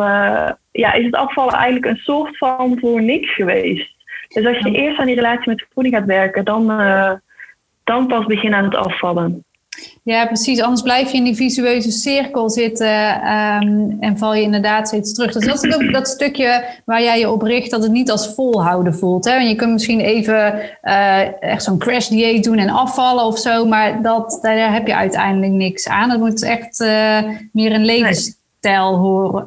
ja, 0.71 0.93
is 0.93 1.05
het 1.05 1.15
afvallen 1.15 1.53
eigenlijk 1.53 1.85
een 1.85 2.03
soort 2.03 2.37
van 2.37 2.77
voor 2.79 3.01
niks 3.01 3.33
geweest. 3.33 3.93
Dus 4.27 4.45
als 4.45 4.57
je 4.57 4.71
eerst 4.71 4.99
aan 4.99 5.05
die 5.05 5.15
relatie 5.15 5.49
met 5.49 5.65
voeding 5.73 5.95
gaat 5.95 6.05
werken, 6.05 6.45
dan, 6.45 6.67
dan 7.83 8.07
pas 8.07 8.25
begin 8.25 8.53
aan 8.53 8.63
het 8.63 8.75
afvallen. 8.75 9.45
Ja, 10.05 10.25
precies. 10.25 10.61
Anders 10.61 10.81
blijf 10.81 11.11
je 11.11 11.17
in 11.17 11.23
die 11.23 11.35
visueuze 11.35 11.91
cirkel 11.91 12.49
zitten 12.49 13.31
um, 13.31 13.97
en 13.99 14.17
val 14.17 14.35
je 14.35 14.41
inderdaad 14.41 14.87
steeds 14.87 15.13
terug. 15.13 15.33
Dus 15.33 15.45
dat 15.45 15.63
is 15.63 15.75
ook 15.75 15.93
dat 15.93 16.07
stukje 16.07 16.63
waar 16.85 17.01
jij 17.01 17.19
je 17.19 17.31
op 17.31 17.41
richt, 17.41 17.71
dat 17.71 17.83
het 17.83 17.91
niet 17.91 18.11
als 18.11 18.33
volhouden 18.33 18.95
voelt. 18.95 19.25
Hè? 19.25 19.35
Want 19.35 19.47
je 19.47 19.55
kunt 19.55 19.71
misschien 19.71 19.99
even 19.99 20.59
uh, 20.83 21.41
echt 21.43 21.63
zo'n 21.63 21.77
crash 21.77 22.07
dieet 22.07 22.43
doen 22.43 22.57
en 22.57 22.69
afvallen 22.69 23.25
of 23.25 23.39
zo, 23.39 23.65
maar 23.65 24.01
dat, 24.01 24.39
daar 24.41 24.73
heb 24.73 24.87
je 24.87 24.95
uiteindelijk 24.95 25.51
niks 25.51 25.87
aan. 25.87 26.09
Het 26.09 26.19
moet 26.19 26.43
echt 26.43 26.79
uh, 26.79 27.19
meer 27.51 27.73
een 27.73 27.85
levensstijl 27.85 28.99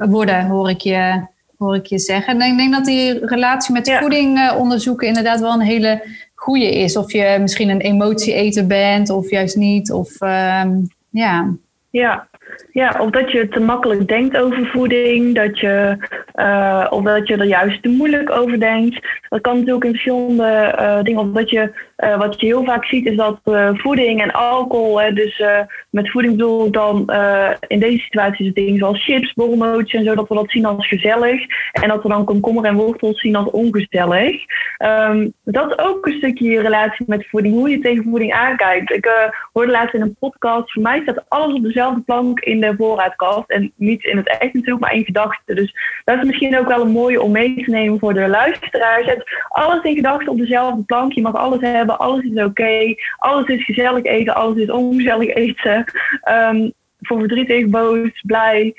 worden, 0.09 0.47
hoor 0.47 0.71
ik 0.71 0.81
je, 0.81 1.23
hoor 1.59 1.75
ik 1.75 1.87
je 1.87 1.99
zeggen. 1.99 2.41
En 2.41 2.51
ik 2.51 2.59
denk 2.59 2.73
dat 2.73 2.85
die 2.85 3.27
relatie 3.27 3.73
met 3.73 3.87
ja. 3.87 4.01
voeding 4.01 4.39
uh, 4.39 4.55
onderzoeken 4.59 5.07
inderdaad 5.07 5.41
wel 5.41 5.53
een 5.53 5.61
hele 5.61 6.03
goede 6.39 6.75
is. 6.75 6.97
Of 6.97 7.13
je 7.13 7.37
misschien 7.41 7.69
een 7.69 7.81
emotie-eter 7.81 8.67
bent 8.67 9.11
of 9.11 9.31
juist 9.31 9.57
niet. 9.57 9.93
Of 9.93 10.21
um, 10.21 10.89
ja. 11.11 11.55
Ja, 11.91 12.29
ja, 12.73 12.97
of 13.01 13.11
dat 13.11 13.33
je 13.33 13.49
te 13.49 13.61
makkelijk 13.61 14.09
denkt 14.09 14.37
over 14.37 14.67
voeding, 14.67 15.35
dat 15.35 15.59
je, 15.59 15.97
uh, 16.35 16.87
of 16.91 17.03
dat 17.03 17.29
je 17.29 17.37
er 17.37 17.45
juist 17.45 17.83
te 17.83 17.89
moeilijk 17.89 18.31
over 18.31 18.61
denkt. 18.61 19.07
Dat 19.29 19.41
kan 19.41 19.57
natuurlijk 19.57 19.85
in 19.85 19.91
verschillende 19.91 20.75
uh, 20.79 21.03
dingen. 21.03 21.35
Of 21.35 21.51
je, 21.51 21.73
uh, 21.99 22.19
wat 22.19 22.41
je 22.41 22.47
heel 22.47 22.65
vaak 22.65 22.85
ziet, 22.85 23.07
is 23.07 23.17
dat 23.17 23.41
voeding 23.75 24.23
en 24.23 24.33
alcohol, 24.33 25.01
hè, 25.01 25.13
dus 25.13 25.43
met 25.91 26.11
voeding 26.11 26.37
bedoel 26.37 26.67
ik 26.67 26.73
dan 26.73 27.13
in 27.67 27.81
deze 27.81 27.99
situaties 27.99 28.53
dingen 28.53 28.79
zoals 28.79 29.05
chips, 29.05 29.33
borrelnootjes 29.33 30.01
en 30.01 30.07
zo, 30.07 30.15
dat 30.15 30.29
we 30.29 30.35
dat 30.35 30.51
zien 30.51 30.65
als 30.65 30.89
gezellig. 30.89 31.41
En 31.73 31.89
dat 31.89 32.03
we 32.03 32.09
dan 32.09 32.25
komkommer 32.25 32.65
en 32.65 32.77
wortels 32.77 33.21
zien 33.21 33.37
als 33.37 33.51
ongezellig. 33.51 34.37
Um, 34.79 35.33
dat 35.45 35.71
is 35.71 35.79
ook 35.79 36.07
een 36.07 36.13
stukje 36.13 36.51
je 36.51 36.61
relatie 36.61 37.05
met 37.09 37.29
voeding, 37.29 37.55
hoe 37.55 37.71
je 37.71 37.79
tegen 37.79 38.05
voeding 38.05 38.33
aankijkt. 38.33 38.93
Ik 38.93 39.33
hoorde 39.53 39.73
laatst 39.73 39.95
in 39.95 40.01
een 40.01 40.17
podcast, 40.19 40.73
voor 40.73 40.83
mij 40.83 41.01
staat 41.03 41.25
alles 41.29 41.55
op 41.55 41.63
dezelfde 41.63 42.01
plank 42.01 42.38
in 42.45 42.61
de 42.61 42.75
voorraadkast. 42.77 43.51
En 43.51 43.73
niet 43.77 44.05
in 44.05 44.17
het 44.17 44.29
echt 44.29 44.55
natuurlijk, 44.55 44.81
maar 44.81 44.95
in 44.95 45.05
gedachten. 45.05 45.57
Dus 45.57 45.75
dat 46.05 46.19
is 46.19 46.25
misschien 46.25 46.59
ook 46.59 46.69
wel 46.69 46.81
een 46.81 46.91
mooie 46.91 47.23
om 47.23 47.33
mee 47.33 47.65
te 47.65 47.71
nemen 47.71 47.99
voor 47.99 48.15
de 48.15 48.29
luisteraars. 48.29 49.17
Alles 49.49 49.83
in 49.83 49.95
gedachten 49.95 50.29
op 50.29 50.39
dezelfde 50.39 50.83
plank. 50.83 51.13
Je 51.13 51.23
mag 51.23 51.35
alles 51.35 51.61
hebben, 51.61 51.99
alles 51.99 52.25
is 52.25 52.43
oké. 52.45 52.95
Alles 53.17 53.47
is 53.47 53.65
gezellig 53.65 54.05
eten, 54.05 54.35
alles 54.35 54.57
is 54.57 54.71
ongezellig 54.71 55.35
eten. 55.35 55.85
Um, 56.31 56.73
voor 57.01 57.19
verdrietig, 57.19 57.67
boos, 57.67 58.23
blij. 58.27 58.75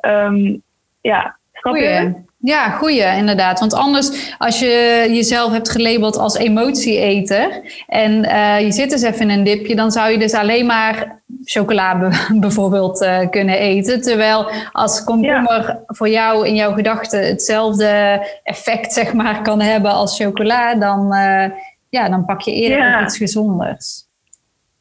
Um, 0.00 0.62
ja, 1.00 1.38
snap 1.64 1.76
je? 1.76 2.22
Ja, 2.38 2.70
goeie 2.70 3.16
inderdaad. 3.16 3.60
Want 3.60 3.74
anders, 3.74 4.34
als 4.38 4.58
je 4.58 5.06
jezelf 5.08 5.52
hebt 5.52 5.70
gelabeld 5.70 6.16
als 6.16 6.36
emotieeter 6.36 7.62
en 7.86 8.24
uh, 8.24 8.60
je 8.60 8.72
zit 8.72 8.90
dus 8.90 9.02
even 9.02 9.30
in 9.30 9.38
een 9.38 9.44
dipje, 9.44 9.76
dan 9.76 9.90
zou 9.90 10.10
je 10.10 10.18
dus 10.18 10.34
alleen 10.34 10.66
maar 10.66 11.22
chocola 11.44 12.10
bijvoorbeeld 12.40 13.02
uh, 13.02 13.28
kunnen 13.30 13.58
eten. 13.58 14.00
Terwijl 14.02 14.50
als 14.72 15.04
komkommer 15.04 15.66
ja. 15.66 15.82
voor 15.86 16.08
jou 16.08 16.46
in 16.46 16.54
jouw 16.54 16.72
gedachten 16.72 17.26
hetzelfde 17.26 18.20
effect 18.42 18.92
zeg 18.92 19.12
maar 19.12 19.42
kan 19.42 19.60
hebben 19.60 19.90
als 19.90 20.16
chocola, 20.16 20.74
dan, 20.74 21.14
uh, 21.14 21.44
ja, 21.88 22.08
dan 22.08 22.24
pak 22.24 22.40
je 22.40 22.52
eerder 22.52 22.78
ja. 22.78 23.02
iets 23.02 23.16
gezonders. 23.16 24.04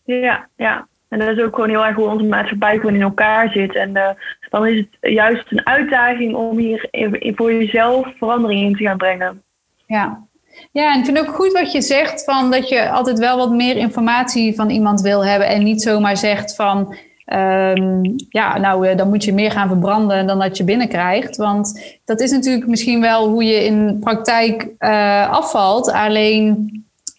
Ja, 0.03 0.47
ja. 0.55 0.87
En 1.13 1.19
dat 1.19 1.37
is 1.37 1.43
ook 1.43 1.55
gewoon 1.55 1.69
heel 1.69 1.85
erg 1.85 1.95
hoe 1.95 2.07
onze 2.07 2.25
maatschappij 2.25 2.75
in 2.75 3.01
elkaar 3.01 3.49
zit. 3.51 3.75
En 3.75 3.89
uh, 3.89 4.09
dan 4.49 4.67
is 4.67 4.77
het 4.77 5.11
juist 5.13 5.51
een 5.51 5.65
uitdaging 5.65 6.35
om 6.35 6.57
hier 6.57 6.87
voor 7.35 7.53
jezelf 7.53 8.07
verandering 8.17 8.61
in 8.61 8.75
te 8.75 8.83
gaan 8.83 8.97
brengen. 8.97 9.41
Ja. 9.87 10.27
Ja, 10.71 10.93
en 10.93 10.99
ik 10.99 11.05
vind 11.05 11.19
ook 11.19 11.35
goed 11.35 11.51
wat 11.51 11.71
je 11.71 11.81
zegt 11.81 12.23
van 12.23 12.51
dat 12.51 12.69
je 12.69 12.89
altijd 12.89 13.19
wel 13.19 13.37
wat 13.37 13.51
meer 13.51 13.77
informatie 13.77 14.55
van 14.55 14.69
iemand 14.69 15.01
wil 15.01 15.25
hebben 15.25 15.47
en 15.47 15.63
niet 15.63 15.81
zomaar 15.81 16.17
zegt 16.17 16.55
van 16.55 16.95
um, 17.25 18.01
ja, 18.29 18.57
nou 18.57 18.89
uh, 18.89 18.97
dan 18.97 19.09
moet 19.09 19.23
je 19.23 19.33
meer 19.33 19.51
gaan 19.51 19.67
verbranden 19.67 20.27
dan 20.27 20.39
dat 20.39 20.57
je 20.57 20.63
binnenkrijgt. 20.63 21.37
Want 21.37 21.97
dat 22.05 22.21
is 22.21 22.31
natuurlijk 22.31 22.67
misschien 22.67 23.01
wel 23.01 23.29
hoe 23.29 23.43
je 23.43 23.65
in 23.65 23.97
praktijk 23.99 24.67
uh, 24.79 25.29
afvalt. 25.29 25.91
Alleen 25.91 26.71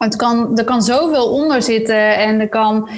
het 0.05 0.17
kan, 0.17 0.59
er 0.59 0.65
kan 0.65 0.83
zoveel 0.83 1.29
onder 1.29 1.63
zitten 1.63 2.17
en 2.17 2.41
er 2.41 2.49
kan, 2.49 2.89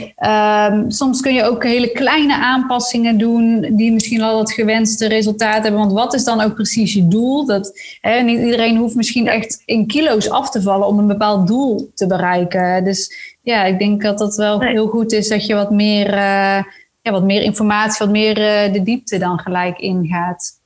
um, 0.70 0.90
soms 0.90 1.20
kun 1.20 1.34
je 1.34 1.44
ook 1.44 1.64
hele 1.64 1.92
kleine 1.92 2.36
aanpassingen 2.36 3.18
doen 3.18 3.66
die 3.70 3.92
misschien 3.92 4.22
al 4.22 4.38
het 4.38 4.52
gewenste 4.52 5.09
resultaat 5.09 5.62
hebben. 5.62 5.80
Want 5.80 5.92
wat 5.92 6.14
is 6.14 6.24
dan 6.24 6.40
ook 6.40 6.54
precies 6.54 6.94
je 6.94 7.09
doel? 7.09 7.46
Dat, 7.46 7.80
hè, 8.00 8.20
niet 8.20 8.40
iedereen 8.40 8.76
hoeft 8.76 8.94
misschien 8.94 9.26
echt 9.26 9.62
in 9.64 9.86
kilo's 9.86 10.30
af 10.30 10.50
te 10.50 10.62
vallen 10.62 10.86
om 10.86 10.98
een 10.98 11.07
bepaald 11.07 11.46
doel 11.46 11.90
te 11.94 12.07
bereiken. 12.07 12.84
Dus 12.84 13.36
ja, 13.42 13.64
ik 13.64 13.78
denk 13.78 14.02
dat 14.02 14.18
dat 14.18 14.36
wel 14.36 14.61
heel 14.61 14.86
goed 14.86 15.12
is 15.12 15.28
dat 15.28 15.46
je 15.46 15.54
wat 15.54 15.70
meer, 15.70 16.07
uh, 16.09 16.62
ja, 17.02 17.11
wat 17.11 17.24
meer 17.24 17.42
informatie, 17.42 17.98
wat 17.98 18.14
meer 18.14 18.38
uh, 18.38 18.72
de 18.72 18.82
diepte 18.82 19.18
dan 19.18 19.38
gelijk 19.38 19.78
ingaat. 19.78 20.61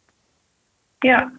Ja, 0.99 1.33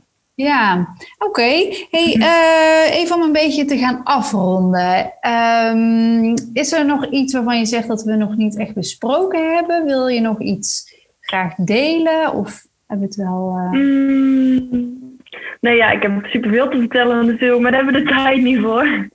ja, 0.43 0.95
oké. 1.17 1.25
Okay. 1.25 1.87
Hey, 1.91 2.15
uh, 2.15 2.95
even 2.99 3.15
om 3.15 3.21
een 3.21 3.31
beetje 3.31 3.65
te 3.65 3.77
gaan 3.77 4.03
afronden. 4.03 5.13
Um, 5.27 6.33
is 6.53 6.71
er 6.71 6.85
nog 6.85 7.05
iets 7.05 7.33
waarvan 7.33 7.57
je 7.57 7.65
zegt 7.65 7.87
dat 7.87 8.03
we 8.03 8.15
nog 8.15 8.35
niet 8.35 8.57
echt 8.57 8.73
besproken 8.73 9.53
hebben? 9.55 9.85
Wil 9.85 10.07
je 10.07 10.21
nog 10.21 10.39
iets 10.39 10.95
graag 11.21 11.55
delen? 11.55 12.33
Of 12.33 12.65
hebben 12.87 13.09
we 13.09 13.13
het 13.13 13.29
wel. 13.29 13.57
Uh... 13.57 13.71
Mm, 13.71 15.17
nee, 15.59 15.75
ja, 15.75 15.91
ik 15.91 16.01
heb 16.01 16.25
superveel 16.25 16.69
te 16.69 16.77
vertellen 16.79 17.25
natuurlijk, 17.25 17.61
maar 17.61 17.71
daar 17.71 17.83
hebben 17.83 18.01
we 18.01 18.07
de 18.09 18.15
tijd 18.15 18.41
niet 18.41 18.59
voor. 18.59 18.87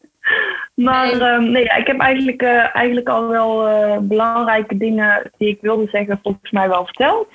Maar 0.75 1.17
nee, 1.17 1.29
um, 1.29 1.51
nee 1.51 1.65
ja, 1.65 1.75
ik 1.75 1.87
heb 1.87 2.01
eigenlijk, 2.01 2.43
uh, 2.43 2.77
eigenlijk 2.77 3.09
al 3.09 3.29
wel 3.29 4.01
belangrijke 4.03 4.77
dingen 4.77 5.31
die 5.39 5.49
ik 5.49 5.59
wilde 5.61 5.89
zeggen, 5.91 6.21
volgens 6.23 6.51
mij 6.51 6.69
wel 6.69 6.85
verteld. 6.85 7.29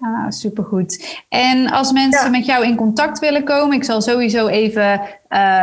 Ah, 0.00 0.30
supergoed. 0.30 1.22
En 1.28 1.70
als 1.70 1.92
mensen 1.92 2.24
ja. 2.24 2.30
met 2.30 2.46
jou 2.46 2.64
in 2.64 2.76
contact 2.76 3.18
willen 3.18 3.44
komen, 3.44 3.76
ik 3.76 3.84
zal 3.84 4.00
sowieso 4.00 4.46
even 4.46 5.00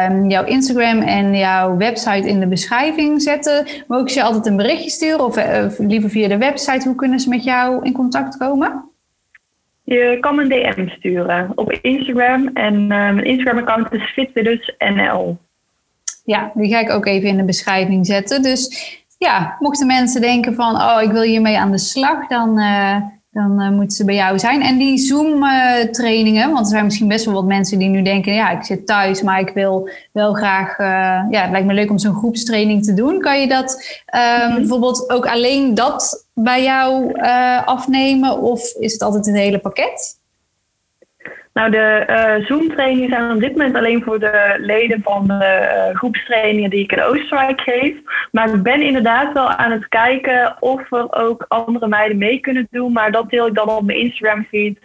um, 0.10 0.30
jouw 0.30 0.44
Instagram 0.44 1.02
en 1.02 1.38
jouw 1.38 1.78
website 1.78 2.28
in 2.28 2.40
de 2.40 2.48
beschrijving 2.48 3.22
zetten. 3.22 3.66
Mogen 3.88 4.10
ze 4.10 4.20
je 4.20 4.24
altijd 4.24 4.46
een 4.46 4.56
berichtje 4.56 4.90
sturen 4.90 5.26
of, 5.26 5.38
uh, 5.38 5.66
of, 5.66 5.80
liever 5.80 6.10
via 6.10 6.28
de 6.28 6.38
website? 6.38 6.88
Hoe 6.88 6.96
kunnen 6.96 7.20
ze 7.20 7.30
met 7.30 7.44
jou 7.44 7.84
in 7.84 7.94
contact 7.94 8.38
komen? 8.38 8.90
Je 9.84 10.18
kan 10.20 10.40
een 10.40 10.50
DM 10.50 10.88
sturen 10.88 11.52
op 11.56 11.72
Instagram 11.72 12.48
en 12.48 12.74
uh, 12.74 12.88
mijn 12.88 13.26
Instagram-account 13.26 13.94
is 13.94 14.12
fitwidus.nl. 14.12 15.38
Ja, 16.26 16.52
die 16.54 16.70
ga 16.70 16.80
ik 16.80 16.90
ook 16.90 17.06
even 17.06 17.30
in 17.30 17.38
de 17.38 17.46
beschrijving 17.46 18.06
zetten. 18.06 18.42
Dus 18.42 18.96
ja, 19.18 19.56
mochten 19.60 19.88
mensen 19.88 20.22
denken 20.22 20.56
van, 20.56 20.76
oh, 20.76 21.02
ik 21.02 21.12
wil 21.12 21.22
hiermee 21.22 21.58
aan 21.58 21.72
de 21.72 21.80
slag, 21.80 22.28
dan... 22.28 22.60
Uh, 22.60 22.98
dan 23.38 23.62
uh, 23.62 23.70
moeten 23.70 23.98
ze 23.98 24.06
bij 24.06 24.16
jou 24.16 24.40
zijn. 24.40 24.62
En 24.62 24.78
die 24.78 24.98
Zoom-trainingen, 24.98 26.52
want 26.52 26.66
er 26.66 26.72
zijn 26.72 26.86
misschien 26.86 27.08
best 27.08 27.26
wel 27.26 27.34
wat 27.34 27.46
mensen 27.46 27.80
die 27.80 27.90
nu 27.90 28.02
denken: 28.02 28.34
ja, 28.34 28.50
ik 28.50 28.64
zit 28.64 28.86
thuis, 28.86 29.22
maar 29.22 29.40
ik 29.40 29.50
wil 29.54 29.90
wel 30.12 30.34
graag, 30.34 30.80
uh, 30.80 30.88
ja, 31.30 31.42
het 31.42 31.52
lijkt 31.52 31.68
me 31.68 31.74
leuk 31.74 31.90
om 31.90 31.98
zo'n 31.98 32.16
groepstraining 32.16 32.84
te 32.84 32.94
doen. 32.94 33.20
Kan 33.20 33.42
je 33.42 33.48
dat 33.48 34.00
um, 34.50 34.56
bijvoorbeeld 34.56 35.10
ook 35.10 35.28
alleen 35.28 35.76
dat 35.76 36.26
bij 36.34 36.64
jou 36.64 37.12
uh, 37.14 37.68
afnemen, 37.68 38.42
of 38.42 38.74
is 38.80 38.94
het 38.94 39.02
altijd 39.02 39.28
een 39.28 39.36
hele 39.36 39.60
pakket? 39.60 40.17
Nou, 41.58 41.72
de 41.72 42.06
uh, 42.10 42.46
Zoom-trainingen 42.48 43.10
zijn 43.10 43.32
op 43.32 43.40
dit 43.40 43.52
moment 43.52 43.76
alleen 43.76 44.04
voor 44.04 44.20
de 44.20 44.56
leden 44.58 45.02
van 45.04 45.28
de 45.28 45.34
uh, 45.34 45.96
groepstrainingen 45.96 46.70
die 46.70 46.84
ik 46.84 46.92
in 46.92 47.04
Oostenrijk 47.04 47.62
geef. 47.62 47.94
Maar 48.32 48.54
ik 48.54 48.64
ben 48.64 48.82
inderdaad 48.82 49.34
wel 49.34 49.50
aan 49.50 49.72
het 49.72 49.88
kijken 49.88 50.56
of 50.60 50.92
er 50.92 51.14
ook 51.14 51.46
andere 51.48 51.88
meiden 51.88 52.18
mee 52.18 52.40
kunnen 52.40 52.68
doen. 52.72 52.92
Maar 52.92 53.12
dat 53.12 53.30
deel 53.30 53.48
ik 53.48 53.54
dan 53.54 53.70
op 53.70 53.84
mijn 53.84 54.00
Instagram-feed, 54.00 54.78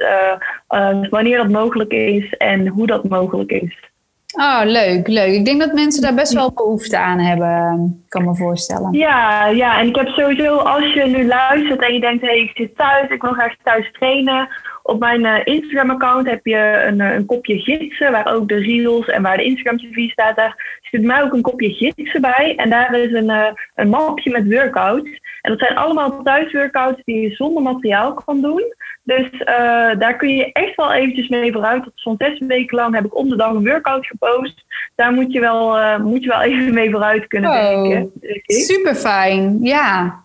uh, 0.69 1.09
wanneer 1.11 1.37
dat 1.37 1.49
mogelijk 1.49 1.93
is 1.93 2.37
en 2.37 2.67
hoe 2.67 2.87
dat 2.87 3.09
mogelijk 3.09 3.51
is. 3.51 3.91
Oh, 4.33 4.61
leuk, 4.65 5.09
leuk. 5.09 5.35
Ik 5.35 5.45
denk 5.45 5.61
dat 5.61 5.73
mensen 5.73 6.03
daar 6.03 6.15
best 6.15 6.33
wel 6.33 6.53
behoefte 6.53 6.99
aan 6.99 7.19
hebben, 7.19 8.05
kan 8.09 8.25
me 8.25 8.37
voorstellen. 8.37 8.93
Ja, 8.93 9.47
ja, 9.47 9.81
en 9.81 9.87
ik 9.87 9.97
heb 9.97 10.09
sowieso, 10.09 10.57
als 10.57 10.93
je 10.93 11.07
nu 11.07 11.27
luistert 11.27 11.83
en 11.83 11.95
je 11.95 12.01
denkt, 12.01 12.23
hé, 12.23 12.29
hey, 12.29 12.39
ik 12.39 12.51
zit 12.55 12.77
thuis, 12.77 13.11
ik 13.11 13.23
wil 13.23 13.33
graag 13.33 13.55
thuis 13.63 13.91
trainen. 13.93 14.49
Op 14.83 14.99
mijn 14.99 15.25
uh, 15.25 15.41
Instagram-account 15.45 16.29
heb 16.29 16.47
je 16.47 16.85
een, 16.87 17.01
een, 17.01 17.27
kopje 17.27 17.59
gidsen, 17.59 18.13
waar 18.13 18.35
ook 18.35 18.49
de 18.49 18.59
reels 18.59 19.07
en 19.07 19.23
waar 19.23 19.37
de 19.37 19.45
Instagram-TV 19.45 20.11
staat. 20.11 20.37
Daar 20.37 20.81
zit 20.91 21.03
mij 21.03 21.23
ook 21.23 21.33
een 21.33 21.43
kopje 21.43 21.73
gidsen 21.73 22.21
bij. 22.21 22.55
En 22.57 22.71
daar 22.71 22.99
is 22.99 23.13
een, 23.13 23.31
uh, 23.31 23.47
een 23.75 23.89
mapje 23.89 24.31
met 24.31 24.55
workouts. 24.55 25.21
En 25.41 25.51
dat 25.51 25.59
zijn 25.59 25.77
allemaal 25.77 26.23
thuisworkouts 26.23 27.03
die 27.05 27.21
je 27.21 27.35
zonder 27.35 27.63
materiaal 27.63 28.15
kan 28.15 28.41
doen. 28.41 28.75
Dus 29.03 29.33
uh, 29.33 29.99
daar 29.99 30.17
kun 30.17 30.37
je 30.37 30.53
echt 30.53 30.75
wel 30.75 30.93
eventjes 30.93 31.29
mee 31.29 31.53
vooruit. 31.53 31.91
Zo'n 31.95 32.15
zes 32.19 32.39
weken 32.39 32.77
lang 32.77 32.95
heb 32.95 33.05
ik 33.05 33.17
om 33.17 33.29
de 33.29 33.37
dag 33.37 33.51
een 33.51 33.65
workout 33.65 34.07
gepost. 34.07 34.65
Daar 34.95 35.13
moet 35.13 35.33
je 35.33 35.41
wel, 35.41 35.79
uh, 35.79 35.99
moet 35.99 36.23
je 36.23 36.29
wel 36.29 36.41
even 36.51 36.75
mee 36.75 36.91
vooruit 36.91 37.27
kunnen 37.27 37.51
oh, 37.51 37.83
denken. 37.83 38.13
Super 38.47 38.95
fijn, 38.95 39.59
ja. 39.63 40.21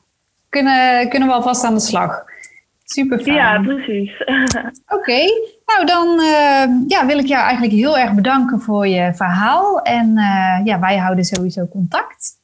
Kunnen, 0.49 1.10
kunnen 1.10 1.28
we 1.28 1.34
alvast 1.34 1.64
aan 1.64 1.74
de 1.74 1.80
slag. 1.80 2.26
Super 2.90 3.20
fijn. 3.20 3.36
Ja, 3.36 3.62
precies. 3.62 4.24
Oké, 4.98 5.20
nou 5.66 5.86
dan 5.86 6.08
uh, 6.20 6.88
ja, 6.88 7.06
wil 7.06 7.18
ik 7.18 7.28
jou 7.28 7.44
eigenlijk 7.44 7.74
heel 7.74 7.98
erg 7.98 8.14
bedanken 8.14 8.62
voor 8.62 8.88
je 8.88 9.14
verhaal. 9.14 9.82
En 9.82 10.14
ja, 10.64 10.80
wij 10.80 10.98
houden 10.98 11.24
sowieso 11.24 11.68
contact. 11.68 12.36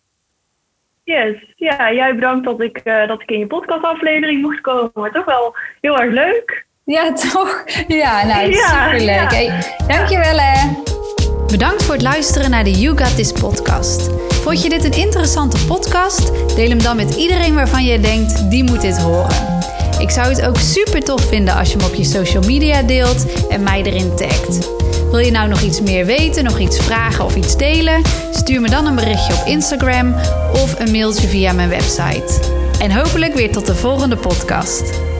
Yes, 1.03 1.53
ja, 1.55 1.93
jij 1.93 2.15
bedankt 2.15 2.45
dat 2.45 2.61
ik, 2.61 2.81
uh, 2.83 3.07
dat 3.07 3.21
ik 3.21 3.31
in 3.31 3.39
je 3.39 3.47
podcastaflevering 3.47 4.41
mocht 4.41 4.61
komen. 4.61 5.11
Toch 5.11 5.25
wel 5.25 5.55
heel 5.81 5.99
erg 5.99 6.13
leuk. 6.13 6.65
Ja, 6.85 7.13
toch? 7.13 7.63
Ja, 7.87 8.25
nou, 8.25 8.51
ja, 8.51 8.89
superleuk. 8.89 9.07
Ja. 9.07 9.27
Hey, 9.27 9.75
dankjewel 9.87 10.37
hè. 10.37 10.81
Bedankt 11.47 11.83
voor 11.83 11.93
het 11.93 12.03
luisteren 12.03 12.49
naar 12.49 12.63
de 12.63 12.71
You 12.71 12.97
Got 12.97 13.15
This 13.15 13.31
podcast. 13.31 14.09
Vond 14.33 14.63
je 14.63 14.69
dit 14.69 14.83
een 14.83 15.01
interessante 15.01 15.65
podcast? 15.65 16.55
Deel 16.55 16.69
hem 16.69 16.81
dan 16.81 16.95
met 16.95 17.15
iedereen 17.15 17.55
waarvan 17.55 17.83
je 17.83 17.99
denkt, 17.99 18.49
die 18.49 18.63
moet 18.63 18.81
dit 18.81 19.01
horen. 19.01 19.62
Ik 20.03 20.09
zou 20.09 20.27
het 20.27 20.41
ook 20.41 20.57
super 20.57 21.03
tof 21.03 21.27
vinden 21.27 21.55
als 21.55 21.71
je 21.71 21.77
hem 21.77 21.87
op 21.87 21.93
je 21.95 22.03
social 22.03 22.43
media 22.43 22.81
deelt 22.81 23.47
en 23.49 23.63
mij 23.63 23.83
erin 23.83 24.15
tagt. 24.15 24.69
Wil 25.11 25.19
je 25.19 25.31
nou 25.31 25.49
nog 25.49 25.61
iets 25.61 25.81
meer 25.81 26.05
weten, 26.05 26.43
nog 26.43 26.59
iets 26.59 26.79
vragen 26.79 27.25
of 27.25 27.35
iets 27.35 27.57
delen? 27.57 28.01
Stuur 28.31 28.61
me 28.61 28.69
dan 28.69 28.85
een 28.85 28.95
berichtje 28.95 29.33
op 29.33 29.45
Instagram 29.45 30.15
of 30.53 30.79
een 30.79 30.91
mailtje 30.91 31.27
via 31.27 31.53
mijn 31.53 31.69
website. 31.69 32.39
En 32.79 32.91
hopelijk 32.91 33.33
weer 33.33 33.51
tot 33.51 33.65
de 33.65 33.75
volgende 33.75 34.17
podcast. 34.17 35.12